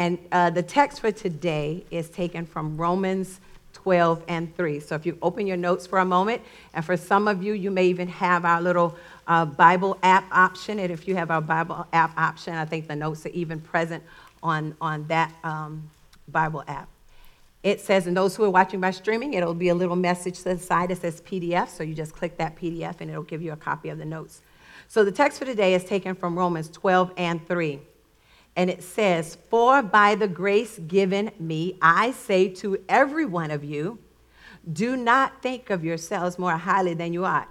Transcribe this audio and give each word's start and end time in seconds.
And 0.00 0.18
uh, 0.32 0.48
the 0.48 0.62
text 0.62 1.00
for 1.00 1.12
today 1.12 1.84
is 1.90 2.08
taken 2.08 2.46
from 2.46 2.78
Romans 2.78 3.38
12 3.74 4.24
and 4.28 4.56
3. 4.56 4.80
So 4.80 4.94
if 4.94 5.04
you 5.04 5.18
open 5.20 5.46
your 5.46 5.58
notes 5.58 5.86
for 5.86 5.98
a 5.98 6.06
moment, 6.06 6.40
and 6.72 6.82
for 6.82 6.96
some 6.96 7.28
of 7.28 7.42
you, 7.42 7.52
you 7.52 7.70
may 7.70 7.84
even 7.84 8.08
have 8.08 8.46
our 8.46 8.62
little 8.62 8.96
uh, 9.26 9.44
Bible 9.44 9.98
app 10.02 10.24
option. 10.32 10.78
And 10.78 10.90
if 10.90 11.06
you 11.06 11.16
have 11.16 11.30
our 11.30 11.42
Bible 11.42 11.86
app 11.92 12.16
option, 12.16 12.54
I 12.54 12.64
think 12.64 12.88
the 12.88 12.96
notes 12.96 13.26
are 13.26 13.30
even 13.30 13.60
present 13.60 14.02
on, 14.42 14.74
on 14.80 15.06
that 15.08 15.34
um, 15.44 15.90
Bible 16.28 16.64
app. 16.66 16.88
It 17.62 17.78
says, 17.78 18.06
and 18.06 18.16
those 18.16 18.34
who 18.34 18.44
are 18.44 18.50
watching 18.50 18.80
by 18.80 18.92
streaming, 18.92 19.34
it'll 19.34 19.52
be 19.52 19.68
a 19.68 19.74
little 19.74 19.96
message 19.96 20.38
to 20.38 20.44
the 20.44 20.58
side 20.58 20.88
that 20.88 21.02
says 21.02 21.20
PDF. 21.20 21.68
So 21.68 21.82
you 21.82 21.94
just 21.94 22.14
click 22.14 22.38
that 22.38 22.56
PDF 22.56 23.02
and 23.02 23.10
it'll 23.10 23.22
give 23.22 23.42
you 23.42 23.52
a 23.52 23.56
copy 23.56 23.90
of 23.90 23.98
the 23.98 24.06
notes. 24.06 24.40
So 24.88 25.04
the 25.04 25.12
text 25.12 25.38
for 25.38 25.44
today 25.44 25.74
is 25.74 25.84
taken 25.84 26.14
from 26.14 26.38
Romans 26.38 26.70
12 26.70 27.12
and 27.18 27.46
3. 27.46 27.80
And 28.56 28.68
it 28.68 28.82
says, 28.82 29.36
For 29.48 29.82
by 29.82 30.14
the 30.14 30.28
grace 30.28 30.78
given 30.78 31.30
me, 31.38 31.78
I 31.80 32.10
say 32.12 32.48
to 32.54 32.82
every 32.88 33.24
one 33.24 33.50
of 33.50 33.64
you, 33.64 33.98
do 34.70 34.96
not 34.96 35.42
think 35.42 35.70
of 35.70 35.84
yourselves 35.84 36.38
more 36.38 36.56
highly 36.56 36.94
than 36.94 37.12
you 37.12 37.24
ought, 37.24 37.48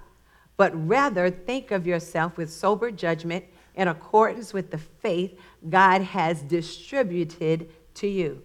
but 0.56 0.72
rather 0.86 1.30
think 1.30 1.70
of 1.70 1.86
yourself 1.86 2.36
with 2.36 2.52
sober 2.52 2.90
judgment 2.90 3.44
in 3.74 3.88
accordance 3.88 4.52
with 4.52 4.70
the 4.70 4.78
faith 4.78 5.38
God 5.68 6.02
has 6.02 6.42
distributed 6.42 7.70
to 7.94 8.06
you. 8.06 8.42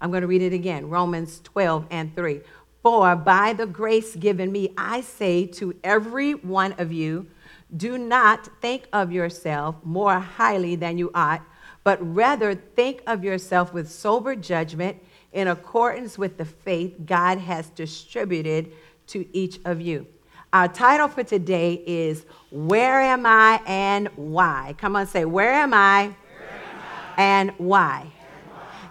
I'm 0.00 0.10
going 0.10 0.22
to 0.22 0.26
read 0.26 0.42
it 0.42 0.52
again 0.52 0.88
Romans 0.88 1.40
12 1.44 1.86
and 1.90 2.14
3. 2.14 2.40
For 2.82 3.14
by 3.14 3.52
the 3.52 3.66
grace 3.66 4.16
given 4.16 4.50
me, 4.50 4.74
I 4.76 5.02
say 5.02 5.46
to 5.46 5.76
every 5.84 6.34
one 6.34 6.74
of 6.78 6.92
you, 6.92 7.28
do 7.74 7.96
not 7.96 8.48
think 8.60 8.88
of 8.92 9.12
yourself 9.12 9.76
more 9.84 10.18
highly 10.18 10.74
than 10.74 10.98
you 10.98 11.10
ought, 11.14 11.42
but 11.84 11.98
rather 12.14 12.54
think 12.54 13.02
of 13.06 13.24
yourself 13.24 13.72
with 13.72 13.90
sober 13.90 14.36
judgment 14.36 15.02
in 15.32 15.48
accordance 15.48 16.18
with 16.18 16.36
the 16.36 16.44
faith 16.44 16.94
God 17.04 17.38
has 17.38 17.68
distributed 17.70 18.72
to 19.08 19.26
each 19.36 19.58
of 19.64 19.80
you. 19.80 20.06
Our 20.52 20.68
title 20.68 21.08
for 21.08 21.24
today 21.24 21.82
is 21.86 22.26
Where 22.50 23.00
Am 23.00 23.24
I 23.24 23.60
and 23.66 24.08
Why? 24.16 24.74
Come 24.78 24.96
on, 24.96 25.06
say, 25.06 25.24
Where 25.24 25.52
am 25.52 25.72
I, 25.72 26.14
Where 26.38 26.48
am 26.50 26.80
I? 27.16 27.22
and 27.22 27.50
why? 27.58 28.12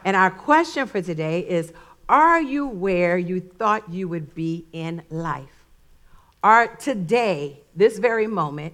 And 0.04 0.16
our 0.16 0.32
question 0.32 0.88
for 0.88 1.02
today 1.02 1.42
is 1.42 1.72
Are 2.10 2.42
you 2.42 2.68
where 2.68 3.18
you 3.18 3.40
thought 3.40 3.92
you 3.92 4.08
would 4.08 4.34
be 4.34 4.66
in 4.74 5.04
life? 5.10 5.66
Are 6.44 6.76
today, 6.76 7.62
this 7.76 8.00
very 8.00 8.26
moment, 8.26 8.74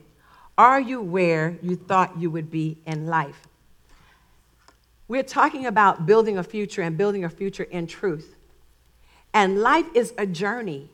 are 0.57 0.79
you 0.79 1.01
where 1.01 1.59
you 1.61 1.75
thought 1.75 2.17
you 2.17 2.31
would 2.31 2.49
be 2.49 2.77
in 2.85 3.07
life? 3.07 3.46
We're 5.07 5.23
talking 5.23 5.65
about 5.65 6.05
building 6.05 6.37
a 6.37 6.43
future 6.43 6.81
and 6.81 6.97
building 6.97 7.23
a 7.23 7.29
future 7.29 7.63
in 7.63 7.87
truth. 7.87 8.35
And 9.33 9.59
life 9.59 9.85
is 9.93 10.13
a 10.17 10.25
journey. 10.25 10.89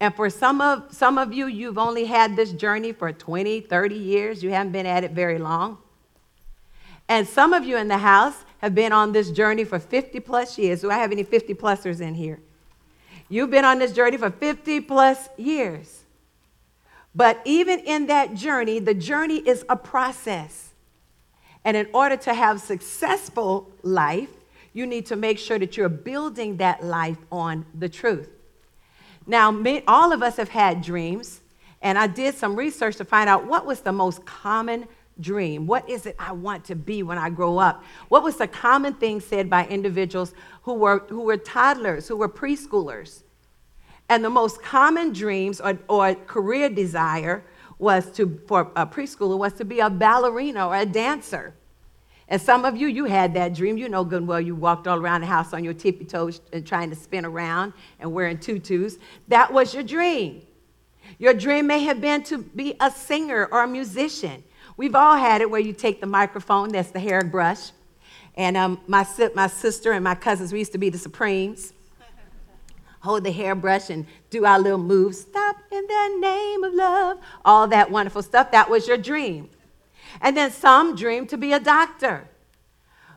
And 0.00 0.14
for 0.14 0.30
some 0.30 0.60
of, 0.60 0.92
some 0.94 1.18
of 1.18 1.32
you, 1.32 1.46
you've 1.46 1.78
only 1.78 2.04
had 2.04 2.36
this 2.36 2.52
journey 2.52 2.92
for 2.92 3.12
20, 3.12 3.60
30 3.60 3.94
years. 3.94 4.42
You 4.42 4.50
haven't 4.50 4.72
been 4.72 4.86
at 4.86 5.04
it 5.04 5.12
very 5.12 5.38
long. 5.38 5.78
And 7.08 7.26
some 7.26 7.52
of 7.52 7.64
you 7.64 7.76
in 7.76 7.88
the 7.88 7.98
house 7.98 8.44
have 8.58 8.74
been 8.74 8.92
on 8.92 9.12
this 9.12 9.30
journey 9.30 9.64
for 9.64 9.78
50 9.78 10.20
plus 10.20 10.58
years. 10.58 10.80
Do 10.80 10.90
I 10.90 10.98
have 10.98 11.12
any 11.12 11.22
50 11.22 11.54
plusers 11.54 12.00
in 12.00 12.14
here? 12.14 12.40
You've 13.28 13.50
been 13.50 13.64
on 13.64 13.78
this 13.78 13.92
journey 13.92 14.16
for 14.16 14.30
50 14.30 14.80
plus 14.80 15.28
years. 15.36 16.02
But 17.14 17.40
even 17.44 17.80
in 17.80 18.06
that 18.06 18.34
journey, 18.34 18.78
the 18.78 18.94
journey 18.94 19.38
is 19.38 19.64
a 19.68 19.76
process. 19.76 20.65
And 21.66 21.76
in 21.76 21.88
order 21.92 22.16
to 22.16 22.32
have 22.32 22.60
successful 22.60 23.68
life, 23.82 24.30
you 24.72 24.86
need 24.86 25.04
to 25.06 25.16
make 25.16 25.36
sure 25.36 25.58
that 25.58 25.76
you're 25.76 25.88
building 25.88 26.58
that 26.58 26.84
life 26.84 27.18
on 27.32 27.66
the 27.74 27.88
truth. 27.88 28.28
Now, 29.26 29.48
all 29.88 30.12
of 30.12 30.22
us 30.22 30.36
have 30.36 30.48
had 30.48 30.80
dreams, 30.80 31.40
and 31.82 31.98
I 31.98 32.06
did 32.06 32.36
some 32.36 32.54
research 32.54 32.94
to 32.98 33.04
find 33.04 33.28
out 33.28 33.48
what 33.48 33.66
was 33.66 33.80
the 33.80 33.90
most 33.90 34.24
common 34.24 34.86
dream? 35.18 35.66
What 35.66 35.90
is 35.90 36.06
it 36.06 36.14
I 36.20 36.30
want 36.30 36.64
to 36.66 36.76
be 36.76 37.02
when 37.02 37.18
I 37.18 37.30
grow 37.30 37.58
up? 37.58 37.82
What 38.10 38.22
was 38.22 38.36
the 38.36 38.46
common 38.46 38.94
thing 38.94 39.20
said 39.20 39.50
by 39.50 39.66
individuals 39.66 40.34
who 40.62 40.74
were, 40.74 41.00
who 41.08 41.22
were 41.22 41.36
toddlers, 41.36 42.06
who 42.06 42.16
were 42.16 42.28
preschoolers? 42.28 43.24
And 44.08 44.24
the 44.24 44.30
most 44.30 44.62
common 44.62 45.12
dreams 45.12 45.60
or, 45.60 45.76
or 45.88 46.14
career 46.14 46.68
desire 46.68 47.42
was 47.78 48.10
to, 48.12 48.40
for 48.46 48.72
a 48.74 48.86
preschooler, 48.86 49.36
was 49.36 49.52
to 49.54 49.64
be 49.64 49.80
a 49.80 49.90
ballerina 49.90 50.66
or 50.66 50.76
a 50.76 50.86
dancer. 50.86 51.54
And 52.28 52.40
some 52.40 52.64
of 52.64 52.76
you, 52.76 52.88
you 52.88 53.04
had 53.04 53.34
that 53.34 53.54
dream. 53.54 53.78
You 53.78 53.88
know 53.88 54.04
good 54.04 54.18
and 54.18 54.28
well 54.28 54.40
you 54.40 54.54
walked 54.56 54.88
all 54.88 54.98
around 54.98 55.20
the 55.20 55.26
house 55.28 55.52
on 55.52 55.62
your 55.62 55.74
tippy 55.74 56.04
toes 56.04 56.40
and 56.52 56.66
trying 56.66 56.90
to 56.90 56.96
spin 56.96 57.24
around 57.24 57.72
and 58.00 58.12
wearing 58.12 58.38
tutus. 58.38 58.96
That 59.28 59.52
was 59.52 59.72
your 59.72 59.84
dream. 59.84 60.42
Your 61.18 61.34
dream 61.34 61.68
may 61.68 61.80
have 61.84 62.00
been 62.00 62.24
to 62.24 62.38
be 62.38 62.74
a 62.80 62.90
singer 62.90 63.48
or 63.52 63.62
a 63.62 63.68
musician. 63.68 64.42
We've 64.76 64.94
all 64.94 65.16
had 65.16 65.40
it 65.40 65.50
where 65.50 65.60
you 65.60 65.72
take 65.72 66.00
the 66.00 66.06
microphone, 66.06 66.70
that's 66.70 66.90
the 66.90 67.00
hairbrush. 67.00 67.70
And 68.34 68.56
um, 68.56 68.80
my, 68.86 69.06
my 69.34 69.46
sister 69.46 69.92
and 69.92 70.04
my 70.04 70.14
cousins, 70.14 70.52
we 70.52 70.58
used 70.58 70.72
to 70.72 70.78
be 70.78 70.90
the 70.90 70.98
Supremes. 70.98 71.72
Hold 73.06 73.22
the 73.22 73.30
hairbrush 73.30 73.88
and 73.88 74.04
do 74.30 74.44
our 74.44 74.58
little 74.58 74.80
moves. 74.80 75.20
Stop 75.20 75.58
in 75.70 75.86
the 75.86 76.18
name 76.18 76.64
of 76.64 76.74
love. 76.74 77.18
All 77.44 77.68
that 77.68 77.88
wonderful 77.88 78.20
stuff. 78.20 78.50
That 78.50 78.68
was 78.68 78.88
your 78.88 78.96
dream. 78.96 79.48
And 80.20 80.36
then 80.36 80.50
some 80.50 80.96
dream 80.96 81.28
to 81.28 81.36
be 81.36 81.52
a 81.52 81.60
doctor. 81.60 82.28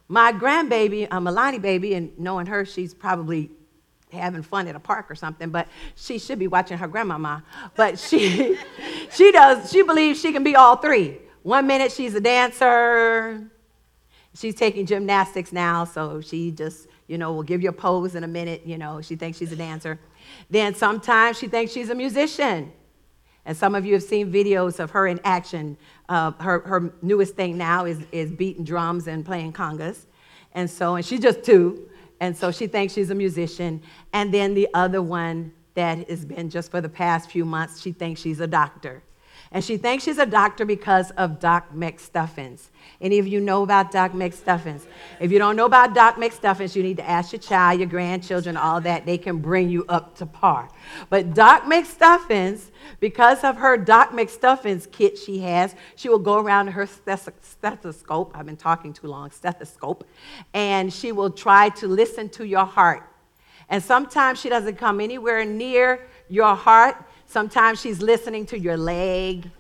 My 0.08 0.32
grandbaby, 0.32 1.06
a 1.06 1.20
Milani 1.20 1.60
baby, 1.60 1.96
and 1.96 2.12
knowing 2.20 2.46
her, 2.46 2.66
she's 2.66 2.94
probably 2.94 3.50
having 4.12 4.44
fun 4.44 4.68
at 4.68 4.76
a 4.76 4.80
park 4.80 5.10
or 5.10 5.16
something, 5.16 5.50
but 5.50 5.68
she 5.96 6.20
should 6.20 6.38
be 6.38 6.48
watching 6.48 6.78
her 6.78 6.88
grandmama. 6.88 7.44
But 7.76 7.98
she, 7.98 8.60
she 9.12 9.32
does, 9.32 9.72
she 9.72 9.82
believes 9.82 10.22
she 10.22 10.32
can 10.32 10.44
be 10.44 10.56
all 10.56 10.76
three. 10.76 11.18
One 11.42 11.66
minute 11.66 11.92
she's 11.92 12.14
a 12.14 12.22
dancer. 12.22 13.50
She's 14.36 14.54
taking 14.54 14.86
gymnastics 14.86 15.52
now, 15.52 15.84
so 15.86 16.22
she 16.22 16.52
just, 16.52 16.89
you 17.10 17.18
know, 17.18 17.34
will 17.34 17.44
give 17.44 17.62
you 17.62 17.70
a 17.70 17.74
pose 17.74 18.16
in 18.16 18.24
a 18.24 18.28
minute. 18.28 18.62
You 18.66 18.78
know, 18.78 19.02
she 19.02 19.16
thinks 19.16 19.40
she's 19.40 19.52
a 19.52 19.56
dancer. 19.56 20.00
Then 20.50 20.76
sometimes 20.76 21.38
she 21.40 21.48
thinks 21.48 21.74
she's 21.74 21.90
a 21.90 21.96
musician. 21.96 22.72
And 23.46 23.58
some 23.58 23.74
of 23.74 23.84
you 23.84 23.94
have 23.94 24.04
seen 24.04 24.32
videos 24.32 24.80
of 24.80 24.92
her 24.92 25.08
in 25.08 25.20
action. 25.24 25.76
Uh, 26.08 26.32
her, 26.40 26.60
her 26.60 26.94
newest 27.02 27.36
thing 27.36 27.58
now 27.58 27.86
is, 27.86 28.00
is 28.12 28.32
beating 28.32 28.64
drums 28.64 29.08
and 29.08 29.26
playing 29.26 29.54
congas. 29.54 30.06
And 30.54 30.70
so, 30.70 30.96
and 30.96 31.04
she's 31.04 31.20
just 31.20 31.44
two. 31.44 31.90
And 32.20 32.38
so 32.38 32.52
she 32.52 32.68
thinks 32.68 32.94
she's 32.94 33.10
a 33.10 33.16
musician. 33.16 33.82
And 34.14 34.32
then 34.32 34.54
the 34.54 34.68
other 34.76 35.02
one 35.02 35.52
that 35.74 36.08
has 36.10 36.26
been 36.26 36.50
just 36.50 36.70
for 36.70 36.80
the 36.80 36.90
past 36.90 37.32
few 37.32 37.44
months, 37.44 37.82
she 37.82 37.92
thinks 37.92 38.22
she's 38.22 38.40
a 38.40 38.48
doctor. 38.48 39.02
And 39.52 39.64
she 39.64 39.78
thinks 39.78 40.04
she's 40.04 40.20
a 40.20 40.28
doctor 40.28 40.64
because 40.64 41.10
of 41.12 41.40
Doc 41.40 41.74
McStuffins. 41.74 42.68
Any 43.02 43.18
of 43.18 43.28
you 43.28 43.40
know 43.40 43.64
about 43.64 43.92
Doc 43.92 44.12
McStuffins? 44.12 44.86
If 45.20 45.32
you 45.32 45.40
don't 45.40 45.56
know 45.56 45.66
about 45.66 45.96
Doc 45.96 46.18
McStuffins, 46.18 46.76
you 46.76 46.84
need 46.84 46.98
to 46.98 47.10
ask 47.10 47.32
your 47.32 47.40
child, 47.40 47.80
your 47.80 47.90
grandchildren, 47.90 48.58
all 48.58 48.80
that. 48.82 49.08
They 49.08 49.18
can 49.18 49.40
bring 49.40 49.70
you 49.70 49.86
up 49.90 50.16
to 50.18 50.28
par. 50.28 50.70
But 51.10 51.34
Doc 51.34 51.64
McStuffins, 51.64 52.70
because 53.00 53.44
of 53.44 53.58
her 53.58 53.76
Doc 53.76 54.12
McStuffins 54.12 54.90
kit 54.92 55.18
she 55.18 55.40
has, 55.40 55.74
she 55.96 56.10
will 56.10 56.20
go 56.20 56.40
around 56.40 56.68
her 56.68 56.86
stethoscope. 56.86 58.34
I've 58.36 58.46
been 58.46 58.58
talking 58.58 58.94
too 58.94 59.08
long, 59.08 59.32
stethoscope. 59.32 60.08
And 60.54 60.94
she 60.94 61.12
will 61.12 61.32
try 61.32 61.70
to 61.70 61.88
listen 61.88 62.30
to 62.30 62.46
your 62.46 62.66
heart. 62.66 63.04
And 63.68 63.84
sometimes 63.84 64.40
she 64.40 64.50
doesn't 64.50 64.78
come 64.78 65.00
anywhere 65.00 65.44
near 65.44 66.08
your 66.28 66.56
heart 66.56 67.04
Sometimes 67.30 67.80
she's 67.80 68.02
listening 68.02 68.48
to 68.48 68.58
your 68.58 68.76
leg. 68.76 69.52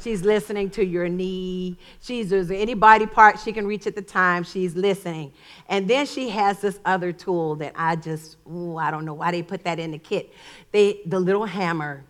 She's 0.00 0.22
listening 0.22 0.70
to 0.70 0.82
your 0.82 1.10
knee. 1.10 1.76
She's 2.00 2.30
there's 2.30 2.50
any 2.50 2.72
body 2.72 3.04
part 3.04 3.38
she 3.38 3.52
can 3.52 3.66
reach 3.66 3.86
at 3.86 3.94
the 3.94 4.00
time. 4.00 4.44
She's 4.44 4.74
listening. 4.74 5.34
And 5.68 5.86
then 5.86 6.06
she 6.06 6.30
has 6.30 6.60
this 6.62 6.80
other 6.86 7.12
tool 7.12 7.54
that 7.56 7.74
I 7.76 7.96
just, 7.96 8.38
ooh, 8.50 8.78
I 8.78 8.90
don't 8.90 9.04
know 9.04 9.12
why 9.12 9.30
they 9.30 9.42
put 9.42 9.62
that 9.64 9.78
in 9.78 9.90
the 9.90 9.98
kit. 9.98 10.32
They, 10.72 11.00
the 11.04 11.20
little 11.20 11.44
hammer 11.44 12.02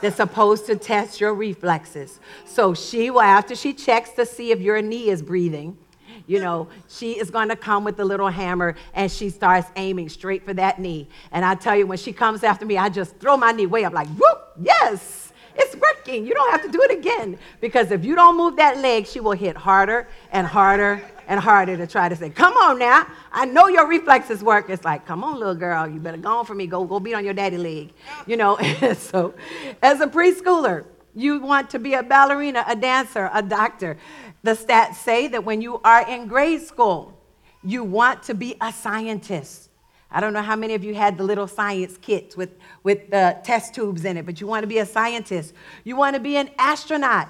that's 0.00 0.16
supposed 0.16 0.66
to 0.66 0.74
test 0.74 1.20
your 1.20 1.34
reflexes. 1.34 2.18
So 2.44 2.74
she 2.74 3.10
will, 3.10 3.20
after 3.20 3.54
she 3.54 3.72
checks 3.72 4.10
to 4.14 4.26
see 4.26 4.50
if 4.50 4.60
your 4.60 4.82
knee 4.82 5.08
is 5.08 5.22
breathing, 5.22 5.78
you 6.26 6.40
know, 6.40 6.68
she 6.88 7.12
is 7.12 7.30
going 7.30 7.48
to 7.48 7.56
come 7.56 7.84
with 7.84 7.96
the 7.96 8.04
little 8.04 8.28
hammer 8.28 8.74
and 8.92 9.10
she 9.10 9.30
starts 9.30 9.70
aiming 9.76 10.08
straight 10.08 10.44
for 10.44 10.52
that 10.54 10.80
knee. 10.80 11.08
And 11.30 11.44
I 11.44 11.54
tell 11.54 11.76
you, 11.76 11.86
when 11.86 11.98
she 11.98 12.12
comes 12.12 12.42
after 12.42 12.66
me, 12.66 12.76
I 12.76 12.88
just 12.88 13.18
throw 13.18 13.36
my 13.36 13.52
knee 13.52 13.66
way 13.66 13.84
up, 13.84 13.92
like, 13.92 14.08
whoop, 14.08 14.47
yes, 14.60 15.32
it's 15.54 15.74
working. 15.76 16.26
You 16.26 16.34
don't 16.34 16.50
have 16.50 16.62
to 16.62 16.68
do 16.70 16.80
it 16.82 16.98
again. 16.98 17.38
Because 17.60 17.90
if 17.90 18.04
you 18.04 18.14
don't 18.14 18.36
move 18.36 18.56
that 18.56 18.78
leg, 18.78 19.06
she 19.06 19.20
will 19.20 19.32
hit 19.32 19.56
harder 19.56 20.08
and 20.30 20.46
harder 20.46 21.02
and 21.26 21.38
harder 21.38 21.76
to 21.76 21.86
try 21.86 22.08
to 22.08 22.16
say, 22.16 22.30
come 22.30 22.54
on 22.54 22.78
now. 22.78 23.06
I 23.32 23.44
know 23.44 23.68
your 23.68 23.86
reflexes 23.86 24.42
work. 24.42 24.70
It's 24.70 24.84
like, 24.84 25.04
come 25.04 25.22
on, 25.24 25.38
little 25.38 25.54
girl, 25.54 25.86
you 25.86 26.00
better 26.00 26.16
go 26.16 26.38
on 26.38 26.46
for 26.46 26.54
me. 26.54 26.66
Go, 26.66 26.84
go 26.84 27.00
beat 27.00 27.14
on 27.14 27.24
your 27.24 27.34
daddy 27.34 27.58
leg. 27.58 27.92
You 28.26 28.36
know, 28.36 28.56
so 28.96 29.34
as 29.82 30.00
a 30.00 30.06
preschooler, 30.06 30.86
you 31.14 31.40
want 31.40 31.70
to 31.70 31.78
be 31.78 31.94
a 31.94 32.02
ballerina, 32.02 32.64
a 32.66 32.76
dancer, 32.76 33.28
a 33.32 33.42
doctor. 33.42 33.98
The 34.42 34.52
stats 34.52 34.94
say 34.94 35.26
that 35.28 35.44
when 35.44 35.60
you 35.60 35.80
are 35.82 36.08
in 36.08 36.28
grade 36.28 36.62
school, 36.62 37.18
you 37.64 37.82
want 37.82 38.22
to 38.24 38.34
be 38.34 38.56
a 38.60 38.72
scientist. 38.72 39.67
I 40.10 40.20
don't 40.20 40.32
know 40.32 40.42
how 40.42 40.56
many 40.56 40.74
of 40.74 40.82
you 40.82 40.94
had 40.94 41.18
the 41.18 41.24
little 41.24 41.46
science 41.46 41.98
kits 41.98 42.36
with, 42.36 42.50
with 42.82 43.10
the 43.10 43.38
test 43.44 43.74
tubes 43.74 44.04
in 44.04 44.16
it, 44.16 44.24
but 44.24 44.40
you 44.40 44.46
want 44.46 44.62
to 44.62 44.66
be 44.66 44.78
a 44.78 44.86
scientist. 44.86 45.52
You 45.84 45.96
want 45.96 46.14
to 46.14 46.20
be 46.20 46.36
an 46.36 46.50
astronaut. 46.58 47.28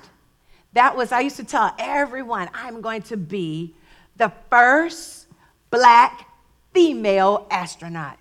That 0.74 0.96
was, 0.96 1.10
I 1.10 1.20
used 1.20 1.36
to 1.36 1.44
tell 1.44 1.74
everyone, 1.78 2.48
I'm 2.54 2.80
going 2.80 3.02
to 3.02 3.16
be 3.16 3.74
the 4.16 4.32
first 4.48 5.26
black 5.70 6.28
female 6.72 7.46
astronaut. 7.50 8.18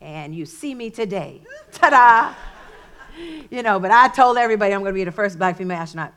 And 0.00 0.34
you 0.34 0.46
see 0.46 0.74
me 0.74 0.90
today. 0.90 1.42
Ta 1.72 1.90
da! 1.90 2.34
You 3.50 3.62
know, 3.62 3.80
but 3.80 3.90
I 3.90 4.08
told 4.08 4.36
everybody 4.36 4.72
I'm 4.74 4.80
going 4.80 4.92
to 4.92 4.98
be 4.98 5.04
the 5.04 5.10
first 5.10 5.38
black 5.38 5.56
female 5.56 5.78
astronaut. 5.78 6.12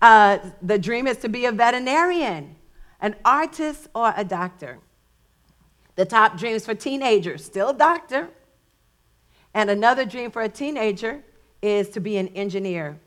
Uh, 0.00 0.38
the 0.62 0.78
dream 0.78 1.06
is 1.06 1.18
to 1.18 1.28
be 1.28 1.44
a 1.46 1.52
veterinarian, 1.52 2.56
an 3.00 3.16
artist, 3.24 3.88
or 3.94 4.14
a 4.16 4.24
doctor. 4.24 4.78
The 5.96 6.04
top 6.04 6.38
dreams 6.38 6.64
for 6.64 6.74
teenagers, 6.74 7.44
still 7.44 7.72
doctor. 7.72 8.28
And 9.52 9.70
another 9.70 10.04
dream 10.04 10.30
for 10.30 10.42
a 10.42 10.48
teenager 10.48 11.24
is 11.62 11.88
to 11.90 12.00
be 12.00 12.18
an 12.18 12.28
engineer, 12.28 13.00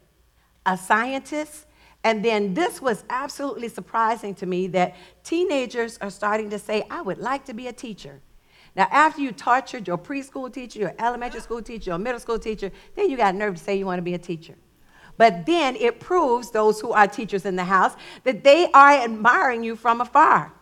a 0.65 0.75
scientist, 0.77 1.67
and 2.03 2.23
then 2.23 2.53
this 2.53 2.81
was 2.81 3.03
absolutely 3.09 3.67
surprising 3.67 4.33
to 4.35 4.45
me 4.45 4.67
that 4.67 4.95
teenagers 5.23 5.97
are 5.99 6.09
starting 6.09 6.49
to 6.49 6.59
say, 6.59 6.83
I 6.89 7.01
would 7.01 7.17
like 7.17 7.45
to 7.45 7.53
be 7.53 7.67
a 7.67 7.73
teacher. 7.73 8.21
Now, 8.75 8.87
after 8.91 9.21
you 9.21 9.31
tortured 9.31 9.87
your 9.87 9.97
preschool 9.97 10.51
teacher, 10.51 10.79
your 10.79 10.93
elementary 10.97 11.41
school 11.41 11.61
teacher, 11.61 11.91
your 11.91 11.99
middle 11.99 12.19
school 12.19 12.39
teacher, 12.39 12.71
then 12.95 13.09
you 13.09 13.17
got 13.17 13.35
nerve 13.35 13.55
to 13.55 13.63
say 13.63 13.77
you 13.77 13.85
want 13.85 13.97
to 13.97 14.03
be 14.03 14.13
a 14.13 14.19
teacher. 14.19 14.55
But 15.17 15.45
then 15.45 15.75
it 15.75 15.99
proves 15.99 16.51
those 16.51 16.79
who 16.79 16.93
are 16.93 17.05
teachers 17.05 17.45
in 17.45 17.57
the 17.57 17.65
house 17.65 17.93
that 18.23 18.43
they 18.43 18.71
are 18.71 18.91
admiring 18.91 19.63
you 19.63 19.75
from 19.75 19.99
afar. 19.99 20.53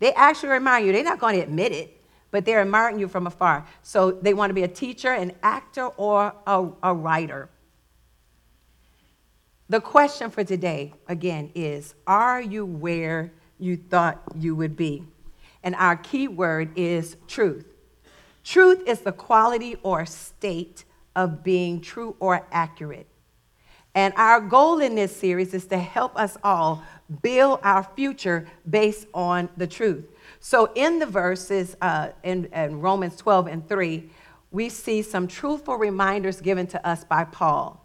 They 0.00 0.12
actually 0.14 0.50
admire 0.50 0.84
you. 0.84 0.92
They're 0.92 1.04
not 1.04 1.20
going 1.20 1.36
to 1.36 1.42
admit 1.42 1.72
it, 1.72 2.02
but 2.30 2.44
they're 2.44 2.60
admiring 2.60 2.98
you 2.98 3.06
from 3.06 3.26
afar. 3.26 3.66
So 3.82 4.10
they 4.10 4.34
want 4.34 4.50
to 4.50 4.54
be 4.54 4.64
a 4.64 4.68
teacher, 4.68 5.12
an 5.12 5.32
actor, 5.42 5.86
or 5.86 6.34
a, 6.46 6.68
a 6.82 6.94
writer. 6.94 7.48
The 9.68 9.80
question 9.80 10.30
for 10.30 10.42
today, 10.42 10.94
again, 11.06 11.52
is 11.54 11.94
Are 12.06 12.40
you 12.40 12.66
where 12.66 13.32
you 13.58 13.76
thought 13.76 14.20
you 14.36 14.56
would 14.56 14.76
be? 14.76 15.04
And 15.62 15.76
our 15.76 15.96
key 15.96 16.26
word 16.26 16.70
is 16.76 17.16
truth. 17.28 17.66
Truth 18.42 18.82
is 18.86 19.00
the 19.00 19.12
quality 19.12 19.76
or 19.82 20.06
state 20.06 20.84
of 21.14 21.44
being 21.44 21.80
true 21.80 22.16
or 22.18 22.46
accurate. 22.50 23.06
And 23.94 24.14
our 24.16 24.40
goal 24.40 24.80
in 24.80 24.94
this 24.94 25.14
series 25.14 25.52
is 25.52 25.66
to 25.66 25.78
help 25.78 26.16
us 26.16 26.36
all 26.42 26.82
build 27.22 27.60
our 27.62 27.82
future 27.82 28.46
based 28.68 29.06
on 29.14 29.48
the 29.56 29.66
truth. 29.66 30.04
So, 30.38 30.72
in 30.74 30.98
the 30.98 31.06
verses 31.06 31.76
uh, 31.80 32.10
in, 32.22 32.46
in 32.46 32.80
Romans 32.80 33.16
12 33.16 33.46
and 33.46 33.68
3, 33.68 34.08
we 34.50 34.68
see 34.68 35.02
some 35.02 35.28
truthful 35.28 35.76
reminders 35.76 36.40
given 36.40 36.66
to 36.68 36.86
us 36.86 37.04
by 37.04 37.24
Paul. 37.24 37.84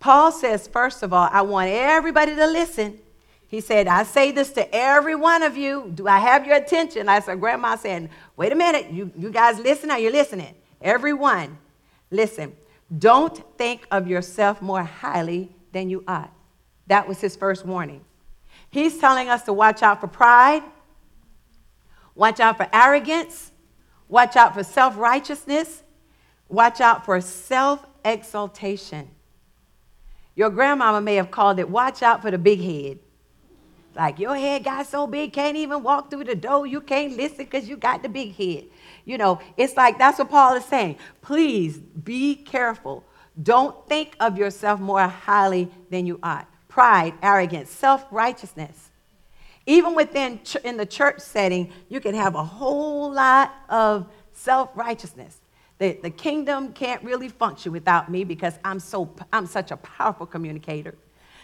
Paul 0.00 0.32
says, 0.32 0.66
first 0.66 1.02
of 1.02 1.12
all, 1.12 1.28
I 1.30 1.42
want 1.42 1.70
everybody 1.70 2.34
to 2.34 2.46
listen. 2.46 2.98
He 3.46 3.60
said, 3.60 3.86
I 3.86 4.02
say 4.04 4.32
this 4.32 4.50
to 4.52 4.74
every 4.74 5.14
one 5.14 5.42
of 5.42 5.56
you. 5.56 5.92
Do 5.94 6.08
I 6.08 6.18
have 6.18 6.46
your 6.46 6.56
attention? 6.56 7.08
I 7.08 7.20
said, 7.20 7.38
Grandma 7.38 7.76
said, 7.76 8.08
wait 8.36 8.50
a 8.50 8.54
minute. 8.56 8.90
You, 8.90 9.12
you 9.16 9.30
guys 9.30 9.58
listen? 9.58 9.90
Are 9.90 9.98
you 9.98 10.10
listening? 10.10 10.54
Everyone, 10.80 11.58
listen. 12.10 12.56
Don't 12.98 13.36
think 13.58 13.86
of 13.90 14.08
yourself 14.08 14.60
more 14.60 14.82
highly 14.82 15.50
than 15.72 15.88
you 15.90 16.02
ought. 16.08 16.32
That 16.86 17.06
was 17.06 17.20
his 17.20 17.36
first 17.36 17.64
warning. 17.64 18.04
He's 18.72 18.98
telling 18.98 19.28
us 19.28 19.42
to 19.42 19.52
watch 19.52 19.82
out 19.82 20.00
for 20.00 20.06
pride, 20.08 20.62
watch 22.14 22.40
out 22.40 22.56
for 22.56 22.66
arrogance, 22.72 23.52
watch 24.08 24.34
out 24.34 24.54
for 24.54 24.64
self 24.64 24.96
righteousness, 24.96 25.82
watch 26.48 26.80
out 26.80 27.04
for 27.04 27.20
self 27.20 27.84
exaltation. 28.02 29.10
Your 30.34 30.48
grandmama 30.48 31.02
may 31.02 31.16
have 31.16 31.30
called 31.30 31.58
it, 31.58 31.68
watch 31.68 32.02
out 32.02 32.22
for 32.22 32.30
the 32.30 32.38
big 32.38 32.62
head. 32.62 32.98
Like 33.94 34.18
your 34.18 34.34
head 34.34 34.64
got 34.64 34.86
so 34.86 35.06
big, 35.06 35.34
can't 35.34 35.58
even 35.58 35.82
walk 35.82 36.10
through 36.10 36.24
the 36.24 36.34
door. 36.34 36.66
You 36.66 36.80
can't 36.80 37.14
listen 37.14 37.44
because 37.44 37.68
you 37.68 37.76
got 37.76 38.02
the 38.02 38.08
big 38.08 38.34
head. 38.34 38.64
You 39.04 39.18
know, 39.18 39.38
it's 39.58 39.76
like 39.76 39.98
that's 39.98 40.18
what 40.18 40.30
Paul 40.30 40.54
is 40.54 40.64
saying. 40.64 40.96
Please 41.20 41.76
be 41.76 42.36
careful. 42.36 43.04
Don't 43.42 43.86
think 43.86 44.16
of 44.18 44.38
yourself 44.38 44.80
more 44.80 45.06
highly 45.06 45.68
than 45.90 46.06
you 46.06 46.18
ought. 46.22 46.48
Pride, 46.72 47.12
arrogance, 47.22 47.68
self 47.68 48.06
righteousness. 48.10 48.88
Even 49.66 49.94
within 49.94 50.42
ch- 50.42 50.56
in 50.64 50.78
the 50.78 50.86
church 50.86 51.20
setting, 51.20 51.70
you 51.90 52.00
can 52.00 52.14
have 52.14 52.34
a 52.34 52.42
whole 52.42 53.12
lot 53.12 53.52
of 53.68 54.06
self 54.32 54.70
righteousness. 54.74 55.36
The, 55.76 55.98
the 56.02 56.08
kingdom 56.08 56.72
can't 56.72 57.04
really 57.04 57.28
function 57.28 57.72
without 57.72 58.10
me 58.10 58.24
because 58.24 58.54
I'm, 58.64 58.80
so, 58.80 59.14
I'm 59.34 59.44
such 59.44 59.70
a 59.70 59.76
powerful 59.76 60.24
communicator. 60.24 60.94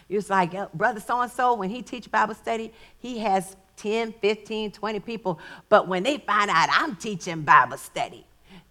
It's 0.08 0.30
like, 0.30 0.54
brother 0.72 1.00
so 1.00 1.20
and 1.20 1.30
so, 1.30 1.52
when 1.52 1.68
he 1.68 1.82
teach 1.82 2.10
Bible 2.10 2.34
study, 2.34 2.72
he 2.98 3.18
has 3.18 3.54
10, 3.76 4.14
15, 4.22 4.72
20 4.72 5.00
people. 5.00 5.38
But 5.68 5.88
when 5.88 6.04
they 6.04 6.16
find 6.16 6.50
out 6.50 6.70
I'm 6.72 6.96
teaching 6.96 7.42
Bible 7.42 7.76
study, 7.76 8.24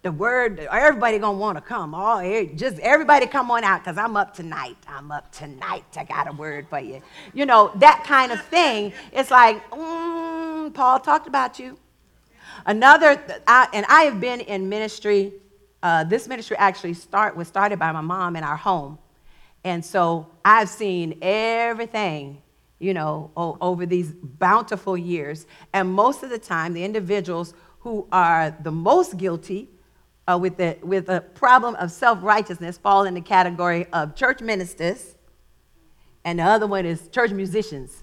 the 0.08 0.12
word, 0.12 0.60
everybody 0.60 1.18
gonna 1.18 1.36
want 1.36 1.58
to 1.58 1.60
come. 1.60 1.94
Oh, 1.94 2.46
just 2.54 2.78
everybody 2.78 3.26
come 3.26 3.50
on 3.50 3.62
out 3.62 3.84
because 3.84 3.98
I'm 3.98 4.16
up 4.16 4.34
tonight. 4.34 4.78
I'm 4.88 5.12
up 5.12 5.30
tonight. 5.32 5.84
I 5.98 6.04
got 6.04 6.26
a 6.26 6.32
word 6.32 6.66
for 6.70 6.80
you. 6.80 7.02
You 7.34 7.44
know, 7.44 7.72
that 7.76 8.04
kind 8.06 8.32
of 8.32 8.40
thing. 8.40 8.94
It's 9.12 9.30
like, 9.30 9.70
mm, 9.70 10.72
Paul 10.72 10.98
talked 11.00 11.26
about 11.26 11.58
you. 11.58 11.78
Another, 12.64 13.22
I, 13.46 13.68
and 13.74 13.84
I 13.86 14.04
have 14.04 14.18
been 14.18 14.40
in 14.40 14.70
ministry 14.70 15.34
uh, 15.82 16.04
this 16.04 16.26
ministry 16.26 16.56
actually 16.56 16.94
start, 16.94 17.36
was 17.36 17.46
started 17.46 17.78
by 17.78 17.92
my 17.92 18.00
mom 18.00 18.34
in 18.34 18.42
our 18.42 18.56
home. 18.56 18.98
And 19.62 19.84
so 19.84 20.26
I've 20.44 20.68
seen 20.68 21.18
everything, 21.22 22.42
you 22.78 22.94
know, 22.94 23.30
over 23.36 23.86
these 23.86 24.10
bountiful 24.12 24.96
years. 24.96 25.46
And 25.72 25.92
most 25.92 26.22
of 26.22 26.30
the 26.30 26.38
time, 26.38 26.72
the 26.72 26.82
individuals 26.82 27.54
who 27.80 28.08
are 28.10 28.56
the 28.62 28.72
most 28.72 29.18
guilty 29.18 29.68
uh, 30.28 30.38
with, 30.38 30.56
the, 30.58 30.76
with 30.82 31.06
the 31.06 31.20
problem 31.34 31.74
of 31.76 31.90
self 31.90 32.22
righteousness 32.22 32.76
fall 32.76 33.04
in 33.04 33.14
the 33.14 33.20
category 33.20 33.86
of 33.92 34.14
church 34.14 34.40
ministers, 34.40 35.16
and 36.24 36.38
the 36.38 36.42
other 36.42 36.66
one 36.66 36.84
is 36.84 37.08
church 37.08 37.30
musicians. 37.30 38.02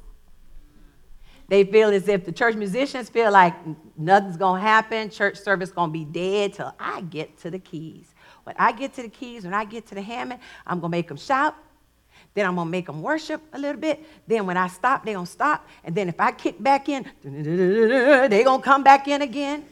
They 1.47 1.63
feel 1.63 1.89
as 1.89 2.07
if 2.07 2.25
the 2.25 2.31
church 2.31 2.55
musicians 2.55 3.07
feel 3.07 3.31
like 3.31 3.53
nothing's 3.95 4.37
to 4.59 4.65
happen, 4.65 5.11
church 5.11 5.37
service 5.37 5.69
to 5.91 5.93
be 5.93 6.05
dead 6.05 6.53
till 6.53 6.73
I 6.79 7.01
get 7.01 7.37
to 7.41 7.51
the 7.51 7.59
keys. 7.59 8.15
When 8.43 8.55
I 8.57 8.71
get 8.71 8.95
to 8.95 9.03
the 9.03 9.09
keys, 9.09 9.43
when 9.43 9.53
I 9.53 9.63
get 9.63 9.85
to 9.87 9.95
the 9.95 10.01
Hammond, 10.01 10.39
I'm 10.65 10.79
to 10.91 10.97
make 10.97 11.07
them 11.07 11.17
shout. 11.17 11.55
Then 12.33 12.47
I'm 12.47 12.55
to 12.67 12.71
make 12.71 12.87
them 12.87 13.03
worship 13.03 13.41
a 13.53 13.59
little 13.59 13.79
bit. 13.79 14.03
Then 14.27 14.47
when 14.47 14.57
I 14.57 14.67
stop, 14.67 15.05
they're 15.05 15.17
to 15.17 15.25
stop. 15.25 15.67
And 15.83 15.93
then 15.93 16.09
if 16.09 16.19
I 16.19 16.31
kick 16.31 16.61
back 16.61 16.89
in, 16.89 17.05
they're 17.23 18.27
to 18.27 18.59
come 18.63 18.83
back 18.83 19.07
in 19.07 19.21
again. 19.21 19.65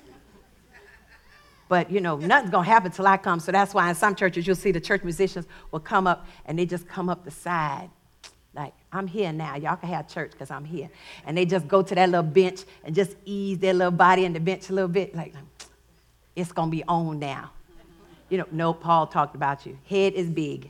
But, 1.70 1.90
you 1.90 2.02
know, 2.02 2.18
nothing's 2.18 2.52
to 2.52 2.62
happen 2.62 2.92
till 2.92 3.08
I 3.08 3.18
come. 3.18 3.40
So 3.40 3.52
that's 3.52 3.74
why 3.74 3.90
in 3.90 3.96
some 3.96 4.16
churches 4.16 4.46
you'll 4.46 4.56
see 4.56 4.72
the 4.72 4.82
church 4.82 5.04
musicians 5.04 5.48
will 5.72 5.80
come 5.80 6.08
up 6.08 6.28
and 6.46 6.60
they 6.60 6.66
just 6.66 6.88
come 6.88 7.10
up 7.10 7.24
the 7.24 7.32
side 7.32 7.90
like, 8.54 8.74
I'm 8.92 9.08
here 9.08 9.34
now. 9.34 9.56
Y'all 9.56 9.76
can 9.76 9.90
have 9.90 10.08
church 10.08 10.32
because 10.32 10.52
I'm 10.52 10.66
here. 10.66 10.90
And 11.26 11.36
they 11.36 11.46
just 11.46 11.68
go 11.68 11.82
to 11.82 11.96
that 11.96 12.10
little 12.10 12.24
bench 12.24 12.62
and 12.84 12.94
just 12.94 13.16
ease 13.26 13.58
their 13.58 13.74
little 13.74 13.92
body 13.92 14.26
in 14.26 14.34
the 14.34 14.40
bench 14.40 14.70
a 14.70 14.74
little 14.74 14.90
bit. 14.90 15.16
Like, 15.16 15.34
it's 16.36 16.52
to 16.52 16.68
be 16.68 16.84
on 16.84 17.20
now. 17.20 17.52
You 18.30 18.40
know, 18.40 18.48
no, 18.52 18.74
Paul 18.74 19.08
talked 19.08 19.36
about 19.36 19.66
you. 19.66 19.78
Head 19.90 20.14
is 20.14 20.30
big. 20.30 20.70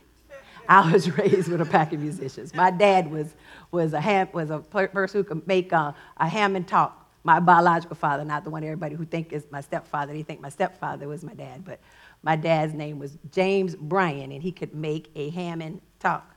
I 0.66 0.90
was 0.90 1.10
raised 1.18 1.48
with 1.48 1.60
a 1.60 1.66
pack 1.66 1.92
of 1.92 2.00
musicians. 2.00 2.54
My 2.54 2.70
dad 2.70 3.10
was, 3.10 3.34
was, 3.70 3.92
a, 3.92 4.00
ham, 4.00 4.28
was 4.32 4.50
a 4.50 4.60
person 4.60 5.20
who 5.20 5.24
could 5.24 5.46
make 5.46 5.72
uh, 5.72 5.76
a, 5.76 5.94
a 6.24 6.28
Hammond 6.28 6.66
talk. 6.66 7.03
My 7.24 7.40
biological 7.40 7.96
father, 7.96 8.24
not 8.24 8.44
the 8.44 8.50
one 8.50 8.62
everybody 8.62 8.94
who 8.94 9.06
think 9.06 9.32
is 9.32 9.46
my 9.50 9.62
stepfather. 9.62 10.12
They 10.12 10.22
think 10.22 10.40
my 10.40 10.50
stepfather 10.50 11.08
was 11.08 11.24
my 11.24 11.32
dad, 11.32 11.64
but 11.64 11.80
my 12.22 12.36
dad's 12.36 12.74
name 12.74 12.98
was 12.98 13.16
James 13.32 13.74
Bryan, 13.74 14.30
and 14.30 14.42
he 14.42 14.52
could 14.52 14.74
make 14.74 15.10
a 15.16 15.30
Hammond 15.30 15.80
talk. 15.98 16.34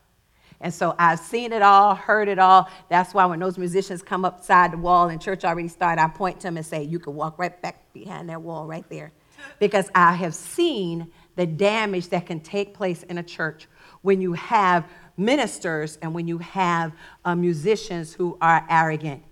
And 0.59 0.73
so 0.73 0.95
I've 0.97 1.19
seen 1.19 1.53
it 1.53 1.61
all, 1.61 1.93
heard 1.93 2.27
it 2.29 2.39
all. 2.39 2.69
That's 2.89 3.13
why 3.13 3.25
when 3.25 3.39
those 3.39 3.57
musicians 3.57 4.01
come 4.01 4.25
upside 4.25 4.71
the 4.71 4.77
wall 4.77 5.09
and 5.09 5.21
church 5.21 5.43
already 5.43 5.67
started, 5.67 6.01
I 6.01 6.07
point 6.07 6.39
to 6.39 6.47
them 6.47 6.57
and 6.57 6.65
say, 6.65 6.83
You 6.83 6.99
can 6.99 7.13
walk 7.13 7.37
right 7.37 7.61
back 7.61 7.93
behind 7.93 8.29
that 8.29 8.41
wall 8.41 8.65
right 8.65 8.87
there. 8.89 9.11
Because 9.59 9.91
I 9.93 10.13
have 10.13 10.33
seen 10.33 11.11
the 11.35 11.45
damage 11.45 12.09
that 12.09 12.25
can 12.25 12.39
take 12.39 12.73
place 12.73 13.03
in 13.03 13.19
a 13.19 13.23
church 13.23 13.67
when 14.01 14.19
you 14.19 14.33
have 14.33 14.85
ministers 15.15 15.97
and 16.01 16.13
when 16.13 16.27
you 16.27 16.39
have 16.39 16.91
uh, 17.23 17.35
musicians 17.35 18.13
who 18.13 18.37
are 18.41 18.65
arrogant. 18.69 19.23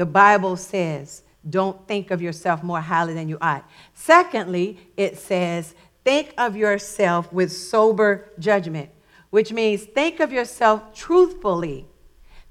The 0.00 0.06
Bible 0.06 0.56
says, 0.56 1.22
don't 1.50 1.86
think 1.86 2.10
of 2.10 2.22
yourself 2.22 2.62
more 2.62 2.80
highly 2.80 3.12
than 3.12 3.28
you 3.28 3.36
ought. 3.38 3.68
Secondly, 3.92 4.78
it 4.96 5.18
says, 5.18 5.74
think 6.04 6.32
of 6.38 6.56
yourself 6.56 7.30
with 7.30 7.52
sober 7.52 8.30
judgment 8.38 8.88
which 9.30 9.52
means 9.52 9.84
think 9.84 10.20
of 10.20 10.32
yourself 10.32 10.94
truthfully, 10.94 11.86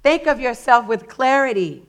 think 0.01 0.27
of 0.27 0.39
yourself 0.39 0.87
with 0.87 1.07
clarity. 1.07 1.85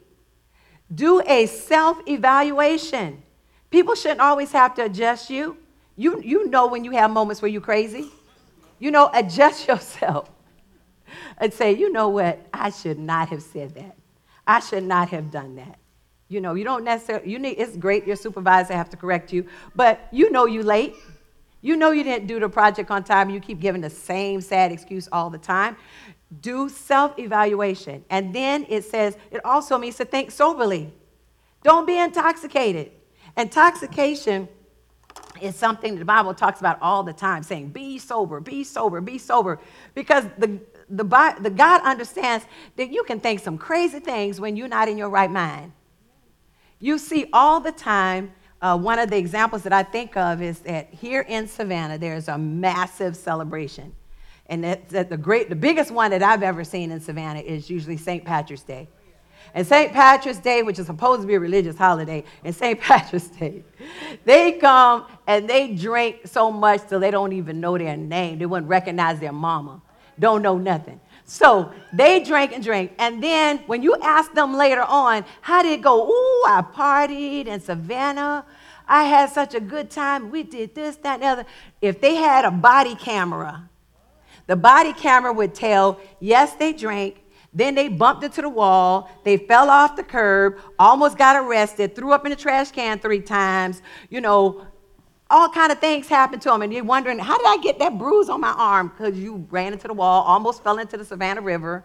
Do 0.92 1.22
a 1.26 1.44
self 1.44 1.98
evaluation. 2.08 3.22
People 3.70 3.94
shouldn't 3.94 4.20
always 4.20 4.50
have 4.52 4.74
to 4.76 4.84
adjust 4.84 5.30
you. 5.30 5.56
You, 5.94 6.20
you 6.22 6.48
know 6.48 6.66
when 6.68 6.84
you 6.84 6.90
have 6.92 7.10
moments 7.10 7.40
where 7.40 7.50
you're 7.50 7.60
crazy. 7.60 8.10
You 8.80 8.90
know, 8.90 9.10
adjust 9.14 9.68
yourself 9.68 10.30
and 11.38 11.52
say, 11.52 11.72
you 11.72 11.92
know 11.92 12.08
what? 12.08 12.44
I 12.52 12.70
should 12.70 12.98
not 12.98 13.28
have 13.28 13.42
said 13.42 13.74
that. 13.76 14.00
I 14.50 14.59
should 14.59 14.83
not 14.83 15.11
have 15.11 15.30
done 15.30 15.54
that. 15.54 15.78
You 16.26 16.40
know, 16.40 16.54
you 16.54 16.64
don't 16.64 16.83
necessarily, 16.83 17.30
you 17.30 17.38
need, 17.38 17.52
it's 17.52 17.76
great 17.76 18.04
your 18.04 18.16
supervisor 18.16 18.75
have 18.75 18.90
to 18.90 18.97
correct 18.97 19.33
you, 19.33 19.47
but 19.76 20.09
you 20.11 20.33
know 20.33 20.47
you 20.47 20.64
late. 20.64 20.97
You 21.61 21.76
know 21.76 21.92
you 21.92 22.02
didn't 22.02 22.26
do 22.26 22.40
the 22.40 22.49
project 22.49 22.90
on 22.90 23.04
time. 23.04 23.30
You 23.30 23.38
keep 23.38 23.61
giving 23.61 23.80
the 23.80 23.90
same 23.90 24.40
sad 24.40 24.73
excuse 24.73 25.09
all 25.12 25.30
the 25.30 25.38
time. 25.38 25.76
Do 26.40 26.69
self 26.69 27.16
evaluation. 27.16 28.04
And 28.11 28.35
then 28.35 28.66
it 28.69 28.85
says, 28.85 29.16
it 29.30 29.45
also 29.45 29.78
means 29.78 29.97
to 29.99 30.04
think 30.04 30.33
soberly. 30.33 30.92
Don't 31.62 31.87
be 31.87 31.97
intoxicated. 31.97 32.90
Intoxication 33.37 34.49
is 35.40 35.54
something 35.54 35.97
the 35.97 36.04
Bible 36.04 36.35
talks 36.35 36.59
about 36.59 36.76
all 36.83 37.04
the 37.04 37.12
time, 37.12 37.45
saying, 37.45 37.69
be 37.69 37.99
sober, 37.99 38.40
be 38.40 38.64
sober, 38.64 39.00
be 39.00 39.16
sober. 39.16 39.61
Because 39.95 40.25
the, 40.38 40.59
the, 40.90 41.04
the 41.40 41.50
God 41.50 41.82
understands 41.82 42.44
that 42.76 42.90
you 42.90 43.04
can 43.04 43.20
think 43.20 43.40
some 43.40 43.56
crazy 43.56 44.00
things 44.00 44.40
when 44.40 44.56
you're 44.56 44.68
not 44.68 44.88
in 44.88 44.99
your 44.99 45.09
right 45.09 45.30
mind. 45.30 45.73
You 46.78 46.99
see 46.99 47.28
all 47.32 47.61
the 47.61 47.73
time, 47.73 48.32
uh, 48.62 48.76
one 48.76 48.99
of 48.99 49.11
the 49.11 49.16
examples 49.16 49.62
that 49.62 49.73
I 49.73 49.82
think 49.82 50.16
of 50.16 50.42
is 50.42 50.61
that 50.61 50.92
here 50.92 51.23
in 51.23 51.47
Savannah, 51.47 51.99
there's 51.99 52.28
a 52.28 52.37
massive 52.37 53.16
celebration. 53.16 53.94
And 54.47 54.64
that, 54.64 54.88
the, 54.88 55.16
great, 55.16 55.49
the 55.49 55.56
biggest 55.56 55.92
one 55.92 56.11
that 56.11 56.23
I've 56.23 56.42
ever 56.42 56.64
seen 56.64 56.90
in 56.90 57.00
Savannah 57.00 57.40
is 57.40 57.70
usually 57.70 57.97
St. 57.97 58.25
Patrick's 58.25 58.62
Day. 58.62 58.88
And 59.54 59.66
St. 59.66 59.92
Patrick's 59.92 60.38
Day, 60.38 60.62
which 60.62 60.78
is 60.78 60.87
supposed 60.87 61.23
to 61.23 61.26
be 61.26 61.35
a 61.35 61.40
religious 61.40 61.76
holiday, 61.76 62.25
and 62.44 62.54
St. 62.54 62.80
Patrick's 62.80 63.28
Day, 63.28 63.64
they 64.25 64.52
come 64.52 65.06
and 65.26 65.49
they 65.49 65.75
drink 65.75 66.20
so 66.26 66.50
much 66.50 66.87
till 66.88 67.00
they 67.00 67.11
don't 67.11 67.32
even 67.32 67.61
know 67.61 67.78
their 67.78 67.97
name. 67.97 68.38
They 68.38 68.47
wouldn't 68.47 68.68
recognize 68.68 69.20
their 69.20 69.32
mama, 69.32 69.80
don't 70.20 70.42
know 70.42 70.58
nothing. 70.58 71.00
So 71.24 71.72
they 71.92 72.22
drank 72.22 72.52
and 72.52 72.62
drank. 72.62 72.92
And 72.98 73.22
then 73.22 73.58
when 73.66 73.82
you 73.82 73.96
ask 74.02 74.32
them 74.32 74.54
later 74.54 74.82
on, 74.82 75.24
how 75.40 75.62
did 75.62 75.72
it 75.72 75.82
go? 75.82 76.08
Ooh, 76.08 76.44
I 76.46 76.62
partied 76.74 77.46
in 77.46 77.60
Savannah. 77.60 78.44
I 78.86 79.04
had 79.04 79.30
such 79.30 79.54
a 79.54 79.60
good 79.60 79.90
time. 79.90 80.30
We 80.30 80.42
did 80.42 80.74
this, 80.74 80.96
that, 80.96 81.14
and 81.14 81.22
the 81.22 81.26
other. 81.26 81.46
If 81.80 82.00
they 82.00 82.16
had 82.16 82.44
a 82.44 82.50
body 82.50 82.96
camera, 82.96 83.68
the 84.48 84.56
body 84.56 84.92
camera 84.92 85.32
would 85.32 85.54
tell, 85.54 86.00
yes, 86.18 86.54
they 86.54 86.72
drank. 86.72 87.22
Then 87.54 87.74
they 87.76 87.88
bumped 87.88 88.24
into 88.24 88.42
the 88.42 88.48
wall. 88.48 89.08
They 89.24 89.36
fell 89.36 89.70
off 89.70 89.94
the 89.94 90.02
curb, 90.02 90.58
almost 90.78 91.16
got 91.16 91.36
arrested, 91.36 91.94
threw 91.94 92.12
up 92.12 92.24
in 92.24 92.30
the 92.30 92.36
trash 92.36 92.72
can 92.72 92.98
three 92.98 93.20
times. 93.20 93.82
You 94.08 94.20
know, 94.20 94.66
all 95.30 95.49
kind 95.49 95.70
of 95.70 95.78
things 95.78 96.08
happened 96.08 96.42
to 96.42 96.52
him 96.52 96.62
and 96.62 96.72
you're 96.72 96.84
wondering 96.84 97.18
how 97.18 97.38
did 97.38 97.46
i 97.46 97.56
get 97.62 97.78
that 97.78 97.96
bruise 97.99 98.28
on 98.28 98.40
my 98.40 98.52
arm? 98.52 98.88
Because 98.88 99.18
you 99.18 99.46
ran 99.50 99.72
into 99.72 99.87
the 99.88 99.94
wall 99.94 100.22
almost 100.25 100.62
fell 100.62 100.78
into 100.78 100.96
the 100.96 101.04
savannah 101.04 101.40
river. 101.40 101.84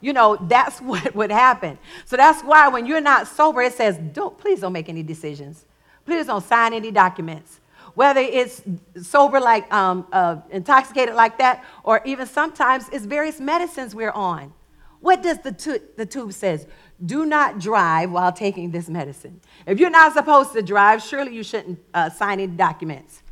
You 0.00 0.12
know 0.12 0.36
that's 0.36 0.80
what 0.80 1.14
would 1.14 1.30
happen. 1.30 1.78
So 2.04 2.16
that's 2.16 2.42
why 2.42 2.68
when 2.68 2.86
you're 2.86 3.00
not 3.00 3.26
sober 3.26 3.62
it 3.62 3.72
says 3.72 3.98
don't 4.12 4.36
please 4.38 4.60
don't 4.60 4.72
make 4.72 4.88
any 4.88 5.02
decisions. 5.02 5.64
Please 6.04 6.26
don't 6.26 6.44
sign 6.44 6.74
any 6.74 6.90
documents. 6.90 7.60
Whether 7.94 8.20
it's 8.20 8.62
sober 9.00 9.40
like 9.40 9.72
um, 9.72 10.06
uh, 10.12 10.36
intoxicated 10.50 11.14
like 11.14 11.38
that 11.38 11.64
or 11.84 12.02
even 12.04 12.26
sometimes 12.26 12.88
it's 12.90 13.06
various 13.06 13.40
medicines 13.40 13.94
we're 13.94 14.10
on 14.10 14.52
what 15.04 15.22
does 15.22 15.38
the, 15.40 15.52
tu- 15.52 15.82
the 15.98 16.06
tube 16.06 16.32
says 16.32 16.66
do 17.04 17.26
not 17.26 17.58
drive 17.58 18.10
while 18.10 18.32
taking 18.32 18.70
this 18.70 18.88
medicine. 18.88 19.38
If 19.66 19.78
you're 19.78 19.90
not 19.90 20.14
supposed 20.14 20.54
to 20.54 20.62
drive, 20.62 21.02
surely 21.02 21.34
you 21.34 21.42
shouldn't 21.42 21.78
uh, 21.92 22.08
sign 22.08 22.40
any 22.40 22.46
documents. 22.46 23.22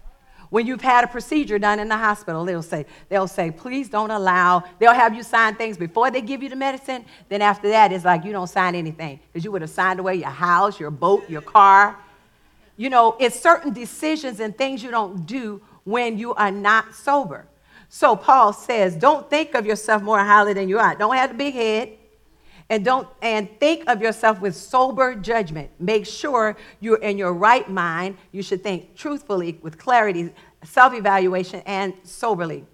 When 0.50 0.66
you've 0.66 0.82
had 0.82 1.02
a 1.02 1.06
procedure 1.06 1.58
done 1.58 1.78
in 1.78 1.88
the 1.88 1.96
hospital, 1.96 2.44
they'll 2.44 2.60
say, 2.60 2.84
they'll 3.08 3.26
say, 3.26 3.50
please 3.50 3.88
don't 3.88 4.10
allow, 4.10 4.64
they'll 4.78 4.92
have 4.92 5.14
you 5.14 5.22
sign 5.22 5.54
things 5.54 5.78
before 5.78 6.10
they 6.10 6.20
give 6.20 6.42
you 6.42 6.50
the 6.50 6.56
medicine. 6.56 7.06
Then 7.30 7.40
after 7.40 7.70
that, 7.70 7.90
it's 7.90 8.04
like 8.04 8.22
you 8.26 8.32
don't 8.32 8.48
sign 8.48 8.74
anything 8.74 9.20
because 9.32 9.42
you 9.42 9.50
would 9.52 9.62
have 9.62 9.70
signed 9.70 9.98
away 9.98 10.16
your 10.16 10.28
house, 10.28 10.78
your 10.78 10.90
boat, 10.90 11.24
your 11.30 11.40
car. 11.40 11.96
You 12.76 12.90
know, 12.90 13.16
it's 13.18 13.40
certain 13.40 13.72
decisions 13.72 14.40
and 14.40 14.54
things 14.58 14.82
you 14.82 14.90
don't 14.90 15.24
do 15.24 15.62
when 15.84 16.18
you 16.18 16.34
are 16.34 16.50
not 16.50 16.94
sober. 16.94 17.46
So 17.94 18.16
Paul 18.16 18.54
says, 18.54 18.96
don't 18.96 19.28
think 19.28 19.54
of 19.54 19.66
yourself 19.66 20.02
more 20.02 20.18
highly 20.18 20.54
than 20.54 20.66
you 20.66 20.78
are. 20.78 20.94
Don't 20.94 21.14
have 21.14 21.32
a 21.32 21.34
big 21.34 21.52
head. 21.52 21.90
And 22.70 22.82
don't 22.82 23.06
and 23.20 23.50
think 23.60 23.86
of 23.86 24.00
yourself 24.00 24.40
with 24.40 24.56
sober 24.56 25.14
judgment. 25.14 25.70
Make 25.78 26.06
sure 26.06 26.56
you're 26.80 26.96
in 26.96 27.18
your 27.18 27.34
right 27.34 27.68
mind. 27.68 28.16
You 28.32 28.42
should 28.42 28.62
think 28.62 28.96
truthfully 28.96 29.58
with 29.60 29.76
clarity 29.76 30.32
self-evaluation 30.64 31.60
and 31.66 31.92
soberly. 32.02 32.64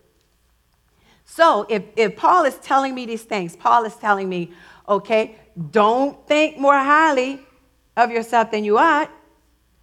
So 1.25 1.67
if, 1.69 1.83
if 1.97 2.15
paul 2.15 2.45
is 2.45 2.55
telling 2.59 2.95
me 2.95 3.05
these 3.05 3.25
things 3.25 3.57
paul 3.57 3.85
is 3.85 3.97
telling 3.97 4.29
me 4.29 4.53
okay 4.89 5.35
don't 5.73 6.29
think 6.29 6.59
more 6.59 6.79
highly 6.79 7.41
of 7.97 8.13
yourself 8.13 8.53
than 8.53 8.63
you 8.63 8.79
ought. 8.79 9.11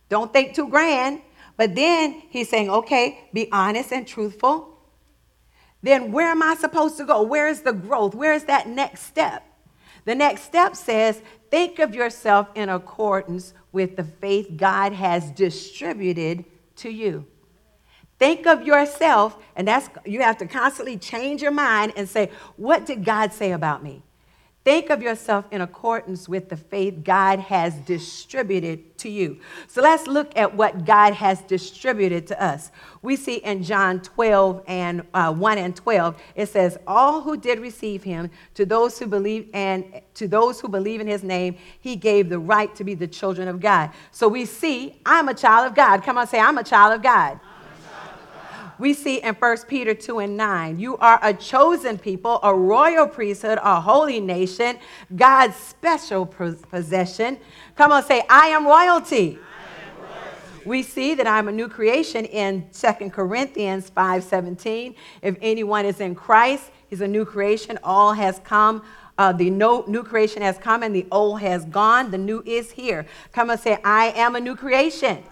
Don't 0.07 0.31
think 0.31 0.55
too 0.55 0.69
grand. 0.69 1.21
But 1.57 1.75
then 1.75 2.23
he's 2.29 2.47
saying 2.47 2.69
okay 2.69 3.27
be 3.33 3.51
honest 3.51 3.91
and 3.91 4.07
truthful 4.07 4.74
then 5.85 6.11
where 6.11 6.29
am 6.29 6.41
i 6.41 6.55
supposed 6.55 6.97
to 6.97 7.05
go 7.05 7.21
where 7.21 7.47
is 7.47 7.61
the 7.61 7.73
growth 7.73 8.13
where 8.15 8.33
is 8.33 8.45
that 8.45 8.67
next 8.67 9.01
step 9.01 9.43
the 10.05 10.15
next 10.15 10.43
step 10.43 10.75
says, 10.75 11.21
think 11.49 11.79
of 11.79 11.93
yourself 11.95 12.47
in 12.55 12.69
accordance 12.69 13.53
with 13.71 13.95
the 13.95 14.03
faith 14.03 14.51
God 14.55 14.93
has 14.93 15.31
distributed 15.31 16.45
to 16.77 16.89
you. 16.89 17.25
Think 18.17 18.45
of 18.45 18.65
yourself, 18.65 19.37
and 19.57 19.67
that's 19.67 19.89
you 20.05 20.21
have 20.21 20.37
to 20.37 20.45
constantly 20.45 20.97
change 20.97 21.41
your 21.41 21.51
mind 21.51 21.93
and 21.97 22.07
say, 22.07 22.31
what 22.55 22.85
did 22.85 23.03
God 23.03 23.33
say 23.33 23.51
about 23.51 23.83
me? 23.83 24.03
Think 24.65 24.89
of 24.89 25.03
yourself 25.03 25.45
in 25.51 25.61
accordance 25.61 26.27
with 26.27 26.49
the 26.49 26.57
faith 26.57 27.03
God 27.03 27.37
has 27.37 27.75
distributed 27.75 28.97
to 28.97 29.09
you. 29.09 29.39
So 29.67 29.79
let's 29.79 30.07
look 30.07 30.35
at 30.35 30.55
what 30.55 30.85
God 30.85 31.13
has 31.13 31.39
distributed 31.41 32.25
to 32.27 32.43
us. 32.43 32.71
We 33.03 33.15
see 33.15 33.35
in 33.35 33.61
John 33.61 34.01
12 34.01 34.63
and 34.65 35.03
uh, 35.13 35.31
1 35.31 35.57
and 35.59 35.75
12, 35.75 36.19
it 36.33 36.47
says, 36.47 36.79
All 36.87 37.21
who 37.21 37.37
did 37.37 37.59
receive 37.59 38.01
him, 38.01 38.31
to 38.55 38.65
those 38.65 38.97
who 38.97 39.05
believe 39.05 39.51
and 39.53 40.01
to 40.15 40.27
those 40.27 40.59
who 40.59 40.67
believe 40.67 40.99
in 40.99 41.05
his 41.05 41.21
name, 41.21 41.57
he 41.79 41.95
gave 41.95 42.29
the 42.29 42.39
right 42.39 42.75
to 42.75 42.83
be 42.83 42.95
the 42.95 43.07
children 43.07 43.47
of 43.47 43.59
God. 43.59 43.91
So 44.09 44.27
we 44.27 44.45
see, 44.45 44.99
I'm 45.05 45.27
a 45.27 45.35
child 45.35 45.67
of 45.67 45.75
God. 45.75 46.01
Come 46.01 46.17
on, 46.17 46.25
say, 46.25 46.39
I'm 46.39 46.57
a 46.57 46.63
child 46.63 46.95
of 46.95 47.03
God 47.03 47.39
we 48.77 48.93
see 48.93 49.17
in 49.17 49.35
1 49.35 49.57
Peter 49.67 49.93
2 49.93 50.19
and 50.19 50.37
9. 50.37 50.79
You 50.79 50.97
are 50.97 51.19
a 51.21 51.33
chosen 51.33 51.97
people, 51.97 52.39
a 52.43 52.53
royal 52.53 53.07
priesthood, 53.07 53.59
a 53.61 53.79
holy 53.79 54.19
nation, 54.19 54.77
God's 55.15 55.55
special 55.55 56.25
possession. 56.25 57.37
Come 57.75 57.91
on, 57.91 58.03
say, 58.03 58.23
I 58.29 58.47
am 58.47 58.65
royalty. 58.65 59.39
We 60.65 60.81
see 60.81 61.13
that 61.13 61.27
I'm 61.27 61.47
a 61.47 61.51
new 61.51 61.69
creation 61.69 62.25
in 62.25 62.67
2 62.73 63.11
Corinthians 63.11 63.91
5:17. 63.91 64.95
If 65.21 65.37
anyone 65.39 65.85
is 65.85 65.99
in 65.99 66.15
Christ, 66.15 66.71
he's 66.87 67.01
a 67.01 67.07
new 67.07 67.23
creation. 67.23 67.77
All 67.83 68.13
has 68.13 68.39
come. 68.43 68.81
Uh, 69.17 69.31
the 69.31 69.49
new 69.49 70.03
creation 70.03 70.41
has 70.41 70.57
come 70.57 70.81
and 70.81 70.93
the 70.93 71.05
old 71.11 71.39
has 71.41 71.65
gone. 71.65 72.09
The 72.09 72.17
new 72.17 72.41
is 72.47 72.71
here. 72.71 73.05
Come 73.31 73.51
and 73.51 73.59
say, 73.59 73.77
I 73.83 74.07
am 74.15 74.35
a 74.35 74.39
new 74.39 74.55
creation 74.55 75.23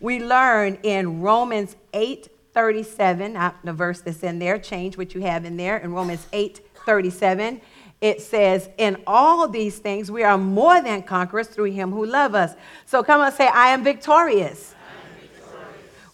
we 0.00 0.18
learn 0.18 0.78
in 0.82 1.20
Romans 1.20 1.76
8 1.92 2.28
37, 2.52 3.38
the 3.62 3.72
verse 3.72 4.00
that's 4.00 4.22
in 4.22 4.38
there, 4.38 4.58
change 4.58 4.98
what 4.98 5.14
you 5.14 5.20
have 5.20 5.44
in 5.44 5.56
there. 5.56 5.78
In 5.78 5.92
Romans 5.92 6.26
8 6.32 6.60
37, 6.84 7.60
it 8.00 8.20
says, 8.22 8.68
In 8.78 9.02
all 9.06 9.46
these 9.46 9.78
things 9.78 10.10
we 10.10 10.24
are 10.24 10.38
more 10.38 10.80
than 10.82 11.02
conquerors 11.02 11.48
through 11.48 11.72
him 11.72 11.92
who 11.92 12.06
love 12.06 12.34
us. 12.34 12.54
So 12.86 13.02
come 13.02 13.20
on, 13.20 13.32
say, 13.32 13.46
I 13.46 13.68
am 13.68 13.84
victorious. 13.84 14.74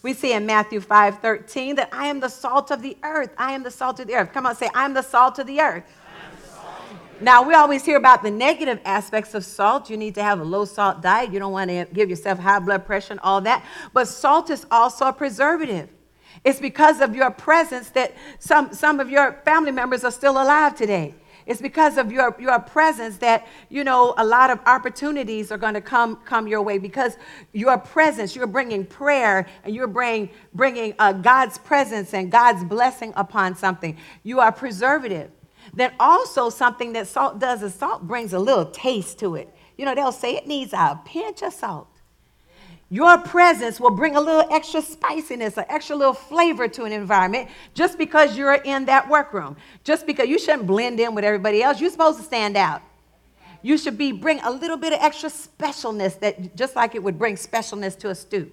We 0.03 0.13
see 0.13 0.33
in 0.33 0.45
Matthew 0.45 0.79
5 0.79 1.19
13 1.19 1.75
that 1.75 1.89
I 1.91 2.07
am 2.07 2.19
the 2.19 2.29
salt 2.29 2.71
of 2.71 2.81
the 2.81 2.97
earth. 3.03 3.33
I 3.37 3.53
am 3.53 3.63
the 3.63 3.71
salt 3.71 3.99
of 3.99 4.07
the 4.07 4.15
earth. 4.15 4.31
Come 4.31 4.45
on, 4.45 4.55
say, 4.55 4.69
I 4.75 4.85
am 4.85 4.93
the 4.93 5.01
salt 5.01 5.39
of 5.39 5.47
the 5.47 5.59
earth. 5.59 5.83
Now, 7.19 7.41
we 7.41 7.55
always 7.55 7.83
hear 7.83 7.97
about 7.97 8.21
the 8.21 8.29
negative 8.29 8.79
aspects 8.85 9.33
of 9.33 9.43
salt. 9.43 9.89
You 9.89 9.97
need 9.97 10.13
to 10.15 10.23
have 10.23 10.39
a 10.39 10.43
low 10.43 10.65
salt 10.65 11.01
diet. 11.01 11.33
You 11.33 11.39
don't 11.39 11.51
want 11.51 11.69
to 11.71 11.87
give 11.91 12.09
yourself 12.09 12.37
high 12.37 12.59
blood 12.59 12.85
pressure 12.85 13.13
and 13.13 13.19
all 13.21 13.41
that. 13.41 13.65
But 13.91 14.07
salt 14.07 14.51
is 14.51 14.65
also 14.69 15.05
a 15.05 15.13
preservative. 15.13 15.89
It's 16.43 16.59
because 16.59 17.01
of 17.01 17.15
your 17.15 17.31
presence 17.31 17.89
that 17.91 18.13
some, 18.37 18.71
some 18.73 18.99
of 18.99 19.09
your 19.09 19.41
family 19.45 19.71
members 19.71 20.03
are 20.03 20.11
still 20.11 20.33
alive 20.33 20.75
today. 20.75 21.15
It's 21.47 21.61
because 21.61 21.97
of 21.97 22.11
your, 22.11 22.35
your 22.39 22.59
presence 22.59 23.17
that, 23.17 23.47
you 23.69 23.85
know, 23.85 24.13
a 24.17 24.25
lot 24.25 24.51
of 24.51 24.59
opportunities 24.65 25.51
are 25.51 25.57
going 25.57 25.75
to 25.75 25.81
come, 25.81 26.17
come 26.17 26.45
your 26.45 26.61
way 26.61 26.77
because 26.77 27.17
your 27.53 27.77
presence, 27.77 28.35
you're 28.35 28.47
bringing 28.47 28.85
prayer 28.85 29.47
and 29.63 29.73
you're 29.73 29.87
bring, 29.87 30.29
bringing 30.53 30.93
uh, 30.99 31.13
God's 31.13 31.57
presence 31.57 32.13
and 32.13 32.29
God's 32.29 32.65
blessing 32.65 33.13
upon 33.15 33.55
something. 33.55 33.97
You 34.23 34.41
are 34.41 34.51
preservative. 34.51 35.31
Then 35.77 35.93
also 35.99 36.49
something 36.49 36.93
that 36.93 37.07
salt 37.07 37.39
does 37.39 37.61
is 37.61 37.73
salt 37.73 38.07
brings 38.07 38.33
a 38.33 38.39
little 38.39 38.65
taste 38.65 39.19
to 39.19 39.35
it. 39.35 39.53
You 39.77 39.85
know, 39.85 39.93
they'll 39.93 40.11
say 40.11 40.35
it 40.35 40.47
needs 40.47 40.73
a 40.73 40.99
pinch 41.05 41.43
of 41.43 41.53
salt. 41.53 41.87
Your 42.89 43.17
presence 43.19 43.79
will 43.79 43.91
bring 43.91 44.15
a 44.15 44.21
little 44.21 44.51
extra 44.51 44.81
spiciness, 44.81 45.57
an 45.57 45.65
extra 45.69 45.95
little 45.95 46.13
flavor 46.13 46.67
to 46.69 46.85
an 46.85 46.93
environment 46.93 47.49
just 47.73 47.97
because 47.97 48.37
you're 48.37 48.53
in 48.53 48.85
that 48.85 49.07
workroom. 49.09 49.57
Just 49.83 50.07
because 50.07 50.27
you 50.27 50.39
shouldn't 50.39 50.65
blend 50.65 50.99
in 50.99 51.13
with 51.13 51.25
everybody 51.25 51.61
else. 51.61 51.79
You're 51.79 51.91
supposed 51.91 52.17
to 52.17 52.23
stand 52.23 52.55
out. 52.55 52.81
You 53.61 53.77
should 53.77 53.97
be 53.97 54.13
bring 54.13 54.39
a 54.39 54.49
little 54.49 54.77
bit 54.77 54.93
of 54.93 54.99
extra 55.01 55.29
specialness 55.29 56.19
that 56.21 56.55
just 56.55 56.75
like 56.75 56.95
it 56.95 57.03
would 57.03 57.19
bring 57.19 57.35
specialness 57.35 57.97
to 57.99 58.09
a 58.09 58.15
stew. 58.15 58.51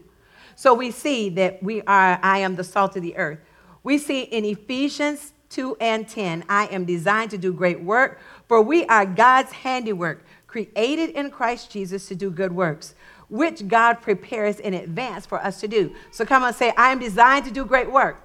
So 0.57 0.75
we 0.75 0.91
see 0.91 1.29
that 1.31 1.63
we 1.63 1.83
are 1.83 2.19
I 2.23 2.39
am 2.39 2.57
the 2.57 2.65
salt 2.65 2.97
of 2.97 3.03
the 3.03 3.17
earth. 3.17 3.39
We 3.83 3.99
see 3.99 4.23
in 4.23 4.45
Ephesians 4.45 5.34
2 5.55 5.77
and 5.81 6.09
10, 6.09 6.45
I 6.49 6.67
am 6.67 6.85
designed 6.85 7.31
to 7.31 7.39
do 7.39 7.53
great 7.53 7.81
work, 7.81 8.21
for 8.49 8.61
we 8.61 8.85
are 8.87 9.07
God's 9.07 9.53
handiwork, 9.53 10.25
created 10.47 11.11
in 11.11 11.31
Christ 11.31 11.71
Jesus 11.71 12.09
to 12.09 12.15
do 12.15 12.31
good 12.31 12.53
works 12.53 12.95
which 13.29 13.67
God 13.67 13.95
prepares 13.95 14.61
in 14.61 14.75
advance 14.75 15.27
for 15.27 15.39
us 15.41 15.61
to 15.61 15.67
do. 15.67 15.95
So 16.11 16.25
come 16.25 16.43
on, 16.43 16.55
say, 16.55 16.73
I 16.77 16.93
am 16.93 16.99
designed 16.99 17.45
to 17.47 17.51
do 17.51 17.65
great 17.65 17.91
work. 17.91 18.21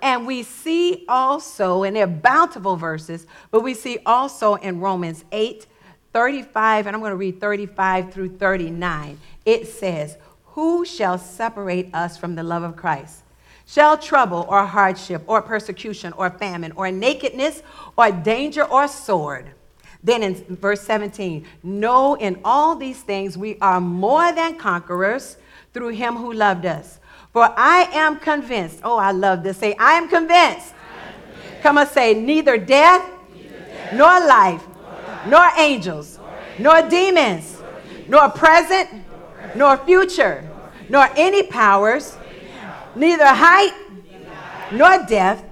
And 0.00 0.26
we 0.26 0.44
see 0.44 1.04
also, 1.08 1.82
and 1.82 1.96
they're 1.96 2.06
bountiful 2.06 2.76
verses, 2.76 3.26
but 3.50 3.62
we 3.62 3.74
see 3.74 3.98
also 4.06 4.54
in 4.54 4.78
Romans 4.78 5.24
8, 5.32 5.66
35, 6.12 6.86
and 6.86 6.94
I'm 6.94 7.00
going 7.00 7.10
to 7.10 7.16
read 7.16 7.40
35 7.40 8.12
through 8.12 8.36
39. 8.36 9.18
It 9.44 9.66
says, 9.66 10.16
Who 10.44 10.84
shall 10.84 11.18
separate 11.18 11.92
us 11.92 12.16
from 12.16 12.36
the 12.36 12.44
love 12.44 12.62
of 12.62 12.76
Christ? 12.76 13.24
Shall 13.68 13.98
trouble 13.98 14.46
or 14.48 14.64
hardship 14.64 15.22
or 15.26 15.42
persecution 15.42 16.14
or 16.14 16.30
famine 16.30 16.72
or 16.72 16.90
nakedness 16.90 17.62
or 17.98 18.10
danger 18.10 18.64
or 18.64 18.88
sword? 18.88 19.50
Then 20.02 20.22
in 20.22 20.34
verse 20.56 20.80
17, 20.80 21.44
know 21.62 22.14
in 22.14 22.40
all 22.46 22.76
these 22.76 23.02
things 23.02 23.36
we 23.36 23.58
are 23.60 23.78
more 23.78 24.32
than 24.32 24.56
conquerors 24.56 25.36
through 25.74 25.90
him 25.90 26.16
who 26.16 26.32
loved 26.32 26.64
us. 26.64 26.98
For 27.34 27.52
I 27.58 27.90
am 27.92 28.16
convinced, 28.16 28.80
oh, 28.84 28.96
I 28.96 29.10
love 29.12 29.42
this. 29.42 29.58
Say, 29.58 29.74
I 29.78 29.92
am 29.92 30.08
convinced. 30.08 30.72
I 30.72 31.08
am 31.08 31.22
convinced. 31.30 31.62
Come 31.62 31.76
and 31.76 31.88
say, 31.90 32.14
neither 32.14 32.56
death, 32.56 33.06
neither 33.34 33.48
death 33.48 33.92
nor, 33.92 34.26
life, 34.26 34.66
nor, 35.26 35.40
life, 35.40 35.54
nor 35.56 35.62
angels, 35.62 36.18
nor, 36.58 36.80
nor 36.80 36.88
demons, 36.88 37.60
nor, 38.08 38.22
nor 38.22 38.30
present, 38.30 38.88
nor 39.54 39.76
future, 39.76 40.48
nor 40.88 41.06
any 41.16 41.42
powers, 41.42 42.16
neither 42.94 43.26
height, 43.26 43.72
nor 44.72 45.04
depth, 45.06 45.44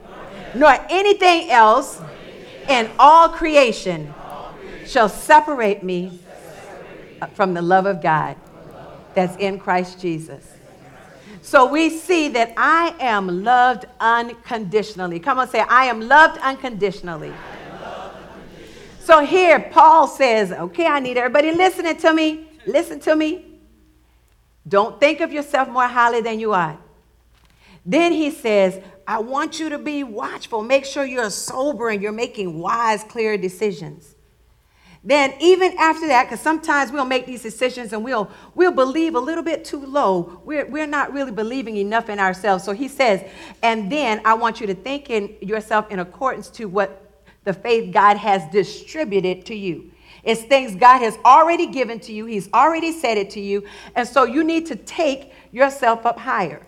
nor 0.54 0.76
anything 0.88 1.50
else 1.50 2.00
in 2.68 2.90
all 2.98 3.28
creation 3.28 4.12
shall 4.86 5.08
separate 5.08 5.82
me 5.82 6.18
from 7.34 7.54
the 7.54 7.62
love 7.62 7.86
of 7.86 8.02
God 8.02 8.36
that's 9.14 9.36
in 9.38 9.58
Christ 9.58 10.00
Jesus. 10.00 10.52
So 11.42 11.66
we 11.66 11.90
see 11.90 12.28
that 12.30 12.52
I 12.56 12.94
am 12.98 13.44
loved 13.44 13.86
unconditionally. 14.00 15.20
Come 15.20 15.38
on, 15.38 15.48
say, 15.48 15.60
I 15.60 15.84
am 15.84 16.00
loved 16.00 16.38
unconditionally. 16.38 17.32
So 18.98 19.24
here, 19.24 19.60
Paul 19.60 20.08
says, 20.08 20.50
okay, 20.50 20.86
I 20.86 20.98
need 20.98 21.16
everybody 21.16 21.52
listening 21.52 21.96
to 21.98 22.12
me. 22.12 22.48
Listen 22.66 22.98
to 23.00 23.14
me. 23.14 23.44
Don't 24.66 24.98
think 24.98 25.20
of 25.20 25.32
yourself 25.32 25.68
more 25.68 25.86
highly 25.86 26.20
than 26.20 26.40
you 26.40 26.52
are. 26.52 26.76
Then 27.86 28.12
he 28.12 28.30
says, 28.30 28.82
I 29.06 29.20
want 29.20 29.58
you 29.58 29.70
to 29.70 29.78
be 29.78 30.02
watchful. 30.02 30.62
Make 30.62 30.84
sure 30.84 31.06
you're 31.06 31.30
sober 31.30 31.88
and 31.88 32.02
you're 32.02 32.12
making 32.12 32.58
wise, 32.58 33.04
clear 33.04 33.38
decisions 33.38 34.16
then 35.06 35.34
even 35.38 35.72
after 35.78 36.08
that, 36.08 36.24
because 36.24 36.40
sometimes 36.40 36.90
we'll 36.90 37.04
make 37.04 37.26
these 37.26 37.40
decisions 37.40 37.92
and 37.92 38.04
we'll, 38.04 38.28
we'll 38.56 38.72
believe 38.72 39.14
a 39.14 39.20
little 39.20 39.44
bit 39.44 39.64
too 39.64 39.86
low. 39.86 40.42
We're, 40.44 40.66
we're 40.66 40.88
not 40.88 41.12
really 41.12 41.30
believing 41.30 41.76
enough 41.76 42.08
in 42.08 42.18
ourselves. 42.18 42.64
So 42.64 42.72
he 42.72 42.88
says, 42.88 43.22
and 43.62 43.90
then 43.90 44.20
I 44.24 44.34
want 44.34 44.60
you 44.60 44.66
to 44.66 44.74
think 44.74 45.08
in 45.08 45.36
yourself 45.40 45.92
in 45.92 46.00
accordance 46.00 46.50
to 46.50 46.64
what 46.64 47.22
the 47.44 47.52
faith 47.52 47.94
God 47.94 48.16
has 48.16 48.50
distributed 48.50 49.46
to 49.46 49.54
you. 49.54 49.92
It's 50.24 50.42
things 50.42 50.74
God 50.74 50.98
has 50.98 51.16
already 51.24 51.68
given 51.68 52.00
to 52.00 52.12
you. 52.12 52.26
He's 52.26 52.52
already 52.52 52.90
said 52.90 53.16
it 53.16 53.30
to 53.30 53.40
you. 53.40 53.62
And 53.94 54.08
so 54.08 54.24
you 54.24 54.42
need 54.42 54.66
to 54.66 54.74
take 54.74 55.32
yourself 55.52 56.04
up 56.04 56.18
higher. 56.18 56.66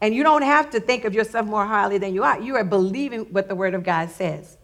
And 0.00 0.14
you 0.14 0.22
don't 0.22 0.42
have 0.42 0.70
to 0.70 0.80
think 0.80 1.04
of 1.04 1.14
yourself 1.14 1.46
more 1.46 1.66
highly 1.66 1.98
than 1.98 2.14
you 2.14 2.22
are. 2.22 2.40
You 2.40 2.56
are 2.56 2.64
believing 2.64 3.20
what 3.32 3.48
the 3.48 3.54
Word 3.54 3.74
of 3.74 3.82
God 3.82 4.10
says. 4.10 4.58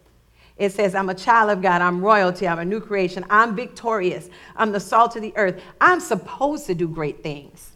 It 0.57 0.71
says, 0.71 0.95
I'm 0.95 1.09
a 1.09 1.15
child 1.15 1.49
of 1.49 1.61
God. 1.61 1.81
I'm 1.81 2.01
royalty. 2.01 2.47
I'm 2.47 2.59
a 2.59 2.65
new 2.65 2.79
creation. 2.79 3.25
I'm 3.29 3.55
victorious. 3.55 4.29
I'm 4.55 4.71
the 4.71 4.79
salt 4.79 5.15
of 5.17 5.21
the 5.21 5.33
earth. 5.35 5.61
I'm 5.81 5.99
supposed 5.99 6.65
to 6.67 6.75
do 6.75 6.87
great 6.87 7.21
things. 7.21 7.71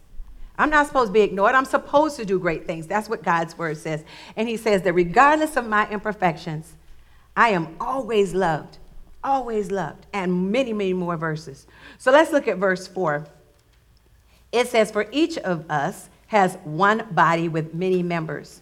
I'm 0.58 0.70
not 0.70 0.88
supposed 0.88 1.10
to 1.10 1.14
be 1.14 1.22
ignored. 1.22 1.56
I'm 1.56 1.66
supposed 1.66 2.18
to 2.18 2.26
do 2.26 2.40
great 2.40 2.66
things. 2.66 2.88
That's 2.88 3.10
what 3.10 3.24
God's 3.24 3.58
word 3.58 3.78
says. 3.78 4.04
And 4.36 4.48
he 4.48 4.58
says 4.58 4.82
that 4.84 4.94
regardless 4.94 5.58
of 5.58 5.66
my 5.66 5.90
imperfections, 5.90 6.74
I 7.36 7.50
am 7.50 7.76
always 7.80 8.34
loved, 8.34 8.78
always 9.24 9.72
loved, 9.72 10.06
and 10.14 10.52
many, 10.52 10.74
many 10.74 10.94
more 10.94 11.16
verses. 11.16 11.66
So 11.98 12.12
let's 12.12 12.32
look 12.32 12.48
at 12.48 12.58
verse 12.58 12.88
4. 12.88 13.26
It 14.52 14.68
says, 14.68 14.92
For 14.92 15.08
each 15.12 15.38
of 15.38 15.70
us 15.72 16.10
has 16.30 16.56
one 16.64 17.06
body 17.12 17.48
with 17.48 17.74
many 17.74 18.02
members 18.02 18.62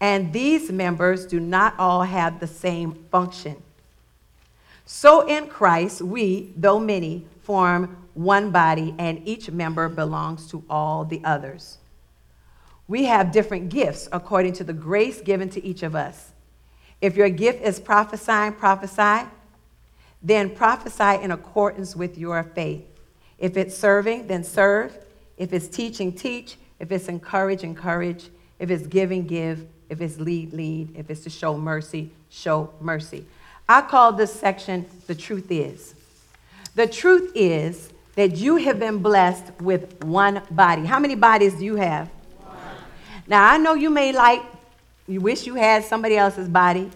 and 0.00 0.32
these 0.32 0.72
members 0.72 1.26
do 1.26 1.38
not 1.38 1.74
all 1.78 2.02
have 2.02 2.40
the 2.40 2.46
same 2.46 2.94
function. 3.10 3.62
So 4.86 5.26
in 5.26 5.46
Christ, 5.46 6.00
we, 6.00 6.52
though 6.56 6.80
many, 6.80 7.26
form 7.42 7.96
one 8.14 8.50
body, 8.50 8.94
and 8.98 9.20
each 9.28 9.50
member 9.50 9.88
belongs 9.88 10.48
to 10.50 10.64
all 10.70 11.04
the 11.04 11.20
others. 11.22 11.78
We 12.88 13.04
have 13.04 13.30
different 13.30 13.68
gifts 13.68 14.08
according 14.10 14.54
to 14.54 14.64
the 14.64 14.72
grace 14.72 15.20
given 15.20 15.48
to 15.50 15.64
each 15.64 15.82
of 15.82 15.94
us. 15.94 16.32
If 17.00 17.16
your 17.16 17.28
gift 17.28 17.62
is 17.62 17.78
prophesying, 17.78 18.54
prophesy. 18.54 19.28
Then 20.22 20.50
prophesy 20.50 21.22
in 21.22 21.30
accordance 21.30 21.94
with 21.94 22.18
your 22.18 22.42
faith. 22.42 22.84
If 23.38 23.56
it's 23.56 23.76
serving, 23.76 24.26
then 24.26 24.44
serve. 24.44 24.98
If 25.38 25.52
it's 25.52 25.68
teaching, 25.68 26.12
teach. 26.12 26.56
If 26.80 26.90
it's 26.90 27.08
encourage, 27.08 27.62
encourage. 27.62 28.30
If 28.58 28.70
it's 28.70 28.86
giving, 28.86 29.26
give. 29.26 29.66
If 29.88 30.00
it's 30.00 30.18
lead, 30.18 30.52
lead. 30.52 30.96
If 30.96 31.10
it's 31.10 31.22
to 31.24 31.30
show 31.30 31.56
mercy, 31.56 32.10
show 32.30 32.72
mercy. 32.80 33.26
I 33.68 33.82
call 33.82 34.12
this 34.12 34.32
section 34.32 34.86
The 35.06 35.14
Truth 35.14 35.50
Is. 35.50 35.94
The 36.74 36.86
truth 36.86 37.30
is 37.34 37.92
that 38.16 38.36
you 38.36 38.56
have 38.56 38.78
been 38.78 38.98
blessed 38.98 39.52
with 39.60 40.02
one 40.04 40.42
body. 40.50 40.84
How 40.84 40.98
many 40.98 41.14
bodies 41.14 41.54
do 41.54 41.64
you 41.64 41.76
have? 41.76 42.08
One. 42.08 42.58
Now, 43.26 43.48
I 43.48 43.58
know 43.58 43.74
you 43.74 43.90
may 43.90 44.12
like, 44.12 44.42
you 45.06 45.20
wish 45.20 45.46
you 45.46 45.54
had 45.54 45.84
somebody 45.84 46.16
else's 46.16 46.48
body, 46.48 46.90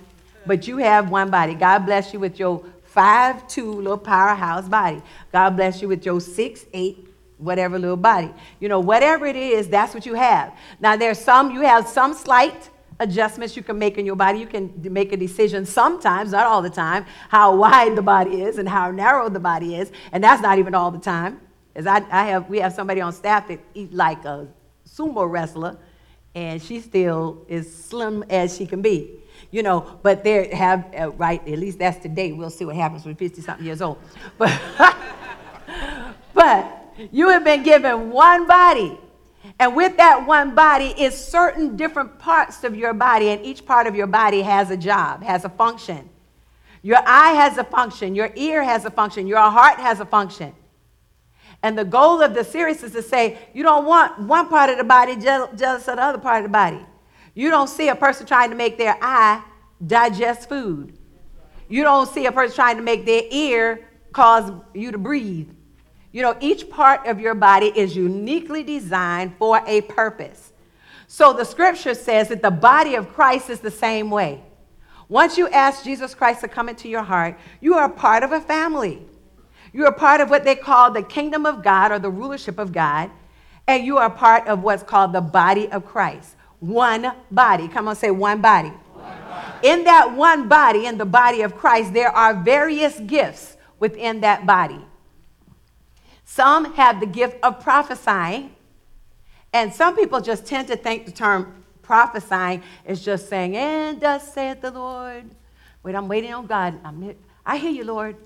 but 0.46 0.66
you 0.66 0.78
have 0.78 1.10
one 1.10 1.30
body. 1.30 1.54
God 1.54 1.80
bless 1.80 2.12
you 2.12 2.20
with 2.20 2.38
your 2.38 2.64
five 2.84 3.46
two 3.48 3.72
little 3.72 3.98
powerhouse 3.98 4.68
body. 4.68 5.02
God 5.32 5.56
bless 5.56 5.82
you 5.82 5.88
with 5.88 6.06
your 6.06 6.20
six 6.20 6.64
eight 6.72 7.08
whatever 7.38 7.78
little 7.78 7.96
body. 7.96 8.30
You 8.60 8.68
know, 8.68 8.80
whatever 8.80 9.26
it 9.26 9.36
is, 9.36 9.68
that's 9.68 9.94
what 9.94 10.06
you 10.06 10.14
have. 10.14 10.56
Now, 10.80 10.96
there's 10.96 11.18
some, 11.18 11.50
you 11.50 11.60
have 11.62 11.88
some 11.88 12.14
slight 12.14 12.70
adjustments 13.00 13.56
you 13.56 13.62
can 13.62 13.78
make 13.78 13.98
in 13.98 14.06
your 14.06 14.16
body. 14.16 14.38
You 14.38 14.46
can 14.46 14.72
make 14.92 15.12
a 15.12 15.16
decision 15.16 15.66
sometimes, 15.66 16.32
not 16.32 16.46
all 16.46 16.62
the 16.62 16.70
time, 16.70 17.06
how 17.28 17.56
wide 17.56 17.96
the 17.96 18.02
body 18.02 18.42
is 18.42 18.58
and 18.58 18.68
how 18.68 18.90
narrow 18.90 19.28
the 19.28 19.40
body 19.40 19.76
is. 19.76 19.90
And 20.12 20.22
that's 20.22 20.42
not 20.42 20.58
even 20.58 20.74
all 20.74 20.90
the 20.90 20.98
time. 20.98 21.40
As 21.74 21.86
I, 21.86 22.02
I 22.10 22.26
have, 22.26 22.48
we 22.48 22.58
have 22.58 22.72
somebody 22.72 23.00
on 23.00 23.12
staff 23.12 23.48
that 23.48 23.60
eat 23.74 23.92
like 23.92 24.24
a 24.24 24.46
sumo 24.88 25.28
wrestler, 25.28 25.76
and 26.34 26.62
she 26.62 26.80
still 26.80 27.44
is 27.48 27.84
slim 27.84 28.24
as 28.30 28.56
she 28.56 28.66
can 28.66 28.80
be. 28.80 29.20
You 29.50 29.62
know, 29.62 29.98
but 30.02 30.24
there 30.24 30.52
have, 30.54 30.92
uh, 30.98 31.10
right, 31.12 31.40
at 31.46 31.58
least 31.58 31.78
that's 31.78 32.00
today. 32.00 32.32
We'll 32.32 32.50
see 32.50 32.64
what 32.64 32.76
happens 32.76 33.04
when 33.04 33.14
50 33.14 33.40
something 33.42 33.66
years 33.66 33.82
old. 33.82 33.98
But, 34.36 34.96
but 36.34 36.83
you 37.10 37.28
have 37.28 37.44
been 37.44 37.62
given 37.62 38.10
one 38.10 38.46
body 38.46 38.98
and 39.58 39.76
with 39.76 39.96
that 39.98 40.26
one 40.26 40.54
body 40.54 40.94
is 40.98 41.14
certain 41.16 41.76
different 41.76 42.18
parts 42.18 42.64
of 42.64 42.74
your 42.74 42.94
body, 42.94 43.28
and 43.28 43.44
each 43.44 43.66
part 43.66 43.86
of 43.86 43.94
your 43.94 44.06
body 44.06 44.42
has 44.42 44.70
a 44.70 44.76
job, 44.76 45.22
has 45.22 45.44
a 45.44 45.48
function. 45.48 46.08
Your 46.82 46.98
eye 47.06 47.32
has 47.32 47.56
a 47.58 47.64
function, 47.64 48.14
your 48.14 48.30
ear 48.34 48.62
has 48.62 48.84
a 48.84 48.90
function, 48.90 49.26
your 49.26 49.38
heart 49.38 49.78
has 49.78 50.00
a 50.00 50.04
function. 50.04 50.54
And 51.62 51.78
the 51.78 51.84
goal 51.84 52.20
of 52.20 52.34
the 52.34 52.44
series 52.44 52.82
is 52.82 52.92
to 52.92 53.02
say 53.02 53.38
you 53.54 53.62
don't 53.62 53.86
want 53.86 54.18
one 54.18 54.48
part 54.48 54.70
of 54.70 54.76
the 54.76 54.84
body 54.84 55.16
jealous 55.16 55.88
of 55.88 55.96
the 55.96 56.02
other 56.02 56.18
part 56.18 56.38
of 56.38 56.50
the 56.50 56.52
body. 56.52 56.84
You 57.34 57.50
don't 57.50 57.68
see 57.68 57.88
a 57.88 57.96
person 57.96 58.26
trying 58.26 58.50
to 58.50 58.56
make 58.56 58.76
their 58.76 58.98
eye 59.00 59.42
digest 59.86 60.48
food. 60.48 60.98
You 61.68 61.82
don't 61.82 62.08
see 62.08 62.26
a 62.26 62.32
person 62.32 62.54
trying 62.54 62.76
to 62.76 62.82
make 62.82 63.06
their 63.06 63.22
ear 63.30 63.88
cause 64.12 64.52
you 64.74 64.92
to 64.92 64.98
breathe. 64.98 65.50
You 66.14 66.22
know, 66.22 66.36
each 66.38 66.70
part 66.70 67.08
of 67.08 67.18
your 67.18 67.34
body 67.34 67.72
is 67.74 67.96
uniquely 67.96 68.62
designed 68.62 69.34
for 69.36 69.60
a 69.66 69.80
purpose. 69.80 70.52
So 71.08 71.32
the 71.32 71.42
scripture 71.42 71.92
says 71.92 72.28
that 72.28 72.40
the 72.40 72.52
body 72.52 72.94
of 72.94 73.12
Christ 73.12 73.50
is 73.50 73.58
the 73.58 73.72
same 73.72 74.12
way. 74.12 74.40
Once 75.08 75.36
you 75.36 75.48
ask 75.48 75.82
Jesus 75.82 76.14
Christ 76.14 76.42
to 76.42 76.46
come 76.46 76.68
into 76.68 76.88
your 76.88 77.02
heart, 77.02 77.36
you 77.60 77.74
are 77.74 77.88
part 77.88 78.22
of 78.22 78.30
a 78.30 78.40
family. 78.40 79.02
You 79.72 79.86
are 79.86 79.92
part 79.92 80.20
of 80.20 80.30
what 80.30 80.44
they 80.44 80.54
call 80.54 80.92
the 80.92 81.02
kingdom 81.02 81.46
of 81.46 81.64
God 81.64 81.90
or 81.90 81.98
the 81.98 82.10
rulership 82.10 82.60
of 82.60 82.70
God, 82.70 83.10
and 83.66 83.84
you 83.84 83.98
are 83.98 84.08
part 84.08 84.46
of 84.46 84.62
what's 84.62 84.84
called 84.84 85.12
the 85.12 85.20
body 85.20 85.68
of 85.72 85.84
Christ. 85.84 86.36
One 86.60 87.12
body. 87.32 87.66
Come 87.66 87.88
on, 87.88 87.96
say 87.96 88.12
one 88.12 88.40
body. 88.40 88.72
In 89.64 89.82
that 89.82 90.14
one 90.14 90.46
body, 90.46 90.86
in 90.86 90.96
the 90.96 91.06
body 91.06 91.42
of 91.42 91.56
Christ, 91.56 91.92
there 91.92 92.10
are 92.10 92.34
various 92.34 93.00
gifts 93.00 93.56
within 93.80 94.20
that 94.20 94.46
body. 94.46 94.78
Some 96.24 96.74
have 96.74 97.00
the 97.00 97.06
gift 97.06 97.36
of 97.42 97.60
prophesying, 97.60 98.54
and 99.52 99.72
some 99.72 99.94
people 99.94 100.20
just 100.20 100.46
tend 100.46 100.68
to 100.68 100.76
think 100.76 101.06
the 101.06 101.12
term 101.12 101.64
prophesying 101.82 102.62
is 102.84 103.04
just 103.04 103.28
saying, 103.28 103.56
and 103.56 104.00
thus 104.00 104.32
saith 104.32 104.60
the 104.60 104.70
Lord. 104.70 105.30
Wait, 105.82 105.94
I'm 105.94 106.08
waiting 106.08 106.32
on 106.32 106.46
God. 106.46 106.80
I'm, 106.82 107.14
I 107.44 107.58
hear 107.58 107.70
you, 107.70 107.84
Lord. 107.84 108.16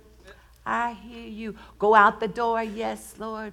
I 0.65 0.93
hear 0.93 1.27
you. 1.27 1.57
Go 1.79 1.95
out 1.95 2.21
the 2.21 2.29
door, 2.29 2.63
yes, 2.63 3.15
Lord. 3.19 3.53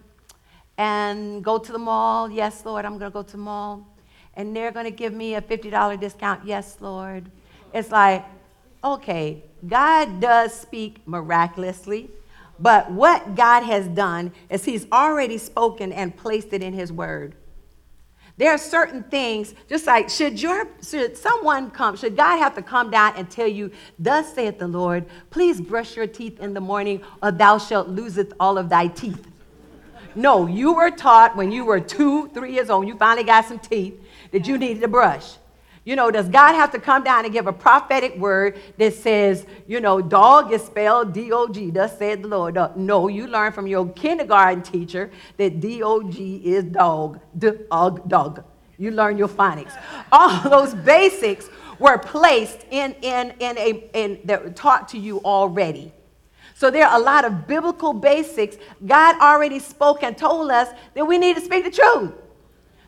And 0.77 1.43
go 1.43 1.57
to 1.57 1.71
the 1.71 1.79
mall, 1.79 2.29
yes, 2.29 2.65
Lord. 2.65 2.85
I'm 2.85 2.97
going 2.97 3.11
to 3.11 3.13
go 3.13 3.23
to 3.23 3.31
the 3.31 3.37
mall. 3.37 3.87
And 4.35 4.55
they're 4.55 4.71
going 4.71 4.85
to 4.85 4.91
give 4.91 5.13
me 5.13 5.35
a 5.35 5.41
$50 5.41 5.99
discount, 5.99 6.45
yes, 6.45 6.77
Lord. 6.81 7.31
It's 7.73 7.89
like, 7.89 8.25
okay, 8.83 9.43
God 9.67 10.19
does 10.19 10.53
speak 10.53 11.05
miraculously. 11.07 12.09
But 12.59 12.91
what 12.91 13.35
God 13.35 13.63
has 13.63 13.87
done 13.87 14.31
is 14.49 14.65
He's 14.65 14.87
already 14.91 15.37
spoken 15.37 15.91
and 15.91 16.15
placed 16.15 16.53
it 16.53 16.63
in 16.63 16.73
His 16.73 16.91
Word. 16.91 17.35
There 18.37 18.51
are 18.51 18.57
certain 18.57 19.03
things, 19.03 19.53
just 19.69 19.87
like 19.87 20.09
should 20.09 20.41
your 20.41 20.67
should 20.85 21.17
someone 21.17 21.71
come, 21.71 21.95
should 21.95 22.17
God 22.17 22.37
have 22.37 22.53
to 22.55 22.61
come 22.61 22.91
down 22.91 23.13
and 23.15 23.29
tell 23.29 23.47
you, 23.47 23.71
Thus 23.97 24.33
saith 24.33 24.59
the 24.59 24.67
Lord, 24.67 25.05
please 25.29 25.61
brush 25.61 25.95
your 25.95 26.07
teeth 26.07 26.39
in 26.41 26.53
the 26.53 26.59
morning, 26.59 27.01
or 27.23 27.31
thou 27.31 27.57
shalt 27.57 27.87
loseth 27.87 28.33
all 28.39 28.57
of 28.57 28.67
thy 28.67 28.87
teeth. 28.87 29.25
No, 30.15 30.47
you 30.47 30.73
were 30.73 30.91
taught 30.91 31.35
when 31.35 31.51
you 31.51 31.65
were 31.65 31.79
two, 31.79 32.29
three 32.29 32.53
years 32.53 32.69
old, 32.69 32.87
you 32.87 32.97
finally 32.97 33.25
got 33.25 33.45
some 33.45 33.59
teeth 33.59 34.01
that 34.31 34.47
you 34.47 34.57
needed 34.57 34.81
to 34.81 34.87
brush. 34.87 35.35
You 35.85 35.95
know, 35.95 36.09
does 36.09 36.27
God 36.27 36.55
have 36.55 36.71
to 36.71 36.79
come 36.79 37.03
down 37.03 37.25
and 37.25 37.33
give 37.33 37.45
a 37.45 37.53
prophetic 37.53 38.17
word 38.17 38.59
that 38.77 38.95
says, 38.95 39.45
you 39.67 39.79
know, 39.79 40.01
dog 40.01 40.51
is 40.51 40.63
spelled 40.63 41.13
D 41.13 41.31
O 41.31 41.47
G, 41.47 41.69
thus 41.69 41.95
said 41.99 42.23
the 42.23 42.27
Lord? 42.27 42.57
Uh, 42.57 42.71
no, 42.75 43.07
you 43.07 43.27
learn 43.27 43.51
from 43.51 43.67
your 43.67 43.87
kindergarten 43.89 44.63
teacher 44.63 45.11
that 45.37 45.59
D 45.59 45.83
O 45.83 46.01
G 46.01 46.37
is 46.37 46.63
dog, 46.63 47.19
dog, 47.37 48.09
dog. 48.09 48.43
You 48.79 48.91
learn 48.91 49.17
your 49.19 49.27
phonics. 49.27 49.79
All 50.11 50.49
those 50.49 50.73
basics 50.73 51.47
were 51.77 51.99
placed 51.99 52.65
in, 52.71 52.95
in, 53.03 53.35
in 53.39 53.57
a, 53.59 53.89
in, 53.93 54.19
that 54.25 54.43
were 54.43 54.49
taught 54.49 54.87
to 54.89 54.97
you 54.97 55.19
already. 55.19 55.93
So 56.55 56.71
there 56.71 56.87
are 56.87 56.99
a 56.99 57.03
lot 57.03 57.25
of 57.25 57.45
biblical 57.45 57.93
basics. 57.93 58.55
God 58.83 59.19
already 59.21 59.59
spoke 59.59 60.01
and 60.01 60.17
told 60.17 60.49
us 60.49 60.69
that 60.95 61.05
we 61.05 61.19
need 61.19 61.35
to 61.35 61.41
speak 61.41 61.65
the 61.65 61.71
truth. 61.71 62.13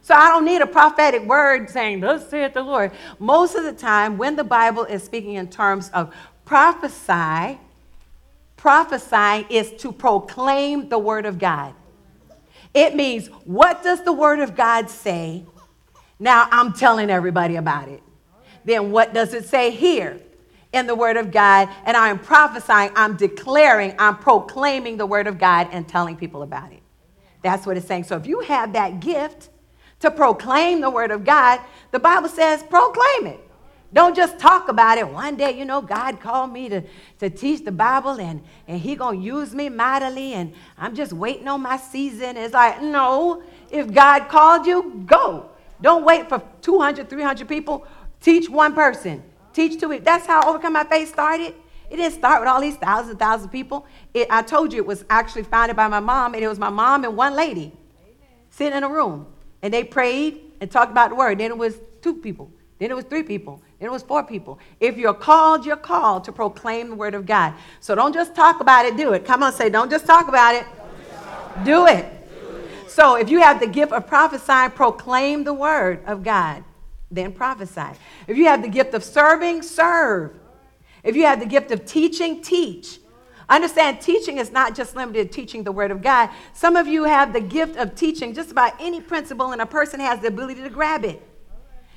So 0.08 0.16
I 0.16 0.30
don't 0.30 0.46
need 0.46 0.62
a 0.62 0.66
prophetic 0.66 1.24
word 1.24 1.70
saying, 1.70 2.00
Thus 2.00 2.30
saith 2.30 2.54
the 2.54 2.62
Lord. 2.62 2.94
Most 3.20 3.56
of 3.56 3.66
the 3.66 3.74
time, 3.74 4.18
when 4.18 4.38
the 4.38 4.44
Bible 4.46 4.86
is 4.86 5.04
speaking 5.04 5.34
in 5.34 5.50
terms 5.50 5.90
of 5.90 6.16
prophesy, 6.46 7.60
prophesying 8.56 9.48
is 9.50 9.74
to 9.82 9.92
proclaim 9.92 10.88
the 10.88 10.98
word 10.98 11.26
of 11.26 11.38
God. 11.38 11.74
It 12.74 12.96
means, 12.96 13.28
what 13.44 13.84
does 13.84 14.02
the 14.02 14.14
word 14.14 14.40
of 14.40 14.56
God 14.56 14.90
say? 14.90 15.44
Now 16.20 16.48
I'm 16.52 16.72
telling 16.72 17.10
everybody 17.10 17.58
about 17.58 17.90
it. 17.90 18.02
Then 18.64 18.92
what 18.94 19.14
does 19.14 19.34
it 19.34 19.44
say 19.44 19.72
here 19.72 20.22
in 20.72 20.88
the 20.88 20.96
word 20.96 21.18
of 21.18 21.32
God? 21.32 21.68
And 21.84 21.98
I'm 21.98 22.18
prophesying, 22.18 22.92
I'm 22.96 23.18
declaring, 23.18 23.94
I'm 24.00 24.16
proclaiming 24.16 24.96
the 24.96 25.06
word 25.06 25.28
of 25.28 25.38
God 25.38 25.68
and 25.74 25.86
telling 25.86 26.16
people 26.16 26.44
about 26.44 26.72
it. 26.72 26.82
That's 27.42 27.66
what 27.66 27.76
it's 27.76 27.88
saying. 27.88 28.06
So 28.06 28.16
if 28.16 28.26
you 28.26 28.40
have 28.40 28.72
that 28.72 29.02
gift, 29.02 29.50
to 30.00 30.12
proclaim 30.12 30.82
the 30.82 30.90
word 30.90 31.12
of 31.12 31.26
God, 31.26 31.60
the 31.92 32.00
Bible 32.00 32.30
says 32.30 32.64
proclaim 32.64 33.28
it. 33.28 33.40
Don't 33.94 34.16
just 34.16 34.38
talk 34.38 34.68
about 34.68 34.98
it. 34.98 35.08
One 35.08 35.38
day, 35.38 35.58
you 35.58 35.64
know, 35.64 35.82
God 35.82 36.20
called 36.20 36.52
me 36.52 36.68
to, 36.70 36.84
to 37.20 37.30
teach 37.30 37.64
the 37.64 37.72
Bible 37.72 38.20
and, 38.20 38.44
and 38.68 38.80
he 38.80 38.96
going 38.96 39.20
to 39.20 39.26
use 39.26 39.56
me 39.56 39.70
mightily 39.70 40.34
and 40.34 40.54
I'm 40.78 40.94
just 40.94 41.14
waiting 41.14 41.48
on 41.48 41.62
my 41.62 41.78
season. 41.78 42.36
It's 42.36 42.54
like, 42.54 42.82
no, 42.82 43.44
if 43.72 43.92
God 43.94 44.28
called 44.28 44.68
you, 44.68 45.04
go. 45.06 45.50
Don't 45.82 46.04
wait 46.04 46.28
for 46.28 46.42
200, 46.62 47.10
300 47.10 47.48
people. 47.48 47.88
Teach 48.20 48.50
one 48.50 48.74
person. 48.74 49.24
Teach 49.54 49.80
two. 49.80 50.00
That's 50.00 50.26
how 50.26 50.48
Overcoming 50.50 50.84
By 50.84 50.90
Faith 50.90 51.10
started. 51.10 51.56
It 51.90 51.96
didn't 51.96 52.14
start 52.14 52.42
with 52.42 52.50
all 52.50 52.60
these 52.60 52.76
thousands 52.76 53.12
and 53.12 53.20
thousands 53.20 53.46
of 53.46 53.52
people. 53.52 53.86
It, 54.14 54.28
I 54.30 54.42
told 54.42 54.74
you 54.74 54.80
it 54.80 54.86
was 54.86 55.06
actually 55.10 55.44
founded 55.44 55.78
by 55.78 55.88
my 55.88 56.02
mom, 56.02 56.34
and 56.34 56.44
it 56.44 56.48
was 56.48 56.60
my 56.60 56.70
mom 56.70 57.06
and 57.06 57.16
one 57.16 57.36
lady 57.36 57.72
sitting 58.50 58.78
in 58.78 58.84
a 58.84 58.90
room. 58.90 59.28
And 59.62 59.74
they 59.74 59.84
prayed 59.84 60.42
and 60.62 60.70
talked 60.70 60.92
about 60.92 61.10
the 61.10 61.16
word. 61.16 61.40
Then 61.40 61.52
it 61.52 61.58
was 61.58 61.80
two 62.02 62.16
people. 62.16 62.52
Then 62.80 62.92
it 62.92 62.96
was 62.96 63.06
three 63.06 63.24
people. 63.24 63.62
Then 63.80 63.90
it 63.90 63.92
was 63.92 64.04
four 64.04 64.24
people. 64.24 64.60
If 64.80 64.98
you're 64.98 65.14
called, 65.14 65.66
you're 65.66 65.76
called 65.76 66.24
to 66.26 66.32
proclaim 66.32 66.90
the 66.90 66.96
word 66.96 67.16
of 67.16 67.26
God. 67.26 67.54
So 67.80 67.96
don't 67.96 68.14
just 68.14 68.36
talk 68.36 68.60
about 68.60 68.86
it, 68.86 68.98
do 68.98 69.14
it. 69.14 69.26
Come 69.26 69.44
on, 69.44 69.54
say, 69.54 69.70
don't 69.70 69.90
just 69.90 70.06
talk 70.06 70.28
about 70.28 70.56
it, 70.56 70.66
do 71.64 71.88
it. 71.88 72.06
So 72.88 73.16
if 73.16 73.30
you 73.30 73.40
have 73.40 73.60
the 73.60 73.68
gift 73.68 73.92
of 73.92 74.08
prophesying, 74.08 74.72
proclaim 74.72 75.44
the 75.44 75.54
word 75.54 76.04
of 76.06 76.24
God, 76.24 76.64
then 77.12 77.32
prophesy. 77.32 77.98
If 78.28 78.38
you 78.38 78.46
have 78.46 78.62
the 78.62 78.70
gift 78.70 78.94
of 78.94 79.04
serving, 79.04 79.62
serve. 79.62 80.34
If 81.04 81.16
you 81.16 81.26
have 81.26 81.40
the 81.40 81.46
gift 81.46 81.72
of 81.72 81.86
teaching, 81.86 82.42
teach. 82.42 83.00
Understand, 83.50 84.02
teaching 84.02 84.40
is 84.40 84.52
not 84.52 84.76
just 84.76 84.96
limited 84.96 85.32
to 85.32 85.36
teaching 85.36 85.64
the 85.64 85.72
Word 85.72 85.92
of 85.92 86.02
God. 86.02 86.30
Some 86.54 86.76
of 86.76 86.86
you 86.86 87.06
have 87.06 87.32
the 87.32 87.40
gift 87.40 87.78
of 87.78 87.96
teaching 87.96 88.34
just 88.34 88.52
about 88.52 88.74
any 88.80 89.00
principle, 89.00 89.52
and 89.54 89.62
a 89.62 89.66
person 89.66 90.00
has 90.02 90.20
the 90.20 90.28
ability 90.28 90.62
to 90.64 90.70
grab 90.70 91.06
it. 91.06 91.22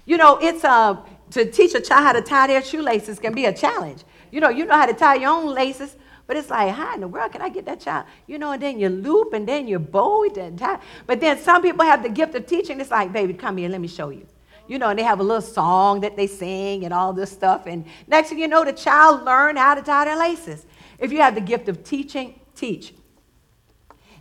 You 0.04 0.16
know, 0.16 0.38
it's 0.40 0.64
a, 0.64 0.70
uh, 0.70 1.04
to 1.30 1.50
teach 1.50 1.74
a 1.74 1.80
child 1.80 2.04
how 2.04 2.12
to 2.12 2.22
tie 2.22 2.46
their 2.48 2.62
shoelaces 2.62 3.18
can 3.18 3.34
be 3.34 3.44
a 3.46 3.52
challenge. 3.52 4.02
You 4.30 4.40
know, 4.40 4.48
you 4.48 4.64
know 4.64 4.74
how 4.74 4.86
to 4.86 4.92
tie 4.92 5.16
your 5.16 5.30
own 5.30 5.52
laces, 5.54 5.96
but 6.26 6.36
it's 6.36 6.50
like, 6.50 6.72
how 6.72 6.94
in 6.94 7.00
the 7.00 7.08
world 7.08 7.32
can 7.32 7.42
I 7.42 7.48
get 7.48 7.66
that 7.66 7.80
child? 7.80 8.06
You 8.28 8.38
know, 8.38 8.52
and 8.52 8.62
then 8.62 8.78
you 8.78 8.88
loop 8.88 9.32
and 9.32 9.48
then 9.48 9.66
you 9.66 9.80
bow 9.80 10.24
it 10.24 10.36
and 10.36 10.58
tie. 10.58 10.78
But 11.06 11.20
then 11.20 11.38
some 11.38 11.62
people 11.62 11.84
have 11.84 12.02
the 12.04 12.08
gift 12.08 12.34
of 12.36 12.46
teaching. 12.46 12.80
It's 12.80 12.90
like, 12.90 13.12
baby, 13.12 13.34
come 13.34 13.56
here, 13.56 13.68
let 13.68 13.80
me 13.80 13.88
show 13.88 14.10
you. 14.10 14.26
You 14.68 14.78
know, 14.78 14.90
and 14.90 14.98
they 14.98 15.02
have 15.02 15.18
a 15.18 15.24
little 15.24 15.42
song 15.42 16.00
that 16.02 16.16
they 16.16 16.28
sing 16.28 16.84
and 16.84 16.94
all 16.94 17.12
this 17.12 17.32
stuff. 17.32 17.66
And 17.66 17.84
next 18.06 18.28
thing 18.28 18.38
you 18.38 18.46
know, 18.46 18.64
the 18.64 18.72
child 18.72 19.24
learned 19.24 19.58
how 19.58 19.74
to 19.74 19.82
tie 19.82 20.04
their 20.04 20.16
laces. 20.16 20.64
If 21.00 21.12
you 21.12 21.20
have 21.20 21.34
the 21.34 21.40
gift 21.40 21.68
of 21.68 21.82
teaching, 21.82 22.38
teach. 22.54 22.94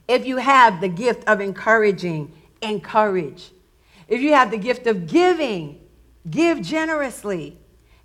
If 0.07 0.25
you 0.25 0.37
have 0.37 0.81
the 0.81 0.87
gift 0.87 1.27
of 1.27 1.41
encouraging, 1.41 2.33
encourage. 2.61 3.51
If 4.07 4.21
you 4.21 4.33
have 4.33 4.49
the 4.49 4.57
gift 4.57 4.87
of 4.87 5.05
giving, 5.05 5.81
give 6.27 6.61
generously. 6.61 7.57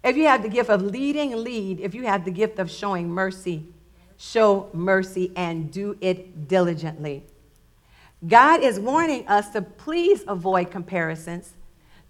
If 0.02 0.16
you 0.16 0.26
have 0.26 0.42
the 0.42 0.50
gift 0.50 0.68
of 0.68 0.82
leading, 0.82 1.34
lead. 1.36 1.80
If 1.80 1.94
you 1.94 2.04
have 2.04 2.24
the 2.26 2.30
gift 2.30 2.58
of 2.58 2.70
showing 2.70 3.08
mercy, 3.08 3.68
show 4.18 4.68
mercy 4.74 5.32
and 5.34 5.72
do 5.72 5.96
it 6.00 6.46
diligently. 6.46 7.24
God 8.26 8.62
is 8.62 8.78
warning 8.80 9.26
us 9.28 9.50
to 9.50 9.62
please 9.62 10.24
avoid 10.28 10.70
comparisons. 10.70 11.52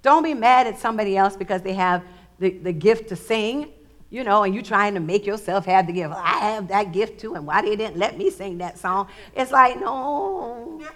Don't 0.03 0.23
be 0.23 0.35
mad 0.35 0.67
at 0.67 0.79
somebody 0.79 1.17
else 1.17 1.37
because 1.37 1.63
they 1.63 1.75
have 1.75 2.03
the, 2.39 2.51
the 2.51 2.73
gift 2.73 3.09
to 3.11 3.17
sing 3.17 3.71
you 4.11 4.25
know, 4.25 4.45
and 4.45 4.55
you 4.55 4.63
trying 4.63 4.95
to 4.95 5.01
make 5.01 5.27
yourself 5.27 5.67
have 5.67 5.87
the 5.87 5.93
gift. 5.93 6.15
I 6.17 6.39
have 6.39 6.69
that 6.69 6.93
gift 6.93 7.21
too, 7.21 7.35
and 7.35 7.47
why 7.47 7.63
they 7.63 7.77
didn't 7.77 7.97
let 7.97 8.17
me 8.17 8.31
sing 8.31 8.59
that 8.59 8.79
song? 8.79 9.09
It's 9.35 9.53
like, 9.53 9.81
no. 9.81 10.83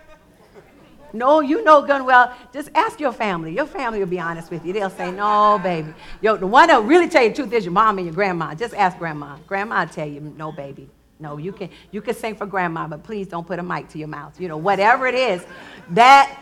No, 1.14 1.40
you 1.40 1.64
know 1.64 1.80
good 1.80 2.04
well. 2.04 2.34
Just 2.52 2.68
ask 2.74 3.00
your 3.00 3.12
family. 3.12 3.54
Your 3.54 3.64
family 3.64 3.98
will 3.98 4.06
be 4.06 4.20
honest 4.20 4.50
with 4.50 4.62
you. 4.66 4.74
They'll 4.74 4.90
say, 4.90 5.10
no, 5.10 5.58
baby. 5.62 5.94
Yo, 6.20 6.36
the 6.36 6.46
one 6.46 6.68
that 6.68 6.82
really 6.82 7.08
tell 7.08 7.22
you 7.22 7.30
the 7.30 7.34
truth 7.34 7.52
is 7.54 7.64
your 7.64 7.72
mom 7.72 7.96
and 7.96 8.06
your 8.06 8.14
grandma. 8.14 8.54
Just 8.54 8.74
ask 8.74 8.98
grandma. 8.98 9.38
Grandma 9.46 9.84
will 9.84 9.88
tell 9.88 10.06
you, 10.06 10.20
no, 10.20 10.52
baby. 10.52 10.90
No, 11.20 11.36
you 11.36 11.52
can 11.52 11.70
you 11.90 12.00
can 12.00 12.14
sing 12.14 12.36
for 12.36 12.46
grandma, 12.46 12.86
but 12.86 13.02
please 13.02 13.26
don't 13.26 13.46
put 13.46 13.58
a 13.58 13.62
mic 13.62 13.88
to 13.88 13.98
your 13.98 14.08
mouth. 14.08 14.40
You 14.40 14.48
know, 14.48 14.56
whatever 14.56 15.06
it 15.06 15.14
is, 15.14 15.44
that 15.90 16.38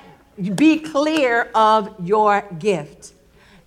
be 0.54 0.78
clear 0.78 1.50
of 1.54 1.94
your 2.04 2.42
gift. 2.58 3.14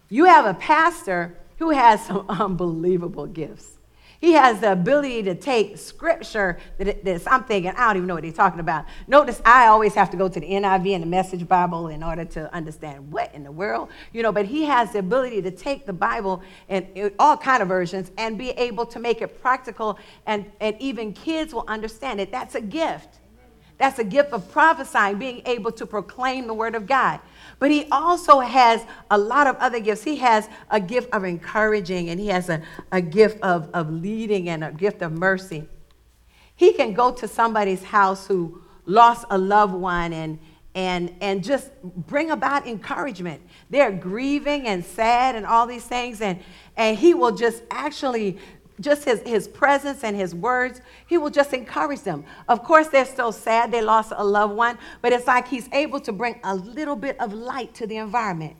You 0.09 0.25
have 0.25 0.45
a 0.45 0.53
pastor 0.53 1.35
who 1.59 1.69
has 1.69 2.03
some 2.05 2.25
unbelievable 2.29 3.27
gifts. 3.27 3.75
He 4.21 4.33
has 4.33 4.59
the 4.59 4.73
ability 4.73 5.23
to 5.23 5.35
take 5.35 5.77
scripture 5.77 6.59
that, 6.77 7.05
that 7.05 7.21
I'm 7.31 7.45
thinking, 7.45 7.71
I 7.71 7.87
don't 7.87 7.97
even 7.97 8.07
know 8.07 8.15
what 8.15 8.25
he's 8.25 8.33
talking 8.33 8.59
about. 8.59 8.85
Notice 9.07 9.41
I 9.45 9.67
always 9.67 9.93
have 9.93 10.09
to 10.09 10.17
go 10.17 10.27
to 10.27 10.39
the 10.39 10.45
NIV 10.45 10.93
and 10.95 11.03
the 11.03 11.07
Message 11.07 11.47
Bible 11.47 11.87
in 11.87 12.03
order 12.03 12.25
to 12.25 12.53
understand 12.53 13.13
what 13.13 13.33
in 13.33 13.45
the 13.45 13.51
world, 13.51 13.89
you 14.11 14.21
know, 14.21 14.33
but 14.33 14.45
he 14.45 14.65
has 14.65 14.91
the 14.91 14.99
ability 14.99 15.41
to 15.43 15.51
take 15.51 15.85
the 15.85 15.93
Bible 15.93 16.41
and 16.67 16.85
uh, 16.97 17.11
all 17.17 17.37
kind 17.37 17.61
of 17.61 17.69
versions 17.69 18.11
and 18.17 18.37
be 18.37 18.49
able 18.51 18.85
to 18.87 18.99
make 18.99 19.21
it 19.21 19.41
practical 19.41 19.97
and, 20.25 20.51
and 20.59 20.75
even 20.79 21.13
kids 21.13 21.53
will 21.53 21.65
understand 21.69 22.19
it. 22.19 22.29
That's 22.29 22.55
a 22.55 22.61
gift. 22.61 23.19
That's 23.77 23.99
a 23.99 24.03
gift 24.03 24.33
of 24.33 24.51
prophesying, 24.51 25.17
being 25.17 25.41
able 25.45 25.71
to 25.71 25.85
proclaim 25.85 26.47
the 26.47 26.53
word 26.53 26.75
of 26.75 26.85
God. 26.85 27.21
But 27.59 27.71
he 27.71 27.87
also 27.91 28.39
has 28.39 28.85
a 29.11 29.17
lot 29.17 29.45
of 29.45 29.57
other 29.57 29.79
gifts. 29.81 30.03
He 30.03 30.15
has 30.17 30.47
a 30.71 30.79
gift 30.79 31.13
of 31.13 31.25
encouraging, 31.25 32.09
and 32.09 32.19
he 32.19 32.27
has 32.27 32.49
a, 32.49 32.61
a 32.91 33.01
gift 33.01 33.41
of, 33.41 33.69
of 33.73 33.91
leading 33.91 34.49
and 34.49 34.63
a 34.63 34.71
gift 34.71 35.01
of 35.01 35.11
mercy. 35.11 35.67
He 36.55 36.73
can 36.73 36.93
go 36.93 37.11
to 37.11 37.27
somebody's 37.27 37.83
house 37.83 38.27
who 38.27 38.61
lost 38.85 39.25
a 39.29 39.37
loved 39.37 39.73
one 39.73 40.13
and, 40.13 40.39
and, 40.73 41.13
and 41.21 41.43
just 41.43 41.71
bring 41.83 42.31
about 42.31 42.65
encouragement. 42.65 43.41
They're 43.69 43.91
grieving 43.91 44.67
and 44.67 44.83
sad 44.83 45.35
and 45.35 45.45
all 45.45 45.67
these 45.67 45.83
things, 45.85 46.21
and, 46.21 46.39
and 46.77 46.97
he 46.97 47.13
will 47.13 47.31
just 47.31 47.63
actually 47.71 48.39
just 48.79 49.03
his, 49.05 49.21
his 49.21 49.47
presence 49.47 50.03
and 50.03 50.15
his 50.15 50.33
words, 50.33 50.81
he 51.07 51.17
will 51.17 51.29
just 51.29 51.53
encourage 51.53 52.01
them. 52.01 52.23
Of 52.47 52.63
course, 52.63 52.87
they're 52.87 53.05
still 53.05 53.31
sad 53.31 53.71
they 53.71 53.81
lost 53.81 54.13
a 54.15 54.23
loved 54.23 54.55
one, 54.55 54.77
but 55.01 55.13
it's 55.13 55.27
like 55.27 55.47
he's 55.47 55.67
able 55.71 55.99
to 56.01 56.11
bring 56.11 56.39
a 56.43 56.55
little 56.55 56.95
bit 56.95 57.19
of 57.19 57.33
light 57.33 57.73
to 57.75 57.87
the 57.87 57.97
environment. 57.97 58.55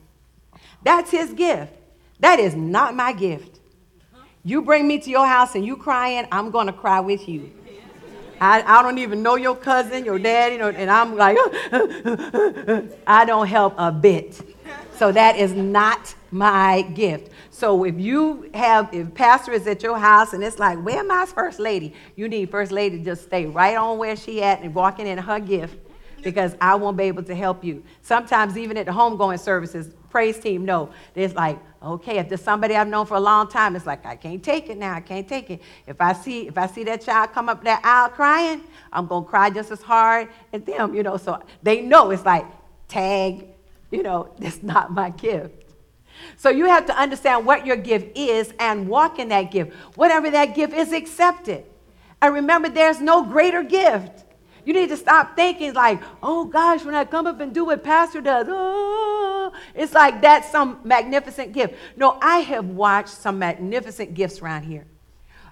That's 0.84 1.12
his 1.12 1.34
gift. 1.34 1.74
That 2.20 2.40
is 2.40 2.56
not 2.56 2.96
my 2.96 3.14
gift. 3.14 3.60
You 4.44 4.62
bring 4.62 4.88
me 4.88 5.00
to 5.00 5.10
your 5.10 5.26
house 5.26 5.56
and 5.56 5.66
you 5.66 5.78
crying, 5.78 6.28
I'm 6.32 6.52
going 6.52 6.68
to 6.68 6.74
cry 6.74 7.00
with 7.00 7.28
you. 7.28 7.52
I, 8.42 8.62
I 8.62 8.82
don't 8.82 8.98
even 8.98 9.22
know 9.22 9.36
your 9.36 9.56
cousin, 9.56 10.06
your 10.06 10.18
dad, 10.18 10.54
you 10.54 10.60
know, 10.60 10.70
and 10.70 10.90
I'm 10.90 11.18
like, 11.18 11.38
I 13.08 13.26
don't 13.26 13.48
help 13.48 13.74
a 13.78 13.92
bit. 13.92 14.42
So 14.96 15.12
that 15.12 15.36
is 15.36 15.54
not 15.54 16.16
my 16.32 16.82
gift. 16.82 17.32
So 17.50 17.84
if 17.84 18.00
you 18.00 18.50
have, 18.54 18.94
if 18.94 19.14
pastor 19.14 19.52
is 19.52 19.68
at 19.68 19.84
your 19.84 19.98
house 19.98 20.34
and 20.34 20.44
it's 20.44 20.60
like, 20.60 20.80
where 20.84 21.04
my 21.04 21.26
first 21.26 21.60
lady? 21.60 21.94
You 22.16 22.28
need 22.28 22.52
first 22.52 22.72
lady 22.72 23.00
to 23.00 23.04
just 23.04 23.24
stay 23.24 23.46
right 23.46 23.76
on 23.76 23.98
where 23.98 24.16
she 24.16 24.42
at 24.44 24.62
and 24.62 24.74
walking 24.74 25.08
in 25.08 25.18
her 25.18 25.40
gift 25.40 25.78
because 26.24 26.56
I 26.60 26.76
won't 26.76 26.98
be 26.98 27.04
able 27.04 27.24
to 27.24 27.36
help 27.36 27.64
you. 27.64 27.84
Sometimes 28.02 28.58
even 28.58 28.78
at 28.78 28.86
the 28.86 28.92
homegoing 28.92 29.40
services, 29.40 29.94
praise 30.10 30.40
team, 30.40 30.66
no. 30.66 30.90
It's 31.16 31.34
like, 31.34 31.60
okay, 31.82 32.18
if 32.18 32.30
there's 32.30 32.42
somebody 32.42 32.76
I've 32.76 32.88
known 32.88 33.06
for 33.06 33.16
a 33.16 33.22
long 33.22 33.48
time, 33.48 33.76
it's 33.76 33.86
like, 33.86 34.06
I 34.06 34.16
can't 34.16 34.44
take 34.44 34.70
it 34.70 34.78
now. 34.78 34.94
I 34.94 35.02
can't 35.02 35.28
take 35.28 35.50
it. 35.50 35.62
If 35.88 36.02
I 36.02 36.14
see, 36.14 36.48
if 36.48 36.58
I 36.58 36.68
see 36.68 36.84
that 36.86 37.02
child 37.02 37.32
come 37.32 37.50
up 37.50 37.64
that 37.64 37.82
aisle 37.84 38.10
crying, 38.10 38.62
I'm 38.92 39.08
to 39.08 39.22
cry 39.22 39.50
just 39.50 39.72
as 39.72 39.82
hard 39.82 40.30
as 40.52 40.62
them, 40.64 40.94
you 40.94 41.04
know. 41.04 41.18
So 41.18 41.42
they 41.64 41.82
know 41.82 42.12
it's 42.12 42.26
like, 42.26 42.46
tag, 42.88 43.46
you 43.92 44.04
know, 44.04 44.34
that's 44.40 44.62
not 44.64 44.92
my 44.92 45.12
gift. 45.12 45.59
So 46.38 46.50
you 46.50 46.66
have 46.66 46.86
to 46.88 46.98
understand 46.98 47.46
what 47.46 47.66
your 47.66 47.76
gift 47.76 48.18
is 48.18 48.54
and 48.60 48.88
walk 48.88 49.20
in 49.20 49.30
that 49.30 49.52
gift. 49.52 49.74
Whatever 49.96 50.30
that 50.32 50.56
gift 50.56 50.74
is, 50.74 50.92
accept 50.92 51.48
it. 51.48 51.72
And 52.22 52.34
remember, 52.34 52.70
there's 52.70 53.02
no 53.02 53.24
greater 53.24 53.64
gift. 53.64 54.26
You 54.66 54.74
need 54.74 54.90
to 54.90 54.98
stop 54.98 55.36
thinking 55.36 55.74
like, 55.74 56.02
oh 56.22 56.46
gosh, 56.46 56.84
when 56.84 56.94
I 56.94 57.06
come 57.06 57.26
up 57.26 57.40
and 57.40 57.54
do 57.54 57.66
what 57.66 57.84
Pastor 57.84 58.22
does, 58.22 58.48
oh, 58.50 59.52
it's 59.74 59.94
like 59.94 60.22
that's 60.22 60.52
some 60.52 60.80
magnificent 60.84 61.54
gift. 61.54 61.76
No, 61.96 62.18
I 62.22 62.40
have 62.40 62.66
watched 62.66 63.10
some 63.10 63.40
magnificent 63.40 64.14
gifts 64.14 64.42
around 64.42 64.64
here. 64.64 64.86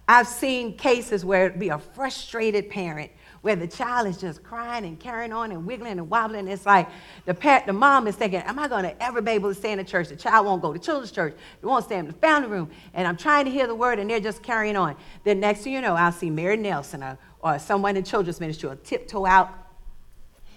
I've 0.07 0.27
seen 0.27 0.77
cases 0.77 1.25
where 1.25 1.47
it 1.47 1.59
be 1.59 1.69
a 1.69 1.79
frustrated 1.79 2.69
parent 2.69 3.11
where 3.41 3.55
the 3.55 3.67
child 3.67 4.07
is 4.07 4.17
just 4.17 4.43
crying 4.43 4.85
and 4.85 4.99
carrying 4.99 5.31
on 5.31 5.51
and 5.51 5.65
wiggling 5.65 5.93
and 5.93 6.09
wobbling. 6.09 6.47
It's 6.47 6.65
like 6.65 6.87
the, 7.25 7.33
parent, 7.33 7.65
the 7.65 7.73
mom 7.73 8.07
is 8.07 8.15
thinking, 8.15 8.41
Am 8.41 8.59
I 8.59 8.67
going 8.67 8.83
to 8.83 9.03
ever 9.03 9.21
be 9.21 9.31
able 9.31 9.49
to 9.49 9.55
stay 9.55 9.71
in 9.71 9.77
the 9.77 9.83
church? 9.83 10.09
The 10.09 10.15
child 10.15 10.45
won't 10.45 10.61
go 10.61 10.73
to 10.73 10.79
children's 10.79 11.11
church. 11.11 11.35
They 11.61 11.67
won't 11.67 11.85
stay 11.85 11.97
in 11.97 12.07
the 12.07 12.13
family 12.13 12.49
room. 12.49 12.69
And 12.93 13.07
I'm 13.07 13.17
trying 13.17 13.45
to 13.45 13.51
hear 13.51 13.67
the 13.67 13.75
word, 13.75 13.99
and 13.99 14.09
they're 14.09 14.19
just 14.19 14.43
carrying 14.43 14.75
on. 14.75 14.95
Then 15.23 15.39
next 15.39 15.61
thing 15.61 15.73
you 15.73 15.81
know, 15.81 15.95
I'll 15.95 16.11
see 16.11 16.29
Mary 16.29 16.57
Nelson 16.57 17.03
or, 17.03 17.17
or 17.41 17.59
someone 17.59 17.95
in 17.97 18.03
children's 18.03 18.39
ministry 18.39 18.69
will 18.69 18.77
tiptoe 18.77 19.25
out, 19.25 19.49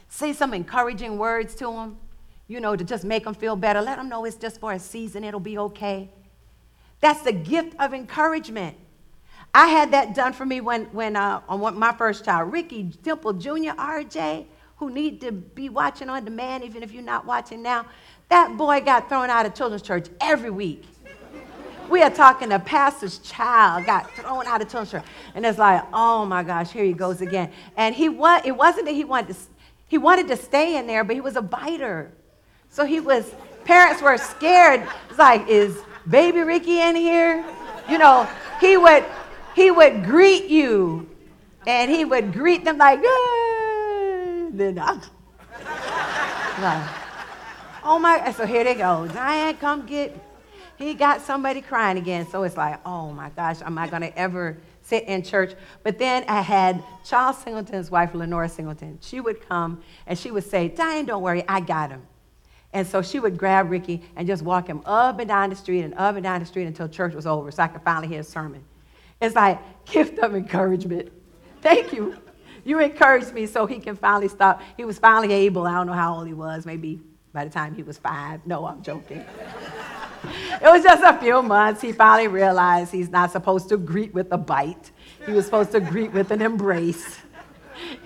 say 0.09 0.33
some 0.33 0.55
encouraging 0.55 1.19
words 1.19 1.55
to 1.57 1.67
them, 1.67 1.99
you 2.49 2.61
know, 2.61 2.75
to 2.75 2.85
just 2.85 3.05
make 3.05 3.25
them 3.25 3.35
feel 3.35 3.57
better. 3.57 3.81
Let 3.81 3.99
them 3.99 4.09
know 4.09 4.25
it's 4.25 4.37
just 4.37 4.61
for 4.61 4.73
a 4.73 4.79
season, 4.79 5.25
it'll 5.25 5.41
be 5.41 5.59
okay. 5.59 6.11
That's 7.01 7.23
the 7.23 7.33
gift 7.33 7.75
of 7.79 7.95
encouragement. 7.95 8.77
I 9.55 9.67
had 9.67 9.91
that 9.93 10.15
done 10.15 10.33
for 10.33 10.47
me 10.47 10.61
when, 10.61 10.85
when 10.87 11.17
uh, 11.17 11.41
on 11.49 11.79
my 11.79 11.93
first 11.93 12.25
child, 12.25 12.53
Ricky 12.53 12.91
Temple 13.03 13.33
Jr., 13.33 13.75
RJ, 13.77 14.47
who 14.77 14.91
need 14.91 15.21
to 15.23 15.33
be 15.33 15.69
watching 15.69 16.09
on 16.09 16.25
demand, 16.25 16.65
even 16.65 16.83
if 16.83 16.93
you're 16.93 17.03
not 17.03 17.27
watching 17.27 17.63
now. 17.63 17.85
That 18.29 18.57
boy 18.57 18.81
got 18.81 19.09
thrown 19.09 19.29
out 19.29 19.45
of 19.45 19.55
children's 19.55 19.83
church 19.83 20.07
every 20.21 20.51
week. 20.51 20.85
We 21.91 22.03
are 22.03 22.11
talking 22.11 22.53
a 22.53 22.61
pastor's 22.61 23.19
child 23.19 23.85
got 23.85 24.09
thrown 24.13 24.47
out 24.47 24.63
of 24.63 24.69
children's 24.69 24.93
church. 24.93 25.05
And 25.35 25.45
it's 25.45 25.59
like, 25.59 25.85
oh 25.93 26.25
my 26.25 26.45
gosh, 26.45 26.71
here 26.71 26.85
he 26.85 26.93
goes 26.93 27.21
again. 27.21 27.51
And 27.77 27.93
he 27.93 28.09
was, 28.09 28.43
it 28.45 28.53
wasn't 28.53 28.87
that 28.87 28.95
he 28.95 29.05
wanted 29.05 29.35
to, 29.35 29.41
he 29.89 29.99
wanted 29.99 30.29
to 30.29 30.37
stay 30.37 30.79
in 30.79 30.87
there, 30.87 31.03
but 31.03 31.17
he 31.17 31.21
was 31.21 31.35
a 31.35 31.43
biter. 31.43 32.13
So 32.69 32.85
he 32.85 33.01
was, 33.01 33.35
parents 33.65 34.01
were 34.01 34.17
scared. 34.17 34.87
It's 35.09 35.19
like, 35.19 35.49
is 35.49 35.83
baby 36.09 36.41
Ricky 36.43 36.81
in 36.81 36.95
here? 36.95 37.45
You 37.89 37.99
know, 37.99 38.29
he 38.61 38.77
would, 38.77 39.05
he 39.55 39.71
would 39.71 40.05
greet 40.05 40.47
you 40.47 41.09
and 41.67 41.91
he 41.91 42.05
would 42.05 42.33
greet 42.33 42.65
them 42.65 42.79
like, 42.79 43.01
then 43.03 44.79
I, 44.79 45.01
like, 46.61 46.89
oh 47.85 47.99
my, 47.99 48.33
so 48.33 48.47
here 48.47 48.65
they 48.65 48.75
go. 48.75 49.07
Diane, 49.09 49.57
come 49.57 49.87
get, 49.87 50.19
he 50.77 50.95
got 50.95 51.21
somebody 51.21 51.61
crying 51.61 51.99
again. 51.99 52.27
So 52.29 52.43
it's 52.43 52.57
like, 52.57 52.81
oh 52.87 53.13
my 53.13 53.31
gosh, 53.31 53.61
am 53.63 53.79
I 53.79 53.89
going 53.89 54.03
to 54.03 54.19
ever 54.19 54.59
sit 54.83 55.05
in 55.05 55.23
church? 55.23 55.55
But 55.83 55.99
then 55.99 56.25
I 56.27 56.41
had 56.41 56.83
Charles 57.05 57.39
Singleton's 57.39 57.91
wife, 57.91 58.15
Lenora 58.15 58.49
Singleton. 58.49 58.99
She 59.03 59.21
would 59.21 59.47
come 59.47 59.83
and 60.07 60.19
she 60.19 60.31
would 60.31 60.45
say, 60.45 60.69
Diane, 60.69 61.05
don't 61.05 61.23
worry, 61.23 61.45
I 61.49 61.61
got 61.61 61.91
him. 61.91 62.03
And 62.73 62.87
so 62.87 63.03
she 63.03 63.19
would 63.19 63.37
grab 63.37 63.71
Ricky 63.71 64.03
and 64.17 64.29
just 64.29 64.43
walk 64.43 64.69
him 64.69 64.83
up 64.85 65.19
and 65.19 65.29
down 65.29 65.51
the 65.51 65.57
street 65.57 65.83
and 65.83 65.93
up 65.95 66.15
and 66.15 66.23
down 66.23 66.41
the 66.41 66.47
street 66.47 66.67
until 66.67 66.89
church 66.89 67.15
was 67.15 67.27
over 67.27 67.51
so 67.51 67.63
I 67.63 67.69
could 67.69 67.83
finally 67.83 68.09
hear 68.09 68.21
a 68.21 68.25
sermon. 68.25 68.63
It's 69.21 69.35
like 69.35 69.59
gift 69.85 70.19
of 70.19 70.35
encouragement. 70.35 71.13
Thank 71.61 71.93
you. 71.93 72.17
You 72.65 72.79
encouraged 72.81 73.33
me 73.33 73.47
so 73.47 73.67
he 73.67 73.79
can 73.79 73.97
finally 73.97 74.29
stop. 74.29 74.63
He 74.77 74.85
was 74.85 74.99
finally 74.99 75.33
able. 75.33 75.67
I 75.67 75.73
don't 75.75 75.87
know 75.87 75.93
how 75.93 76.17
old 76.17 76.27
he 76.27 76.35
was. 76.35 76.67
Maybe 76.67 77.01
by 77.33 77.45
the 77.45 77.51
time 77.51 77.75
he 77.75 77.83
was 77.83 77.99
five. 77.99 78.47
No, 78.47 78.67
I'm 78.67 78.83
joking. 78.83 79.19
it 80.25 80.63
was 80.63 80.83
just 80.83 81.03
a 81.03 81.19
few 81.19 81.43
months. 81.43 81.81
He 81.81 81.93
finally 81.93 82.29
realized 82.29 82.93
he's 82.93 83.11
not 83.11 83.31
supposed 83.31 83.69
to 83.71 83.77
greet 83.77 84.13
with 84.15 84.33
a 84.33 84.39
bite. 84.39 84.91
He 85.27 85.33
was 85.33 85.45
supposed 85.45 85.73
to 85.73 85.81
greet 85.81 86.13
with 86.13 86.31
an 86.31 86.43
embrace 86.43 87.19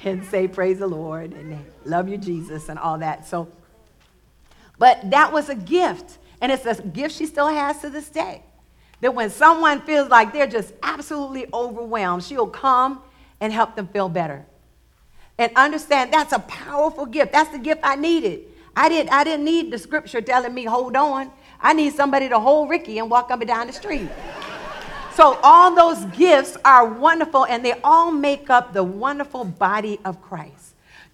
and 0.05 0.25
say, 0.25 0.49
Praise 0.49 0.79
the 0.79 0.87
Lord 0.87 1.33
and 1.33 1.65
love 1.85 2.09
you, 2.09 2.19
Jesus, 2.19 2.69
and 2.69 2.79
all 2.79 2.99
that. 2.99 3.27
So, 3.27 3.49
but 4.79 5.11
that 5.11 5.33
was 5.33 5.49
a 5.49 5.55
gift. 5.55 6.19
And 6.41 6.53
it's 6.53 6.67
a 6.67 6.83
gift 6.83 7.17
she 7.17 7.27
still 7.27 7.49
has 7.49 7.81
to 7.81 7.91
this 7.91 8.09
day 8.09 8.43
that 9.05 9.15
when 9.15 9.29
someone 9.29 9.83
feels 9.83 10.09
like 10.09 10.33
they're 10.33 10.47
just 10.47 10.73
absolutely 10.83 11.45
overwhelmed, 11.53 12.25
she'll 12.25 12.47
come 12.47 13.03
and 13.39 13.53
help 13.53 13.77
them 13.77 13.87
feel 13.87 14.09
better. 14.09 14.47
And 15.37 15.53
understand 15.57 16.11
that's 16.11 16.33
a 16.33 16.39
powerful 16.39 17.05
gift. 17.05 17.33
That's 17.33 17.51
the 17.51 17.59
gift 17.59 17.83
I 17.85 17.97
needed. 17.97 18.47
I, 18.75 18.89
didn't, 18.89 19.13
I 19.13 19.23
didn't 19.23 19.45
need 19.45 19.71
the 19.71 19.77
scripture 19.77 20.23
telling 20.23 20.55
me, 20.55 20.65
hold 20.65 20.97
on. 20.97 21.31
I 21.61 21.75
need 21.75 21.93
somebody 21.93 22.31
to 22.31 22.41
hold 22.41 22.71
Ricky 22.71 22.99
and 22.99 23.11
walk 23.11 23.31
up 23.31 23.43
and 23.43 23.49
down 23.49 23.67
the 23.67 23.75
street. 23.75 24.09
so, 25.15 25.39
all 25.43 25.75
those 25.75 26.03
gifts 26.17 26.57
are 26.65 26.87
wonderful, 26.87 27.45
and 27.45 27.63
they 27.63 27.79
all 27.85 28.11
make 28.11 28.49
up 28.49 28.73
the 28.73 28.85
wonderful 28.85 29.45
body 29.45 30.01
of 30.07 30.23
Christ. 30.23 30.64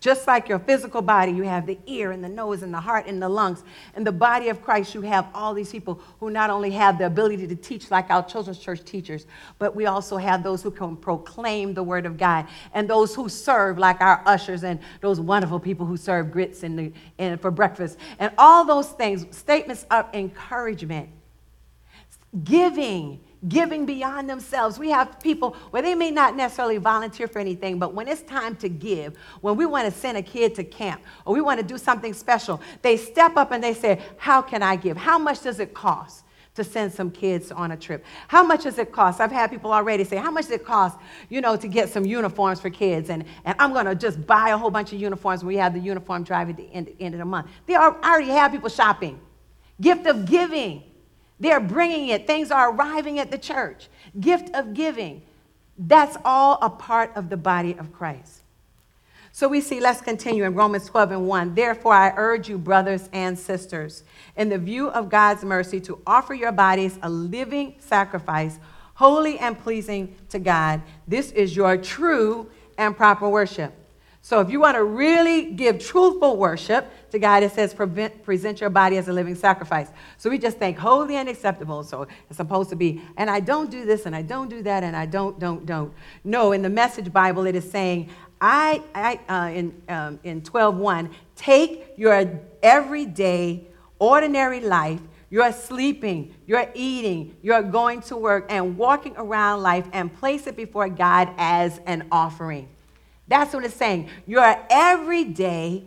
Just 0.01 0.27
like 0.27 0.49
your 0.49 0.59
physical 0.59 1.03
body, 1.03 1.31
you 1.31 1.43
have 1.43 1.67
the 1.67 1.79
ear 1.87 2.11
and 2.11 2.25
the 2.25 2.29
nose 2.29 2.63
and 2.63 2.73
the 2.73 2.81
heart 2.81 3.07
and 3.07 3.21
the 3.21 3.29
lungs. 3.29 3.63
In 3.95 4.03
the 4.03 4.11
body 4.11 4.49
of 4.49 4.63
Christ, 4.63 4.95
you 4.95 5.03
have 5.03 5.29
all 5.35 5.53
these 5.53 5.71
people 5.71 6.01
who 6.21 6.31
not 6.31 6.49
only 6.49 6.71
have 6.71 6.97
the 6.97 7.05
ability 7.05 7.47
to 7.47 7.55
teach 7.55 7.91
like 7.91 8.09
our 8.09 8.25
children's 8.25 8.59
church 8.59 8.83
teachers, 8.83 9.27
but 9.59 9.77
we 9.77 9.85
also 9.85 10.17
have 10.17 10.43
those 10.43 10.63
who 10.63 10.71
can 10.71 10.97
proclaim 10.97 11.75
the 11.75 11.83
word 11.83 12.07
of 12.07 12.17
God 12.17 12.49
and 12.73 12.89
those 12.89 13.15
who 13.15 13.29
serve 13.29 13.77
like 13.77 14.01
our 14.01 14.23
ushers 14.25 14.65
and 14.65 14.81
those 15.03 15.21
wonderful 15.21 15.61
people 15.61 15.85
who 15.85 15.99
serve 15.99 16.33
grits 16.33 16.63
in 16.63 16.77
the, 16.77 16.93
in, 17.19 17.37
for 17.37 17.51
breakfast. 17.51 17.99
And 18.19 18.33
all 18.39 18.65
those 18.65 18.89
things, 18.89 19.27
statements 19.37 19.85
of 19.91 20.07
encouragement, 20.15 21.11
giving 22.43 23.21
giving 23.49 23.87
beyond 23.87 24.29
themselves. 24.29 24.79
We 24.79 24.91
have 24.91 25.19
people 25.21 25.57
where 25.71 25.83
they 25.83 25.95
may 25.95 26.11
not 26.11 26.37
necessarily 26.37 26.77
volunteer 26.77 27.27
for 27.27 27.39
anything, 27.39 27.79
but 27.79 27.95
when 27.95 28.09
it's 28.09 28.23
time 28.23 28.57
to 28.57 28.69
give, 28.69 29.17
when 29.41 29.57
we 29.57 29.67
want 29.67 29.93
to 29.93 29.99
send 29.99 30.19
a 30.19 30.23
kid 30.23 30.55
to 30.57 30.65
camp 30.65 31.03
or 31.25 31.35
we 31.35 31.41
want 31.41 31.61
to 31.61 31.67
do 31.67 31.79
something 31.79 32.13
special, 32.13 32.61
they 32.83 32.97
step 32.97 33.37
up 33.37 33.53
and 33.53 33.63
they 33.63 33.75
say, 33.75 34.01
How 34.19 34.43
can 34.43 34.63
I 34.63 34.77
give? 34.77 34.97
How 34.97 35.19
much 35.19 35.43
does 35.43 35.61
it 35.61 35.75
cost? 35.75 36.25
To 36.57 36.65
send 36.65 36.93
some 36.93 37.13
kids 37.13 37.53
on 37.53 37.71
a 37.71 37.77
trip. 37.77 38.05
How 38.27 38.43
much 38.43 38.65
does 38.65 38.77
it 38.77 38.91
cost? 38.91 39.21
I've 39.21 39.31
had 39.31 39.51
people 39.51 39.73
already 39.73 40.03
say, 40.03 40.17
How 40.17 40.33
much 40.33 40.47
does 40.47 40.55
it 40.55 40.65
cost, 40.65 40.99
you 41.29 41.41
know, 41.41 41.57
to 41.57 41.69
get 41.69 41.89
some 41.89 42.05
uniforms 42.05 42.61
for 42.61 42.71
kids? 42.71 43.09
And, 43.09 43.25
and 43.45 43.55
I'm 43.59 43.73
to 43.87 43.95
just 43.95 44.27
buy 44.27 44.51
a 44.51 44.59
whole 44.59 44.71
bunch 44.71 44.93
of 44.93 45.01
uniforms. 45.01 45.45
We 45.45 45.57
have 45.57 45.73
the 45.73 45.81
uniform 45.81 46.25
drive 46.25 46.51
at 46.51 46.57
the 46.57 46.69
end, 46.73 46.91
end 46.99 47.15
of 47.15 47.19
the 47.19 47.25
month. 47.25 47.47
They 47.67 47.77
are 47.77 47.97
already 48.03 48.31
have 48.31 48.51
people 48.51 48.69
shopping. 48.69 49.21
Gift 49.81 50.07
of 50.07 50.27
giving. 50.27 50.90
They're 51.41 51.61
bringing 51.61 52.09
it. 52.09 52.27
Things 52.27 52.51
are 52.51 52.71
arriving 52.71 53.19
at 53.19 53.31
the 53.31 53.39
church. 53.39 53.89
Gift 54.21 54.55
of 54.55 54.75
giving. 54.75 55.23
That's 55.79 56.17
all 56.25 56.59
a 56.61 56.69
part 56.69 57.17
of 57.17 57.31
the 57.31 57.39
body 57.39 57.75
of 57.79 57.93
Christ. 57.93 58.43
So 59.33 59.49
we 59.49 59.61
see, 59.61 59.81
let's 59.81 60.01
continue 60.01 60.45
in 60.45 60.55
Romans 60.55 60.87
12 60.87 61.13
and 61.13 61.27
1. 61.27 61.55
Therefore, 61.55 61.95
I 61.95 62.13
urge 62.17 62.49
you, 62.49 62.59
brothers 62.59 63.09
and 63.13 63.39
sisters, 63.39 64.03
in 64.37 64.51
the 64.51 64.59
view 64.59 64.89
of 64.91 65.09
God's 65.09 65.45
mercy, 65.45 65.81
to 65.81 66.03
offer 66.07 66.35
your 66.35 66.53
bodies 66.53 66.99
a 67.03 67.09
living 67.09 67.77
sacrifice, 67.79 68.59
holy 68.95 69.39
and 69.39 69.59
pleasing 69.59 70.15
to 70.29 70.39
God. 70.39 70.83
This 71.09 71.31
is 71.31 71.57
your 71.57 71.77
true 71.79 72.51
and 72.77 72.95
proper 72.95 73.29
worship. 73.29 73.73
So 74.23 74.41
if 74.41 74.51
you 74.51 74.61
want 74.61 74.77
to 74.77 74.85
really 74.85 75.51
give 75.53 75.79
truthful 75.79 76.37
worship 76.37 76.91
to 77.11 77.19
God, 77.19 77.43
it 77.43 77.53
says 77.53 77.75
present 77.75 78.61
your 78.61 78.71
body 78.71 78.99
as 78.99 79.09
a 79.09 79.13
living 79.13 79.35
sacrifice. 79.35 79.89
So 80.19 80.29
we 80.29 80.39
just 80.39 80.59
think 80.59 80.79
holy 80.79 81.17
and 81.17 81.29
acceptable. 81.29 81.83
So 81.85 82.07
it's 82.29 82.37
supposed 82.37 82.69
to 82.71 82.77
be, 82.77 83.03
and 83.17 83.31
I 83.31 83.41
don't 83.41 83.71
do 83.71 83.87
this 83.87 84.05
and 84.05 84.15
I 84.15 84.23
don't 84.23 84.51
do 84.51 84.63
that 84.63 84.85
and 84.85 84.95
I 84.95 85.07
don't, 85.07 85.39
don't, 85.39 85.65
don't. 85.65 85.93
No, 86.23 86.53
in 86.53 86.61
the 86.61 86.69
Message 86.69 87.13
Bible, 87.13 87.47
it 87.47 87.57
is 87.57 87.69
saying, 87.71 88.11
I, 88.41 88.83
I 88.95 89.21
uh, 89.29 89.51
in, 89.51 89.83
um, 89.89 90.21
in 90.23 90.43
12.1, 90.43 91.13
take 91.35 91.95
your 91.97 92.41
everyday, 92.63 93.67
ordinary 93.99 94.61
life, 94.61 95.01
you're 95.31 95.53
sleeping, 95.53 96.35
you're 96.47 96.69
eating, 96.75 97.37
you're 97.41 97.63
going 97.63 98.01
to 98.03 98.17
work, 98.17 98.47
and 98.49 98.77
walking 98.77 99.15
around 99.17 99.63
life 99.63 99.87
and 99.93 100.13
place 100.13 100.47
it 100.47 100.57
before 100.57 100.89
God 100.89 101.33
as 101.39 101.81
an 101.87 102.09
offering. 102.11 102.69
That's 103.31 103.55
what 103.55 103.65
it's 103.65 103.75
saying. 103.75 104.11
Your 104.27 104.59
everyday, 104.69 105.85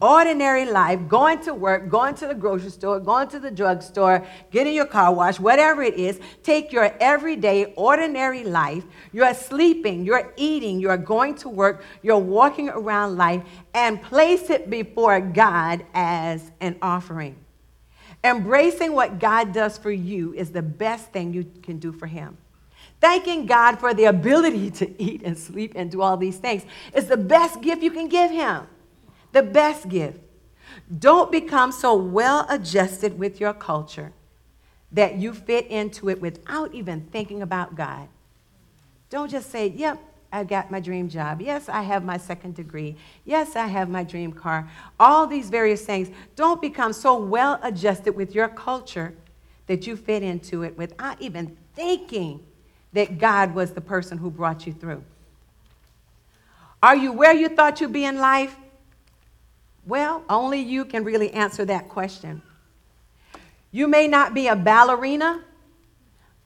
ordinary 0.00 0.64
life, 0.64 0.98
going 1.06 1.38
to 1.42 1.54
work, 1.54 1.88
going 1.88 2.16
to 2.16 2.26
the 2.26 2.34
grocery 2.34 2.70
store, 2.70 2.98
going 2.98 3.28
to 3.28 3.38
the 3.38 3.50
drugstore, 3.50 4.26
getting 4.50 4.74
your 4.74 4.86
car 4.86 5.14
washed, 5.14 5.38
whatever 5.38 5.84
it 5.84 5.94
is, 5.94 6.18
take 6.42 6.72
your 6.72 6.92
everyday, 7.00 7.72
ordinary 7.76 8.42
life. 8.42 8.82
You're 9.12 9.34
sleeping, 9.34 10.04
you're 10.04 10.32
eating, 10.36 10.80
you're 10.80 10.96
going 10.96 11.36
to 11.36 11.48
work, 11.48 11.84
you're 12.02 12.18
walking 12.18 12.68
around 12.68 13.16
life, 13.16 13.44
and 13.72 14.02
place 14.02 14.50
it 14.50 14.68
before 14.68 15.20
God 15.20 15.86
as 15.94 16.50
an 16.60 16.76
offering. 16.82 17.36
Embracing 18.24 18.94
what 18.94 19.20
God 19.20 19.52
does 19.52 19.78
for 19.78 19.92
you 19.92 20.34
is 20.34 20.50
the 20.50 20.60
best 20.60 21.12
thing 21.12 21.32
you 21.32 21.48
can 21.62 21.78
do 21.78 21.92
for 21.92 22.08
Him. 22.08 22.36
Thanking 23.00 23.46
God 23.46 23.80
for 23.80 23.94
the 23.94 24.04
ability 24.04 24.70
to 24.72 25.02
eat 25.02 25.22
and 25.24 25.38
sleep 25.38 25.72
and 25.74 25.90
do 25.90 26.02
all 26.02 26.16
these 26.16 26.36
things 26.36 26.64
is 26.94 27.06
the 27.06 27.16
best 27.16 27.62
gift 27.62 27.82
you 27.82 27.90
can 27.90 28.08
give 28.08 28.30
Him. 28.30 28.66
The 29.32 29.42
best 29.42 29.88
gift. 29.88 30.18
Don't 30.98 31.32
become 31.32 31.72
so 31.72 31.94
well 31.94 32.46
adjusted 32.48 33.18
with 33.18 33.40
your 33.40 33.54
culture 33.54 34.12
that 34.92 35.16
you 35.16 35.32
fit 35.32 35.66
into 35.68 36.10
it 36.10 36.20
without 36.20 36.74
even 36.74 37.02
thinking 37.12 37.42
about 37.42 37.74
God. 37.74 38.08
Don't 39.08 39.30
just 39.30 39.50
say, 39.50 39.68
Yep, 39.68 39.98
I 40.32 40.44
got 40.44 40.70
my 40.70 40.78
dream 40.78 41.08
job. 41.08 41.40
Yes, 41.40 41.68
I 41.68 41.82
have 41.82 42.04
my 42.04 42.16
second 42.16 42.54
degree. 42.54 42.96
Yes, 43.24 43.56
I 43.56 43.66
have 43.66 43.88
my 43.88 44.04
dream 44.04 44.32
car. 44.32 44.68
All 44.98 45.26
these 45.26 45.48
various 45.48 45.84
things. 45.84 46.10
Don't 46.36 46.60
become 46.60 46.92
so 46.92 47.16
well 47.16 47.58
adjusted 47.62 48.14
with 48.14 48.34
your 48.34 48.48
culture 48.48 49.14
that 49.66 49.86
you 49.86 49.96
fit 49.96 50.22
into 50.22 50.62
it 50.62 50.76
without 50.76 51.20
even 51.20 51.56
thinking 51.74 52.44
that 52.92 53.18
God 53.18 53.54
was 53.54 53.72
the 53.72 53.80
person 53.80 54.18
who 54.18 54.30
brought 54.30 54.66
you 54.66 54.72
through? 54.72 55.04
Are 56.82 56.96
you 56.96 57.12
where 57.12 57.34
you 57.34 57.48
thought 57.48 57.80
you'd 57.80 57.92
be 57.92 58.04
in 58.04 58.18
life? 58.18 58.56
Well, 59.86 60.24
only 60.28 60.60
you 60.60 60.84
can 60.84 61.04
really 61.04 61.32
answer 61.32 61.64
that 61.66 61.88
question. 61.88 62.42
You 63.70 63.86
may 63.86 64.08
not 64.08 64.34
be 64.34 64.48
a 64.48 64.56
ballerina, 64.56 65.44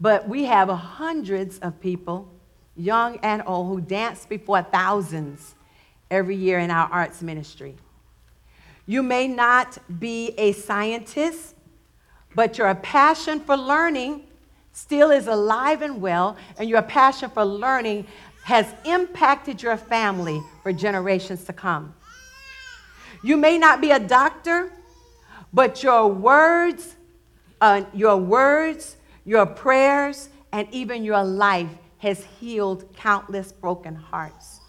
but 0.01 0.29
we 0.29 0.45
have 0.45 0.69
hundreds 0.69 1.59
of 1.61 1.81
people, 1.81 2.29
young 2.77 3.19
and 3.23 3.43
old, 3.47 3.69
who 3.69 3.81
dance 3.81 4.27
before 4.27 4.63
thousands 4.63 5.55
every 6.11 6.37
year 6.37 6.59
in 6.59 6.71
our 6.71 6.89
arts 6.91 7.23
ministry. 7.23 7.77
You 8.87 9.03
may 9.03 9.27
not 9.27 9.79
be 9.99 10.35
a 10.37 10.53
scientist, 10.53 11.55
but 12.35 12.59
your 12.59 12.75
passion 12.75 13.41
for 13.41 13.57
learning 13.57 14.25
still 14.75 15.11
is 15.11 15.29
alive 15.29 15.81
and 15.81 16.03
well, 16.03 16.37
and 16.59 16.69
your 16.69 16.83
passion 16.83 17.31
for 17.31 17.45
learning 17.45 18.07
has 18.45 18.67
impacted 18.85 19.63
your 19.63 19.77
family 19.79 20.43
for 20.63 20.73
generations 20.73 21.45
to 21.45 21.53
come. 21.53 21.95
You 23.23 23.39
may 23.39 23.57
not 23.57 23.81
be 23.81 23.93
a 23.93 23.99
doctor, 23.99 24.71
but 25.53 25.83
your 25.83 26.09
words, 26.09 26.97
uh, 27.61 27.85
your 27.95 28.19
words, 28.19 28.97
your 29.25 29.47
prayers, 29.47 30.29
and 30.53 30.69
even 30.73 31.05
your 31.05 31.25
life 31.25 31.71
has 31.99 32.23
healed 32.39 32.95
countless 32.97 33.53
broken 33.53 33.95
hearts. 33.95 34.61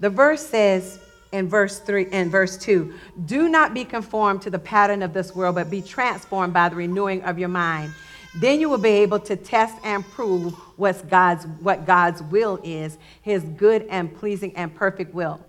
The 0.00 0.10
verse 0.10 0.44
says 0.44 0.98
in 1.32 1.48
verse 1.48 1.78
3 1.78 2.08
and 2.12 2.30
verse 2.30 2.58
2, 2.58 2.92
do 3.24 3.48
not 3.48 3.72
be 3.72 3.84
conformed 3.84 4.42
to 4.42 4.50
the 4.50 4.58
pattern 4.58 5.02
of 5.02 5.14
this 5.14 5.34
world, 5.34 5.54
but 5.54 5.70
be 5.70 5.80
transformed 5.80 6.52
by 6.52 6.68
the 6.68 6.76
renewing 6.76 7.22
of 7.22 7.38
your 7.38 7.48
mind 7.48 7.92
then 8.34 8.60
you 8.60 8.68
will 8.68 8.78
be 8.78 8.90
able 8.90 9.20
to 9.20 9.36
test 9.36 9.76
and 9.84 10.04
prove 10.10 10.54
what's 10.76 11.02
God's, 11.02 11.46
what 11.60 11.86
God's 11.86 12.22
will 12.22 12.58
is, 12.64 12.98
his 13.22 13.44
good 13.44 13.86
and 13.88 14.14
pleasing 14.14 14.54
and 14.56 14.74
perfect 14.74 15.14
will. 15.14 15.40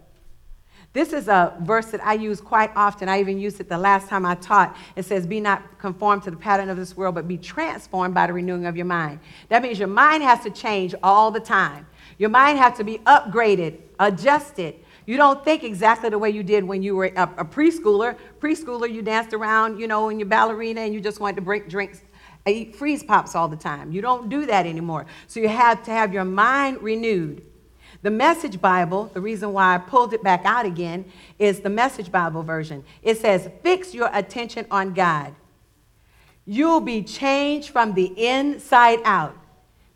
This 0.94 1.12
is 1.12 1.28
a 1.28 1.54
verse 1.64 1.88
that 1.88 2.02
I 2.06 2.14
use 2.14 2.40
quite 2.40 2.72
often. 2.74 3.10
I 3.10 3.20
even 3.20 3.38
used 3.38 3.60
it 3.60 3.68
the 3.68 3.78
last 3.78 4.08
time 4.08 4.26
I 4.26 4.36
taught. 4.36 4.78
It 4.96 5.04
says, 5.04 5.28
Be 5.28 5.42
not 5.42 5.78
conformed 5.78 6.24
to 6.24 6.32
the 6.32 6.38
pattern 6.38 6.70
of 6.70 6.78
this 6.78 6.96
world, 6.96 7.16
but 7.16 7.28
be 7.28 7.38
transformed 7.38 8.14
by 8.14 8.28
the 8.28 8.34
renewing 8.34 8.66
of 8.66 8.78
your 8.78 8.86
mind. 8.86 9.20
That 9.50 9.62
means 9.62 9.78
your 9.78 9.90
mind 9.90 10.24
has 10.24 10.42
to 10.44 10.50
change 10.50 10.96
all 11.04 11.32
the 11.32 11.42
time. 11.42 11.86
Your 12.18 12.30
mind 12.30 12.60
has 12.60 12.78
to 12.78 12.86
be 12.86 13.00
upgraded, 13.00 13.80
adjusted. 14.00 14.76
You 15.06 15.18
don't 15.18 15.44
think 15.44 15.66
exactly 15.66 16.10
the 16.10 16.18
way 16.18 16.30
you 16.30 16.44
did 16.44 16.64
when 16.64 16.82
you 16.82 16.96
were 16.96 17.12
a, 17.18 17.24
a 17.24 17.46
preschooler. 17.46 18.18
Preschooler, 18.40 18.90
you 18.90 19.02
danced 19.02 19.34
around, 19.34 19.78
you 19.78 19.88
know, 19.88 20.08
in 20.08 20.18
your 20.18 20.30
ballerina 20.30 20.80
and 20.80 20.94
you 20.94 21.02
just 21.02 21.20
wanted 21.20 21.36
to 21.36 21.42
break 21.42 21.68
drinks 21.68 22.00
I 22.46 22.52
eat 22.52 22.76
freeze 22.76 23.04
pops 23.04 23.36
all 23.36 23.48
the 23.48 23.56
time. 23.56 23.92
You 23.92 24.02
don't 24.02 24.30
do 24.30 24.46
that 24.46 24.66
anymore. 24.66 25.08
So 25.28 25.40
you 25.40 25.48
have 25.48 25.84
to 25.86 25.92
have 25.92 26.14
your 26.14 26.26
mind 26.26 26.82
renewed. 26.82 27.44
The 28.04 28.12
Message 28.12 28.62
Bible, 28.62 29.10
the 29.14 29.22
reason 29.22 29.52
why 29.52 29.74
I 29.74 29.78
pulled 29.80 30.14
it 30.14 30.22
back 30.22 30.42
out 30.46 30.66
again, 30.66 31.06
is 31.40 31.62
the 31.62 31.72
Message 31.72 32.12
Bible 32.12 32.44
version. 32.44 32.84
It 33.02 33.18
says, 33.18 33.50
Fix 33.64 33.96
your 33.96 34.12
attention 34.14 34.68
on 34.70 34.94
God. 34.94 35.34
You'll 36.46 36.82
be 36.82 37.02
changed 37.02 37.70
from 37.70 37.96
the 37.96 38.14
inside 38.16 39.00
out. 39.06 39.36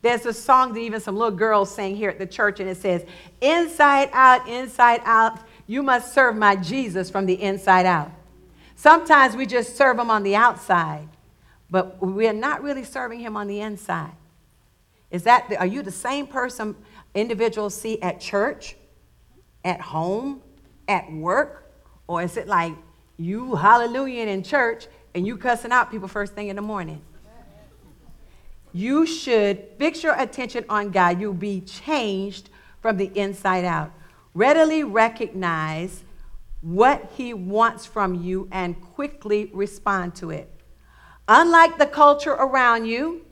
There's 0.02 0.26
a 0.26 0.34
song 0.34 0.74
that 0.74 0.80
even 0.80 1.02
some 1.02 1.18
little 1.18 1.38
girls 1.38 1.70
sing 1.70 1.96
here 1.96 2.10
at 2.10 2.18
the 2.18 2.26
church, 2.26 2.60
and 2.60 2.68
it 2.68 2.78
says, 2.78 3.06
Inside 3.42 4.10
out, 4.12 4.48
inside 4.48 5.02
out, 5.04 5.40
you 5.68 5.84
must 5.84 6.12
serve 6.12 6.36
my 6.36 6.56
Jesus 6.56 7.12
from 7.12 7.28
the 7.28 7.40
inside 7.40 7.86
out. 7.86 8.12
Sometimes 8.76 9.36
we 9.36 9.46
just 9.46 9.76
serve 9.76 10.00
him 10.00 10.10
on 10.10 10.24
the 10.24 10.36
outside 10.36 11.08
but 11.70 12.02
we're 12.02 12.34
not 12.34 12.64
really 12.64 12.84
serving 12.84 13.20
him 13.20 13.38
on 13.38 13.48
the 13.48 13.62
inside. 13.62 14.12
Is 15.12 15.24
that, 15.24 15.52
are 15.60 15.66
you 15.66 15.82
the 15.82 15.92
same 15.92 16.28
person 16.28 16.76
individuals 17.14 17.76
see 17.76 18.02
at 18.02 18.20
church, 18.20 18.76
at 19.64 19.82
home, 19.82 20.42
at 20.88 21.12
work? 21.12 21.72
Or 22.08 22.22
is 22.22 22.38
it 22.38 22.48
like 22.48 22.74
you 23.18 23.56
hallelujah 23.56 24.26
in 24.26 24.44
church 24.44 24.88
and 25.14 25.26
you 25.26 25.38
cussing 25.38 25.72
out 25.72 25.92
people 25.92 26.08
first 26.08 26.34
thing 26.34 26.50
in 26.50 26.56
the 26.56 26.62
morning? 26.62 27.02
You 28.72 29.08
should 29.08 29.68
fix 29.80 30.04
your 30.04 30.14
attention 30.14 30.64
on 30.70 30.92
God. 30.92 31.20
You'll 31.20 31.34
be 31.34 31.62
changed 31.62 32.50
from 32.82 32.98
the 32.98 33.12
inside 33.16 33.66
out. 33.66 33.92
Readily 34.36 34.84
recognize 34.84 36.04
what 36.62 37.12
He 37.16 37.34
wants 37.34 37.88
from 37.88 38.14
you 38.14 38.48
and 38.52 38.80
quickly 38.80 39.50
respond 39.54 40.14
to 40.16 40.30
it. 40.30 40.54
Unlike 41.32 41.78
the 41.78 41.86
culture 41.86 42.32
around 42.32 42.86
you, 42.86 43.24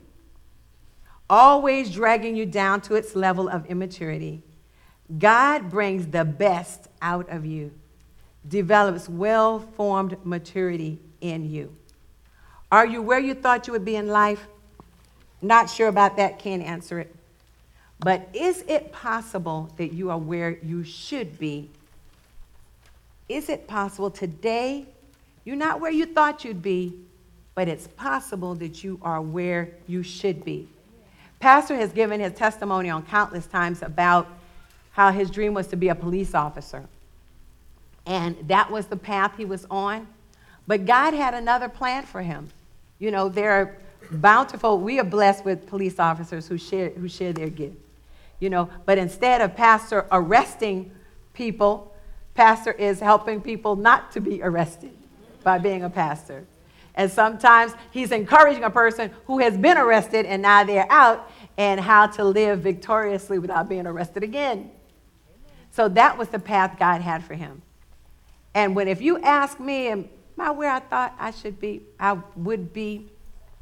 always 1.28 1.90
dragging 1.90 2.36
you 2.36 2.46
down 2.46 2.80
to 2.82 2.94
its 2.94 3.16
level 3.16 3.48
of 3.48 3.66
immaturity, 3.66 4.44
God 5.18 5.68
brings 5.68 6.06
the 6.06 6.24
best 6.24 6.86
out 7.02 7.28
of 7.28 7.44
you, 7.44 7.72
develops 8.46 9.08
well 9.08 9.58
formed 9.58 10.16
maturity 10.24 11.00
in 11.20 11.50
you. 11.50 11.74
Are 12.70 12.86
you 12.86 13.02
where 13.02 13.18
you 13.18 13.34
thought 13.34 13.66
you 13.66 13.72
would 13.72 13.84
be 13.84 13.96
in 13.96 14.06
life? 14.06 14.46
Not 15.42 15.68
sure 15.68 15.88
about 15.88 16.18
that, 16.18 16.38
can't 16.38 16.62
answer 16.62 17.00
it. 17.00 17.12
But 17.98 18.28
is 18.32 18.62
it 18.68 18.92
possible 18.92 19.72
that 19.76 19.92
you 19.92 20.10
are 20.10 20.18
where 20.18 20.56
you 20.62 20.84
should 20.84 21.36
be? 21.36 21.68
Is 23.28 23.48
it 23.48 23.66
possible 23.66 24.12
today 24.12 24.86
you're 25.44 25.56
not 25.56 25.80
where 25.80 25.90
you 25.90 26.04
thought 26.04 26.44
you'd 26.44 26.60
be, 26.60 26.94
but 27.58 27.66
it's 27.66 27.88
possible 27.88 28.54
that 28.54 28.84
you 28.84 29.00
are 29.02 29.20
where 29.20 29.68
you 29.88 30.04
should 30.04 30.44
be. 30.44 30.68
Pastor 31.40 31.74
has 31.74 31.90
given 31.90 32.20
his 32.20 32.32
testimony 32.34 32.88
on 32.88 33.02
countless 33.02 33.48
times 33.48 33.82
about 33.82 34.28
how 34.92 35.10
his 35.10 35.28
dream 35.28 35.54
was 35.54 35.66
to 35.66 35.74
be 35.74 35.88
a 35.88 35.94
police 35.96 36.36
officer. 36.36 36.84
And 38.06 38.36
that 38.46 38.70
was 38.70 38.86
the 38.86 38.96
path 38.96 39.32
he 39.36 39.44
was 39.44 39.66
on. 39.72 40.06
But 40.68 40.86
God 40.86 41.14
had 41.14 41.34
another 41.34 41.68
plan 41.68 42.04
for 42.04 42.22
him. 42.22 42.48
You 43.00 43.10
know, 43.10 43.28
there 43.28 43.50
are 43.50 43.76
bountiful. 44.12 44.78
We 44.78 45.00
are 45.00 45.04
blessed 45.04 45.44
with 45.44 45.66
police 45.66 45.98
officers 45.98 46.46
who 46.46 46.58
share, 46.58 46.90
who 46.90 47.08
share 47.08 47.32
their 47.32 47.50
gift. 47.50 47.74
You 48.38 48.50
know, 48.50 48.70
but 48.86 48.98
instead 48.98 49.40
of 49.40 49.56
pastor 49.56 50.06
arresting 50.12 50.92
people. 51.34 51.92
Pastor 52.34 52.70
is 52.70 53.00
helping 53.00 53.40
people 53.40 53.74
not 53.74 54.12
to 54.12 54.20
be 54.20 54.44
arrested 54.44 54.92
by 55.42 55.58
being 55.58 55.82
a 55.82 55.90
pastor. 55.90 56.44
And 56.98 57.10
sometimes 57.10 57.72
he's 57.92 58.10
encouraging 58.10 58.64
a 58.64 58.70
person 58.70 59.12
who 59.26 59.38
has 59.38 59.56
been 59.56 59.78
arrested 59.78 60.26
and 60.26 60.42
now 60.42 60.64
they're 60.64 60.90
out 60.90 61.30
and 61.56 61.78
how 61.78 62.08
to 62.08 62.24
live 62.24 62.58
victoriously 62.58 63.38
without 63.38 63.68
being 63.68 63.86
arrested 63.86 64.24
again. 64.24 64.72
So 65.70 65.88
that 65.90 66.18
was 66.18 66.28
the 66.28 66.40
path 66.40 66.76
God 66.76 67.00
had 67.00 67.22
for 67.22 67.34
him. 67.34 67.62
And 68.52 68.74
when 68.74 68.88
if 68.88 69.00
you 69.00 69.20
ask 69.20 69.60
me, 69.60 69.86
am 69.86 70.08
I 70.40 70.50
where 70.50 70.72
I 70.72 70.80
thought 70.80 71.14
I 71.20 71.30
should 71.30 71.60
be? 71.60 71.82
I 72.00 72.18
would 72.34 72.72
be 72.72 73.06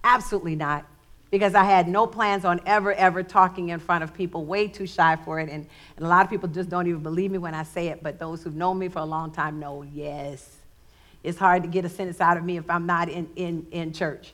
absolutely 0.02 0.56
not. 0.56 0.86
Because 1.30 1.54
I 1.54 1.64
had 1.64 1.88
no 1.88 2.06
plans 2.06 2.46
on 2.46 2.60
ever, 2.64 2.94
ever 2.94 3.22
talking 3.22 3.68
in 3.68 3.80
front 3.80 4.02
of 4.02 4.14
people, 4.14 4.46
way 4.46 4.68
too 4.68 4.86
shy 4.86 5.16
for 5.16 5.40
it. 5.40 5.50
And, 5.50 5.66
and 5.96 6.06
a 6.06 6.08
lot 6.08 6.24
of 6.24 6.30
people 6.30 6.48
just 6.48 6.70
don't 6.70 6.86
even 6.86 7.02
believe 7.02 7.30
me 7.30 7.36
when 7.36 7.54
I 7.54 7.64
say 7.64 7.88
it, 7.88 8.02
but 8.02 8.18
those 8.18 8.42
who've 8.42 8.54
known 8.54 8.78
me 8.78 8.88
for 8.88 9.00
a 9.00 9.04
long 9.04 9.30
time 9.30 9.58
know, 9.58 9.82
yes. 9.82 10.55
It's 11.26 11.38
hard 11.38 11.64
to 11.64 11.68
get 11.68 11.84
a 11.84 11.88
sentence 11.88 12.20
out 12.20 12.36
of 12.36 12.44
me 12.44 12.56
if 12.56 12.70
I'm 12.70 12.86
not 12.86 13.08
in, 13.08 13.28
in, 13.34 13.66
in 13.72 13.92
church. 13.92 14.32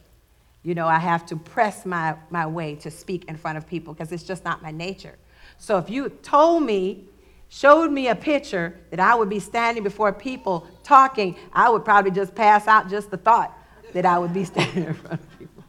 You 0.63 0.75
know, 0.75 0.87
I 0.87 0.99
have 0.99 1.25
to 1.27 1.37
press 1.37 1.87
my, 1.87 2.17
my 2.29 2.47
way 2.47 2.75
to 2.77 2.91
speak 2.91 3.25
in 3.25 3.37
front 3.39 3.57
of 3.57 3.67
people 3.67 3.95
because 3.95 4.13
it's 4.13 4.23
just 4.23 4.45
not 4.45 4.63
my 4.63 4.73
nature. 4.73 5.17
So 5.57 5.79
if 5.79 5.89
you 5.89 6.11
told 6.11 6.65
me, 6.65 7.07
showed 7.49 7.91
me 7.91 8.09
a 8.09 8.15
picture 8.15 8.79
that 8.91 9.01
I 9.01 9.15
would 9.15 9.31
be 9.31 9.41
standing 9.41 9.83
before 9.83 10.13
people 10.13 10.67
talking, 10.85 11.37
I 11.55 11.71
would 11.71 11.83
probably 11.83 12.11
just 12.11 12.35
pass 12.35 12.69
out 12.69 12.91
just 12.91 13.11
the 13.11 13.17
thought 13.17 13.57
that 13.95 14.05
I 14.05 14.19
would 14.19 14.35
be 14.35 14.45
standing 14.53 14.85
in 14.85 14.95
front 14.95 15.21
of 15.21 15.39
people. 15.39 15.65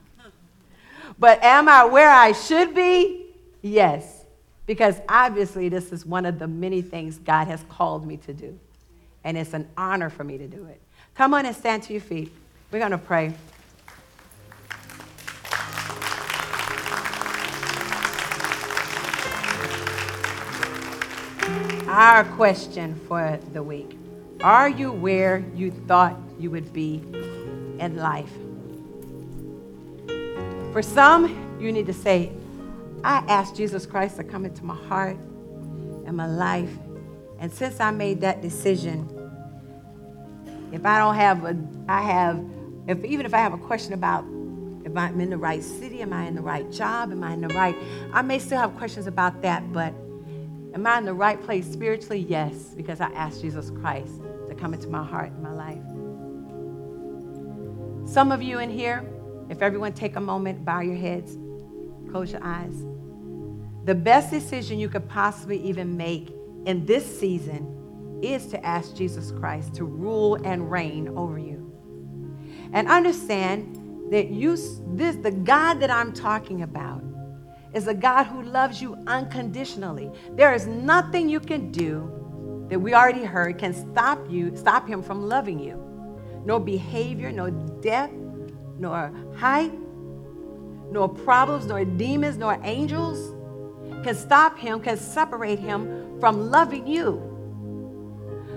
But 1.18 1.42
am 1.42 1.70
I 1.70 1.86
where 1.86 2.10
I 2.10 2.34
should 2.34 2.76
be? 2.76 3.28
Yes. 3.62 4.26
Because 4.66 5.00
obviously, 5.08 5.70
this 5.70 5.94
is 5.94 6.06
one 6.06 6.26
of 6.26 6.38
the 6.38 6.48
many 6.50 6.82
things 6.82 7.18
God 7.18 7.48
has 7.48 7.64
called 7.70 8.06
me 8.06 8.18
to 8.18 8.34
do. 8.34 8.60
And 9.24 9.38
it's 9.38 9.54
an 9.54 9.70
honor 9.78 10.10
for 10.10 10.26
me 10.26 10.38
to 10.38 10.48
do 10.48 10.66
it. 10.66 10.82
Come 11.16 11.36
on 11.36 11.46
and 11.46 11.56
stand 11.56 11.84
to 11.84 11.94
your 11.94 12.02
feet. 12.02 12.32
We're 12.72 12.80
going 12.80 12.92
to 12.92 12.98
pray. 12.98 13.34
Our 21.88 22.24
question 22.24 23.00
for 23.08 23.40
the 23.54 23.62
week 23.62 23.96
Are 24.42 24.68
you 24.68 24.92
where 24.92 25.46
you 25.54 25.70
thought 25.70 26.18
you 26.40 26.50
would 26.50 26.74
be 26.74 27.04
in 27.78 27.98
life? 27.98 28.32
For 30.72 30.82
some, 30.82 31.58
you 31.60 31.72
need 31.72 31.86
to 31.86 31.94
say, 31.94 32.32
I 33.04 33.18
asked 33.28 33.56
Jesus 33.56 33.86
Christ 33.86 34.16
to 34.16 34.24
come 34.24 34.46
into 34.46 34.66
my 34.66 34.76
heart 34.88 35.18
and 36.08 36.18
my 36.18 36.26
life. 36.26 36.76
And 37.38 37.54
since 37.54 37.80
I 37.80 37.92
made 37.92 38.22
that 38.22 38.42
decision, 38.42 39.23
if 40.74 40.86
I 40.86 40.98
don't 40.98 41.16
have 41.16 41.46
a, 41.46 41.58
I 41.88 42.02
have, 42.02 42.44
if 42.88 43.04
even 43.06 43.26
if 43.26 43.34
I 43.34 43.38
have 43.38 43.54
a 43.54 43.58
question 43.58 43.94
about 43.94 44.26
if 44.86 44.98
I'm 44.98 45.22
in 45.22 45.30
the 45.30 45.38
right 45.38 45.64
city, 45.64 46.02
am 46.02 46.12
I 46.12 46.26
in 46.26 46.36
the 46.36 46.42
right 46.42 46.70
job, 46.70 47.12
am 47.12 47.24
I 47.24 47.34
in 47.34 47.42
the 47.42 47.54
right, 47.54 47.76
I 48.12 48.22
may 48.22 48.40
still 48.40 48.58
have 48.58 48.76
questions 48.76 49.08
about 49.08 49.42
that, 49.44 49.72
but 49.72 49.94
Am 50.74 50.88
I 50.88 50.98
in 50.98 51.06
the 51.06 51.14
right 51.14 51.40
place 51.42 51.72
spiritually? 51.72 52.26
Yes, 52.28 52.74
because 52.76 53.00
I 53.00 53.06
asked 53.12 53.42
Jesus 53.42 53.70
Christ 53.70 54.22
to 54.48 54.56
come 54.56 54.74
into 54.74 54.88
my 54.88 55.04
heart 55.04 55.32
and 55.32 55.44
my 55.44 55.52
life. 55.52 55.84
Some 58.12 58.32
of 58.32 58.42
you 58.42 58.58
in 58.58 58.72
here, 58.72 59.06
if 59.50 59.62
everyone 59.62 59.94
take 59.94 60.16
a 60.16 60.20
moment, 60.20 60.66
bow 60.66 60.80
your 60.80 60.96
heads, 60.96 61.38
close 62.10 62.32
your 62.32 62.44
eyes. 62.44 62.74
The 63.86 63.94
best 63.94 64.32
decision 64.32 64.80
you 64.80 64.90
could 64.90 65.08
possibly 65.08 65.62
even 65.62 65.96
make 65.96 66.34
in 66.66 66.88
this 66.88 67.20
season 67.20 67.73
is 68.24 68.48
to 68.48 68.66
ask 68.66 68.96
Jesus 68.96 69.32
Christ 69.32 69.76
to 69.76 69.86
rule 69.86 70.36
and 70.46 70.72
reign 70.72 71.10
over 71.18 71.38
you. 71.38 71.72
And 72.72 72.88
understand 72.88 74.12
that 74.12 74.30
you 74.30 74.56
this 74.96 75.16
the 75.18 75.32
God 75.32 75.80
that 75.80 75.92
I'm 75.92 76.14
talking 76.14 76.64
about 76.64 77.04
is 77.74 77.88
a 77.88 77.94
God 77.94 78.26
who 78.26 78.44
loves 78.44 78.82
you 78.82 78.96
unconditionally. 79.08 80.12
There 80.36 80.54
is 80.54 80.68
nothing 80.68 81.28
you 81.28 81.40
can 81.40 81.72
do 81.72 82.66
that 82.70 82.80
we 82.80 82.94
already 82.94 83.24
heard 83.24 83.58
can 83.58 83.74
stop 83.74 84.30
you, 84.30 84.56
stop 84.56 84.88
him 84.88 85.02
from 85.02 85.28
loving 85.28 85.60
you. 85.60 85.80
No 86.46 86.60
behavior, 86.60 87.32
no 87.32 87.50
death, 87.50 88.12
nor 88.78 89.12
height, 89.36 89.72
nor 90.92 91.10
problems, 91.10 91.66
nor 91.66 91.84
demons, 91.84 92.38
nor 92.38 92.60
angels 92.64 93.34
can 94.04 94.16
stop 94.16 94.58
him, 94.58 94.80
can 94.80 94.98
separate 94.98 95.60
him 95.60 96.20
from 96.20 96.52
loving 96.52 96.86
you. 96.86 97.33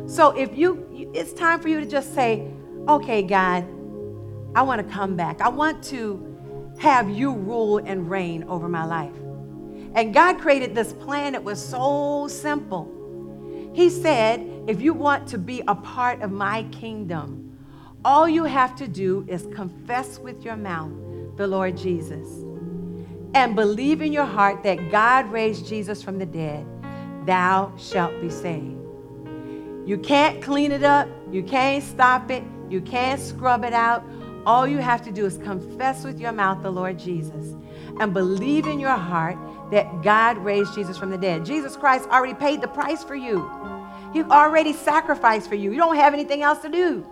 So 0.06 0.30
if 0.30 0.56
you, 0.56 1.10
it's 1.14 1.32
time 1.32 1.60
for 1.60 1.68
you 1.68 1.80
to 1.80 1.86
just 1.86 2.14
say, 2.14 2.48
okay, 2.88 3.22
God, 3.22 3.64
I 4.54 4.62
want 4.62 4.86
to 4.86 4.92
come 4.92 5.16
back. 5.16 5.40
I 5.40 5.48
want 5.48 5.82
to 5.84 6.74
have 6.78 7.10
you 7.10 7.32
rule 7.32 7.78
and 7.78 8.08
reign 8.08 8.44
over 8.44 8.68
my 8.68 8.84
life. 8.84 9.14
And 9.94 10.14
God 10.14 10.38
created 10.38 10.74
this 10.74 10.92
plan 10.92 11.32
that 11.32 11.42
was 11.42 11.62
so 11.62 12.28
simple. 12.28 12.92
He 13.74 13.90
said, 13.90 14.46
if 14.66 14.80
you 14.80 14.94
want 14.94 15.26
to 15.28 15.38
be 15.38 15.62
a 15.68 15.74
part 15.74 16.22
of 16.22 16.30
my 16.30 16.62
kingdom, 16.64 17.58
all 18.04 18.28
you 18.28 18.44
have 18.44 18.76
to 18.76 18.86
do 18.86 19.24
is 19.28 19.48
confess 19.54 20.18
with 20.18 20.44
your 20.44 20.56
mouth 20.56 20.92
the 21.36 21.46
Lord 21.46 21.76
Jesus 21.76 22.28
and 23.34 23.54
believe 23.54 24.00
in 24.00 24.12
your 24.12 24.24
heart 24.24 24.62
that 24.62 24.90
God 24.90 25.30
raised 25.30 25.66
Jesus 25.66 26.02
from 26.02 26.18
the 26.18 26.24
dead, 26.24 26.66
thou 27.26 27.72
shalt 27.76 28.18
be 28.20 28.30
saved. 28.30 28.85
You 29.86 29.96
can't 29.96 30.42
clean 30.42 30.72
it 30.72 30.82
up, 30.82 31.08
you 31.30 31.44
can't 31.44 31.82
stop 31.82 32.28
it, 32.32 32.42
you 32.68 32.80
can't 32.80 33.20
scrub 33.20 33.64
it 33.64 33.72
out. 33.72 34.04
All 34.44 34.66
you 34.66 34.78
have 34.78 35.02
to 35.04 35.12
do 35.12 35.24
is 35.24 35.38
confess 35.38 36.02
with 36.04 36.18
your 36.18 36.32
mouth 36.32 36.60
the 36.64 36.70
Lord 36.72 36.98
Jesus 36.98 37.54
and 38.00 38.12
believe 38.12 38.66
in 38.66 38.80
your 38.80 38.96
heart 38.96 39.38
that 39.70 40.02
God 40.02 40.38
raised 40.38 40.74
Jesus 40.74 40.98
from 40.98 41.10
the 41.10 41.16
dead. 41.16 41.44
Jesus 41.44 41.76
Christ 41.76 42.08
already 42.08 42.34
paid 42.34 42.60
the 42.60 42.68
price 42.68 43.04
for 43.04 43.14
you. 43.14 43.48
He 44.12 44.22
already 44.24 44.72
sacrificed 44.72 45.48
for 45.48 45.54
you. 45.54 45.70
You 45.70 45.78
don't 45.78 45.96
have 45.96 46.14
anything 46.14 46.42
else 46.42 46.60
to 46.62 46.68
do. 46.68 47.06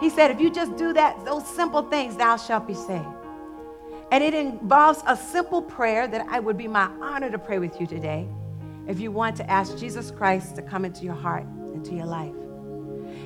He 0.00 0.10
said, 0.10 0.30
if 0.30 0.40
you 0.40 0.50
just 0.50 0.76
do 0.76 0.92
that, 0.92 1.24
those 1.24 1.44
simple 1.44 1.82
things, 1.82 2.16
thou 2.16 2.36
shalt 2.36 2.68
be 2.68 2.74
saved. 2.74 3.04
And 4.12 4.22
it 4.22 4.32
involves 4.32 5.02
a 5.08 5.16
simple 5.16 5.60
prayer 5.60 6.06
that 6.06 6.24
I 6.30 6.38
would 6.38 6.56
be 6.56 6.68
my 6.68 6.88
honor 7.00 7.30
to 7.30 7.38
pray 7.38 7.58
with 7.58 7.80
you 7.80 7.86
today 7.88 8.28
if 8.88 8.98
you 8.98 9.12
want 9.12 9.36
to 9.36 9.48
ask 9.50 9.76
Jesus 9.76 10.10
Christ 10.10 10.56
to 10.56 10.62
come 10.62 10.84
into 10.84 11.04
your 11.04 11.14
heart, 11.14 11.44
into 11.74 11.94
your 11.94 12.06
life. 12.06 12.34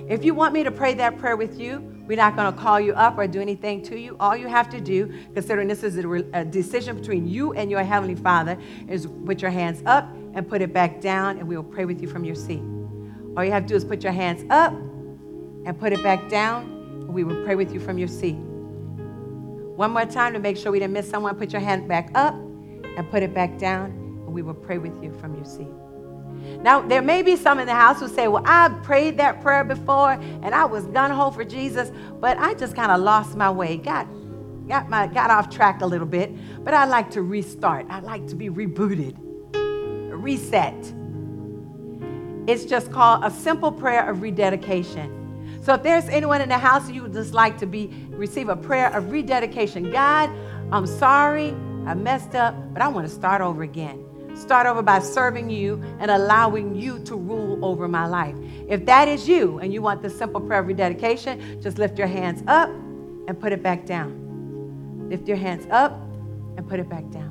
If 0.08 0.24
you 0.24 0.34
want 0.34 0.52
me 0.52 0.64
to 0.64 0.70
pray 0.70 0.94
that 0.94 1.18
prayer 1.18 1.36
with 1.36 1.58
you, 1.58 1.78
we're 2.06 2.16
not 2.16 2.34
going 2.34 2.52
to 2.52 2.58
call 2.58 2.80
you 2.80 2.92
up 2.94 3.16
or 3.16 3.26
do 3.28 3.40
anything 3.40 3.82
to 3.84 3.98
you. 3.98 4.16
All 4.18 4.36
you 4.36 4.48
have 4.48 4.68
to 4.70 4.80
do, 4.80 5.12
considering 5.32 5.68
this 5.68 5.84
is 5.84 5.96
a, 5.96 6.44
decision 6.44 6.96
between 6.96 7.26
you 7.26 7.52
and 7.52 7.70
your 7.70 7.82
Heavenly 7.84 8.16
Father, 8.16 8.58
is 8.88 9.06
put 9.24 9.40
your 9.40 9.52
hands 9.52 9.82
up 9.86 10.12
and 10.34 10.48
put 10.48 10.60
it 10.60 10.72
back 10.72 11.00
down, 11.00 11.38
and 11.38 11.46
we 11.46 11.56
will 11.56 11.62
pray 11.62 11.84
with 11.84 12.02
you 12.02 12.08
from 12.08 12.24
your 12.24 12.34
seat. 12.34 12.62
All 13.36 13.44
you 13.44 13.52
have 13.52 13.62
to 13.62 13.68
do 13.68 13.76
is 13.76 13.84
put 13.84 14.02
your 14.02 14.12
hands 14.12 14.44
up 14.50 14.72
and 14.72 15.78
put 15.78 15.92
it 15.92 16.02
back 16.02 16.28
down, 16.28 16.64
and 17.02 17.14
we 17.14 17.22
will 17.22 17.44
pray 17.44 17.54
with 17.54 17.72
you 17.72 17.78
from 17.78 17.96
your 17.96 18.08
seat. 18.08 18.36
One 19.76 19.92
more 19.92 20.04
time 20.04 20.32
to 20.32 20.40
make 20.40 20.56
sure 20.56 20.72
we 20.72 20.80
didn't 20.80 20.92
miss 20.92 21.08
someone, 21.08 21.36
put 21.36 21.52
your 21.52 21.62
hand 21.62 21.86
back 21.86 22.10
up 22.14 22.34
and 22.34 23.08
put 23.10 23.22
it 23.22 23.32
back 23.32 23.58
down, 23.58 24.01
we 24.32 24.42
will 24.42 24.54
pray 24.54 24.78
with 24.78 25.02
you 25.02 25.12
from 25.12 25.34
your 25.34 25.44
seat. 25.44 25.68
Now, 26.62 26.80
there 26.80 27.02
may 27.02 27.22
be 27.22 27.36
some 27.36 27.58
in 27.58 27.66
the 27.66 27.74
house 27.74 28.00
who 28.00 28.08
say, 28.08 28.28
Well, 28.28 28.42
I 28.46 28.68
prayed 28.82 29.16
that 29.18 29.40
prayer 29.42 29.64
before 29.64 30.12
and 30.12 30.54
I 30.54 30.64
was 30.64 30.86
gun 30.86 31.10
ho 31.10 31.30
for 31.30 31.44
Jesus, 31.44 31.90
but 32.20 32.38
I 32.38 32.54
just 32.54 32.74
kind 32.74 32.92
of 32.92 33.00
lost 33.00 33.36
my 33.36 33.50
way. 33.50 33.76
Got, 33.76 34.06
got, 34.68 34.88
my, 34.88 35.06
got 35.06 35.30
off 35.30 35.50
track 35.50 35.82
a 35.82 35.86
little 35.86 36.06
bit, 36.06 36.32
but 36.64 36.74
I 36.74 36.84
like 36.84 37.10
to 37.12 37.22
restart. 37.22 37.86
I 37.88 38.00
like 38.00 38.26
to 38.28 38.34
be 38.34 38.48
rebooted, 38.48 39.16
reset. 40.10 40.92
It's 42.46 42.64
just 42.64 42.90
called 42.90 43.24
a 43.24 43.30
simple 43.30 43.70
prayer 43.70 44.08
of 44.08 44.22
rededication. 44.22 45.18
So 45.62 45.74
if 45.74 45.82
there's 45.84 46.08
anyone 46.08 46.40
in 46.40 46.48
the 46.48 46.58
house 46.58 46.90
you 46.90 47.02
would 47.02 47.12
just 47.12 47.34
like 47.34 47.56
to 47.58 47.66
be 47.66 47.88
receive 48.10 48.48
a 48.48 48.56
prayer 48.56 48.92
of 48.96 49.12
rededication, 49.12 49.92
God, 49.92 50.28
I'm 50.72 50.86
sorry, 50.86 51.50
I 51.86 51.94
messed 51.94 52.34
up, 52.34 52.54
but 52.72 52.82
I 52.82 52.88
want 52.88 53.06
to 53.06 53.14
start 53.14 53.42
over 53.42 53.62
again 53.62 54.04
start 54.42 54.66
over 54.66 54.82
by 54.82 54.98
serving 54.98 55.48
you 55.48 55.82
and 56.00 56.10
allowing 56.10 56.74
you 56.74 56.98
to 57.04 57.16
rule 57.16 57.64
over 57.64 57.86
my 57.86 58.06
life. 58.06 58.36
If 58.68 58.84
that 58.86 59.08
is 59.08 59.28
you 59.28 59.58
and 59.60 59.72
you 59.72 59.80
want 59.80 60.02
this 60.02 60.16
simple 60.18 60.40
prayer 60.40 60.60
of 60.60 60.66
rededication, 60.66 61.60
just 61.62 61.78
lift 61.78 61.96
your 61.96 62.08
hands 62.08 62.42
up 62.48 62.68
and 62.68 63.38
put 63.38 63.52
it 63.52 63.62
back 63.62 63.86
down. 63.86 65.08
Lift 65.08 65.28
your 65.28 65.36
hands 65.36 65.66
up 65.70 65.92
and 66.56 66.68
put 66.68 66.80
it 66.80 66.88
back 66.88 67.08
down. 67.10 67.30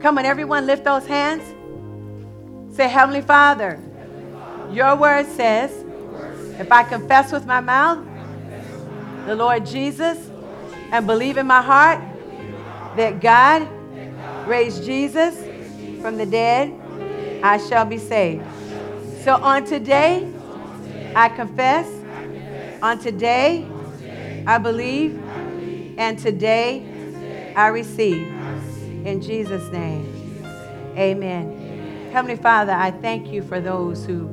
Come 0.00 0.18
on, 0.18 0.26
everyone, 0.26 0.66
lift 0.66 0.84
those 0.84 1.06
hands. 1.06 1.42
Say, 2.76 2.86
Heavenly 2.86 3.22
Father, 3.22 3.80
your 4.70 4.94
word 4.94 5.26
says, 5.26 5.84
if 6.60 6.70
I 6.70 6.82
confess 6.84 7.32
with 7.32 7.46
my 7.46 7.60
mouth 7.60 8.06
the 9.26 9.34
Lord 9.34 9.64
Jesus 9.64 10.30
and 10.92 11.06
believe 11.06 11.38
in 11.38 11.46
my 11.46 11.62
heart 11.62 12.00
that 12.96 13.20
God 13.20 13.68
raised 14.48 14.84
Jesus 14.84 15.36
from 16.00 16.16
the 16.16 16.26
dead, 16.26 16.72
I 17.42 17.58
shall 17.58 17.84
be 17.84 17.98
saved. 17.98 18.44
So 19.22 19.34
on 19.34 19.64
today, 19.64 20.32
I 21.14 21.28
confess. 21.28 21.86
On 22.82 22.98
today, 22.98 23.66
I 24.46 24.58
believe. 24.58 25.20
And 25.98 26.18
today, 26.18 27.52
I 27.56 27.68
receive. 27.68 28.26
In 29.04 29.20
Jesus' 29.20 29.70
name, 29.72 30.42
amen. 30.96 32.10
Heavenly 32.12 32.36
Father, 32.36 32.72
I 32.72 32.90
thank 32.90 33.28
you 33.28 33.42
for 33.42 33.60
those 33.60 34.06
who 34.06 34.26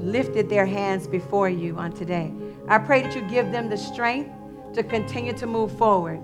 lifted 0.00 0.48
their 0.48 0.66
hands 0.66 1.06
before 1.06 1.48
you 1.48 1.76
on 1.76 1.92
today. 1.92 2.32
I 2.68 2.78
pray 2.78 3.02
that 3.02 3.14
you 3.14 3.22
give 3.22 3.52
them 3.52 3.68
the 3.68 3.76
strength 3.76 4.30
to 4.74 4.82
continue 4.82 5.32
to 5.34 5.46
move 5.46 5.76
forward. 5.76 6.20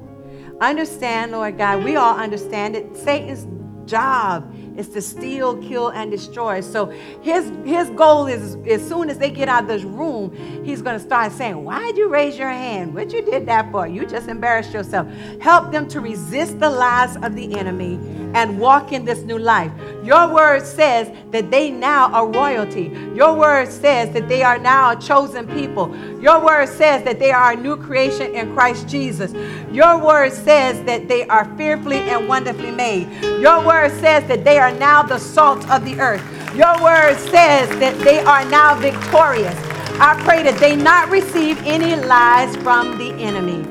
Understand, 0.61 1.33
Lord 1.33 1.57
God, 1.57 1.85
we 1.85 1.97
all 1.97 2.17
understand 2.17 2.75
it. 2.75 2.97
Satan's 2.97 3.47
job 3.89 4.53
is 4.79 4.89
to 4.91 5.03
steal, 5.03 5.57
kill, 5.59 5.89
and 5.89 6.11
destroy. 6.11 6.61
So 6.61 6.87
his 7.21 7.53
his 7.65 7.91
goal 7.91 8.27
is 8.27 8.57
as 8.67 8.87
soon 8.87 9.11
as 9.11 9.19
they 9.19 9.31
get 9.31 9.49
out 9.49 9.63
of 9.63 9.69
this 9.69 9.83
room, 9.83 10.33
he's 10.65 10.81
going 10.81 10.99
to 10.99 11.05
start 11.05 11.33
saying, 11.33 11.65
"Why'd 11.65 11.97
you 11.97 12.09
raise 12.09 12.39
your 12.39 12.49
hand? 12.49 12.95
What 12.95 13.13
you 13.13 13.23
did 13.23 13.47
that 13.47 13.71
for? 13.71 13.87
You 13.87 14.07
just 14.07 14.29
embarrassed 14.29 14.73
yourself." 14.73 15.07
Help 15.41 15.73
them 15.73 15.89
to 15.89 16.01
resist 16.01 16.59
the 16.61 16.71
lies 16.71 17.17
of 17.17 17.35
the 17.35 17.59
enemy 17.59 17.99
and 18.35 18.59
walk 18.59 18.93
in 18.93 19.05
this 19.05 19.21
new 19.23 19.39
life. 19.39 19.73
Your 20.05 20.33
word 20.33 20.65
says 20.65 21.11
that 21.31 21.51
they 21.51 21.71
now 21.71 22.11
are 22.13 22.27
royalty. 22.27 22.93
Your 23.15 23.35
word 23.35 23.69
says 23.69 24.11
that 24.15 24.29
they 24.29 24.43
are 24.43 24.59
now 24.59 24.93
a 24.93 24.97
chosen 24.97 25.47
people. 25.47 25.95
Your 26.21 26.39
word 26.45 26.69
says 26.69 27.03
that 27.05 27.19
they 27.19 27.33
are 27.33 27.53
a 27.53 27.57
new 27.57 27.77
creation 27.77 28.35
in 28.35 28.55
Christ 28.55 28.89
Jesus. 28.89 29.33
Your 29.73 29.99
word 29.99 30.33
says 30.33 30.83
that 30.85 31.09
they 31.09 31.27
are 31.27 31.45
fearfully 31.57 31.99
and 31.99 32.29
wonderfully 32.29 32.71
made. 32.71 33.09
Your 33.41 33.65
word 33.67 33.91
says 34.01 34.25
that 34.29 34.45
they 34.45 34.59
are 34.69 34.79
now 34.79 35.03
the 35.03 35.19
salt 35.19 35.67
of 35.71 35.83
the 35.83 35.99
earth. 35.99 36.23
Your 36.55 36.75
word 36.83 37.17
says 37.17 37.71
that 37.81 37.99
they 38.01 38.19
are 38.21 38.45
now 38.45 38.79
victorious. 38.79 39.57
I 39.99 40.21
pray 40.25 40.43
that 40.43 40.61
they 40.61 40.77
not 40.77 41.09
receive 41.09 41.59
any 41.65 41.97
lies 41.97 42.55
from 42.57 42.99
the 42.99 43.13
enemy. 43.15 43.63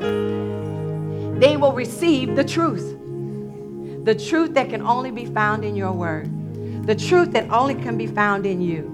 They 1.38 1.56
will 1.56 1.72
receive 1.72 2.34
the 2.34 2.44
truth 2.44 2.96
the 4.04 4.14
truth 4.14 4.54
that 4.54 4.70
can 4.70 4.80
only 4.80 5.10
be 5.10 5.26
found 5.26 5.66
in 5.66 5.76
your 5.76 5.92
word, 5.92 6.26
the 6.86 6.94
truth 6.94 7.30
that 7.32 7.50
only 7.50 7.74
can 7.74 7.98
be 7.98 8.06
found 8.06 8.46
in 8.46 8.62
you. 8.62 8.90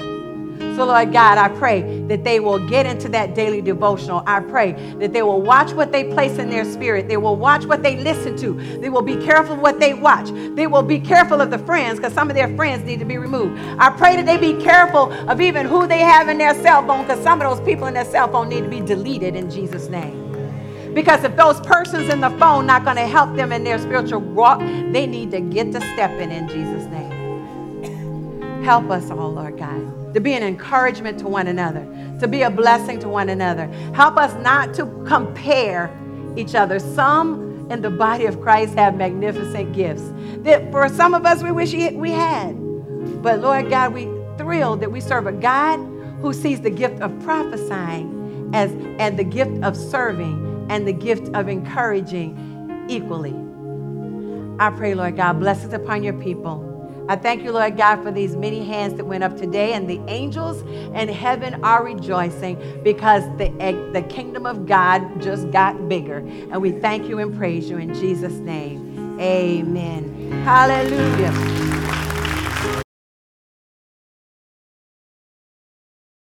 So, 0.76 0.84
Lord 0.86 1.12
God, 1.12 1.38
I 1.38 1.48
pray 1.50 2.02
that 2.09 2.24
they 2.24 2.40
will 2.40 2.59
get 2.68 2.84
into 2.84 3.09
that 3.11 3.34
daily 3.34 3.61
devotional. 3.61 4.24
I 4.26 4.40
pray 4.40 4.72
that 4.98 5.12
they 5.12 5.22
will 5.22 5.40
watch 5.40 5.72
what 5.72 5.92
they 5.92 6.12
place 6.12 6.38
in 6.38 6.50
their 6.50 6.64
spirit. 6.64 7.07
They 7.07 7.16
will 7.16 7.36
watch 7.36 7.64
what 7.64 7.82
they 7.82 7.96
listen 7.96 8.36
to. 8.38 8.55
They 8.80 8.88
will 8.88 9.02
be 9.02 9.16
careful 9.16 9.57
what 9.57 9.78
they 9.78 9.94
watch. 9.94 10.30
They 10.57 10.66
will 10.66 10.82
be 10.82 10.98
careful 10.98 11.40
of 11.40 11.50
the 11.50 11.59
friends 11.59 11.98
because 11.98 12.12
some 12.12 12.28
of 12.28 12.34
their 12.34 12.55
friends 12.57 12.84
need 12.84 12.98
to 12.98 13.05
be 13.05 13.18
removed. 13.18 13.57
I 13.78 13.90
pray 13.90 14.16
that 14.16 14.26
they 14.26 14.36
be 14.36 14.61
careful 14.62 15.12
of 15.28 15.40
even 15.40 15.66
who 15.66 15.86
they 15.86 16.00
have 16.00 16.28
in 16.28 16.38
their 16.38 16.55
cell 16.62 16.84
phone 16.86 17.02
because 17.02 17.22
some 17.22 17.40
of 17.40 17.57
those 17.57 17.64
people 17.64 17.86
in 17.86 17.94
their 17.94 18.05
cell 18.05 18.26
phone 18.26 18.48
need 18.48 18.62
to 18.62 18.68
be 18.68 18.80
deleted 18.80 19.36
in 19.36 19.48
Jesus' 19.50 19.88
name. 19.88 20.24
Because 20.92 21.24
if 21.24 21.36
those 21.36 21.61
persons 21.61 22.12
in 22.12 22.20
the 22.20 22.30
phone 22.30 22.66
not 22.66 22.84
going 22.84 22.96
to 22.96 23.07
help 23.07 23.34
them 23.36 23.52
in 23.52 23.64
their 23.64 23.78
spiritual 23.78 24.20
walk, 24.20 24.61
they 24.61 25.07
need 25.07 25.30
to 25.32 25.40
get 25.40 25.72
to 25.72 25.80
stepping 25.92 26.30
in 26.30 26.48
Jesus' 26.48 26.86
name. 26.86 28.64
Help 28.64 28.90
us 28.90 29.11
all, 29.11 29.32
Lord 29.32 29.59
God, 29.59 30.03
to 30.14 30.20
be 30.20 30.32
an 30.32 30.42
encouragement 30.42 31.18
to 31.18 31.28
one 31.28 31.48
another, 31.48 31.84
to 32.20 32.28
be 32.28 32.42
a 32.42 32.50
blessing 32.50 32.98
to 33.00 33.08
one 33.08 33.28
another. 33.28 33.66
Help 33.94 34.16
us 34.16 34.32
not 34.42 34.72
to 34.74 34.86
compare 35.06 35.90
each 36.36 36.54
other. 36.54 36.78
Some 36.78 37.68
in 37.70 37.80
the 37.80 37.90
body 37.90 38.26
of 38.26 38.40
Christ 38.40 38.74
have 38.74 38.96
magnificent 38.96 39.72
gifts 39.72 40.04
that 40.38 40.70
for 40.70 40.88
some 40.88 41.14
of 41.14 41.26
us 41.26 41.42
we 41.42 41.50
wish 41.50 41.72
we 41.72 42.10
had. 42.10 42.52
But 43.22 43.40
Lord 43.40 43.70
God, 43.70 43.92
we 43.92 44.04
thrilled 44.38 44.80
that 44.80 44.92
we 44.92 45.00
serve 45.00 45.26
a 45.26 45.32
God 45.32 45.78
who 46.20 46.32
sees 46.32 46.60
the 46.60 46.70
gift 46.70 47.00
of 47.00 47.18
prophesying 47.22 48.50
as 48.54 48.72
and 48.98 49.18
the 49.18 49.24
gift 49.24 49.62
of 49.62 49.76
serving 49.76 50.66
and 50.70 50.86
the 50.86 50.92
gift 50.92 51.34
of 51.34 51.48
encouraging 51.48 52.86
equally. 52.88 53.34
I 54.58 54.70
pray, 54.70 54.94
Lord 54.94 55.16
God, 55.16 55.40
blessings 55.40 55.72
upon 55.72 56.02
your 56.02 56.14
people. 56.14 56.74
I 57.07 57.16
thank 57.16 57.42
you, 57.42 57.52
Lord 57.52 57.76
God, 57.76 58.02
for 58.02 58.11
these 58.11 58.34
many 58.34 58.64
hands 58.64 58.94
that 58.94 59.05
went 59.05 59.24
up 59.24 59.36
today, 59.36 59.74
and 59.74 59.88
the 59.88 60.00
angels 60.09 60.62
in 60.62 61.09
heaven 61.09 61.62
are 61.62 61.84
rejoicing 61.84 62.82
because 62.82 63.24
the, 63.36 63.50
the 63.92 64.02
kingdom 64.09 64.46
of 64.46 64.66
God 64.66 65.20
just 65.20 65.50
got 65.50 65.88
bigger. 65.88 66.18
And 66.18 66.62
we 66.62 66.72
thank 66.72 67.09
you 67.09 67.18
and 67.18 67.36
praise 67.36 67.68
you 67.68 67.76
in 67.76 67.92
Jesus' 67.94 68.38
name. 68.38 69.18
Amen. 69.20 70.32
Hallelujah. 70.44 71.63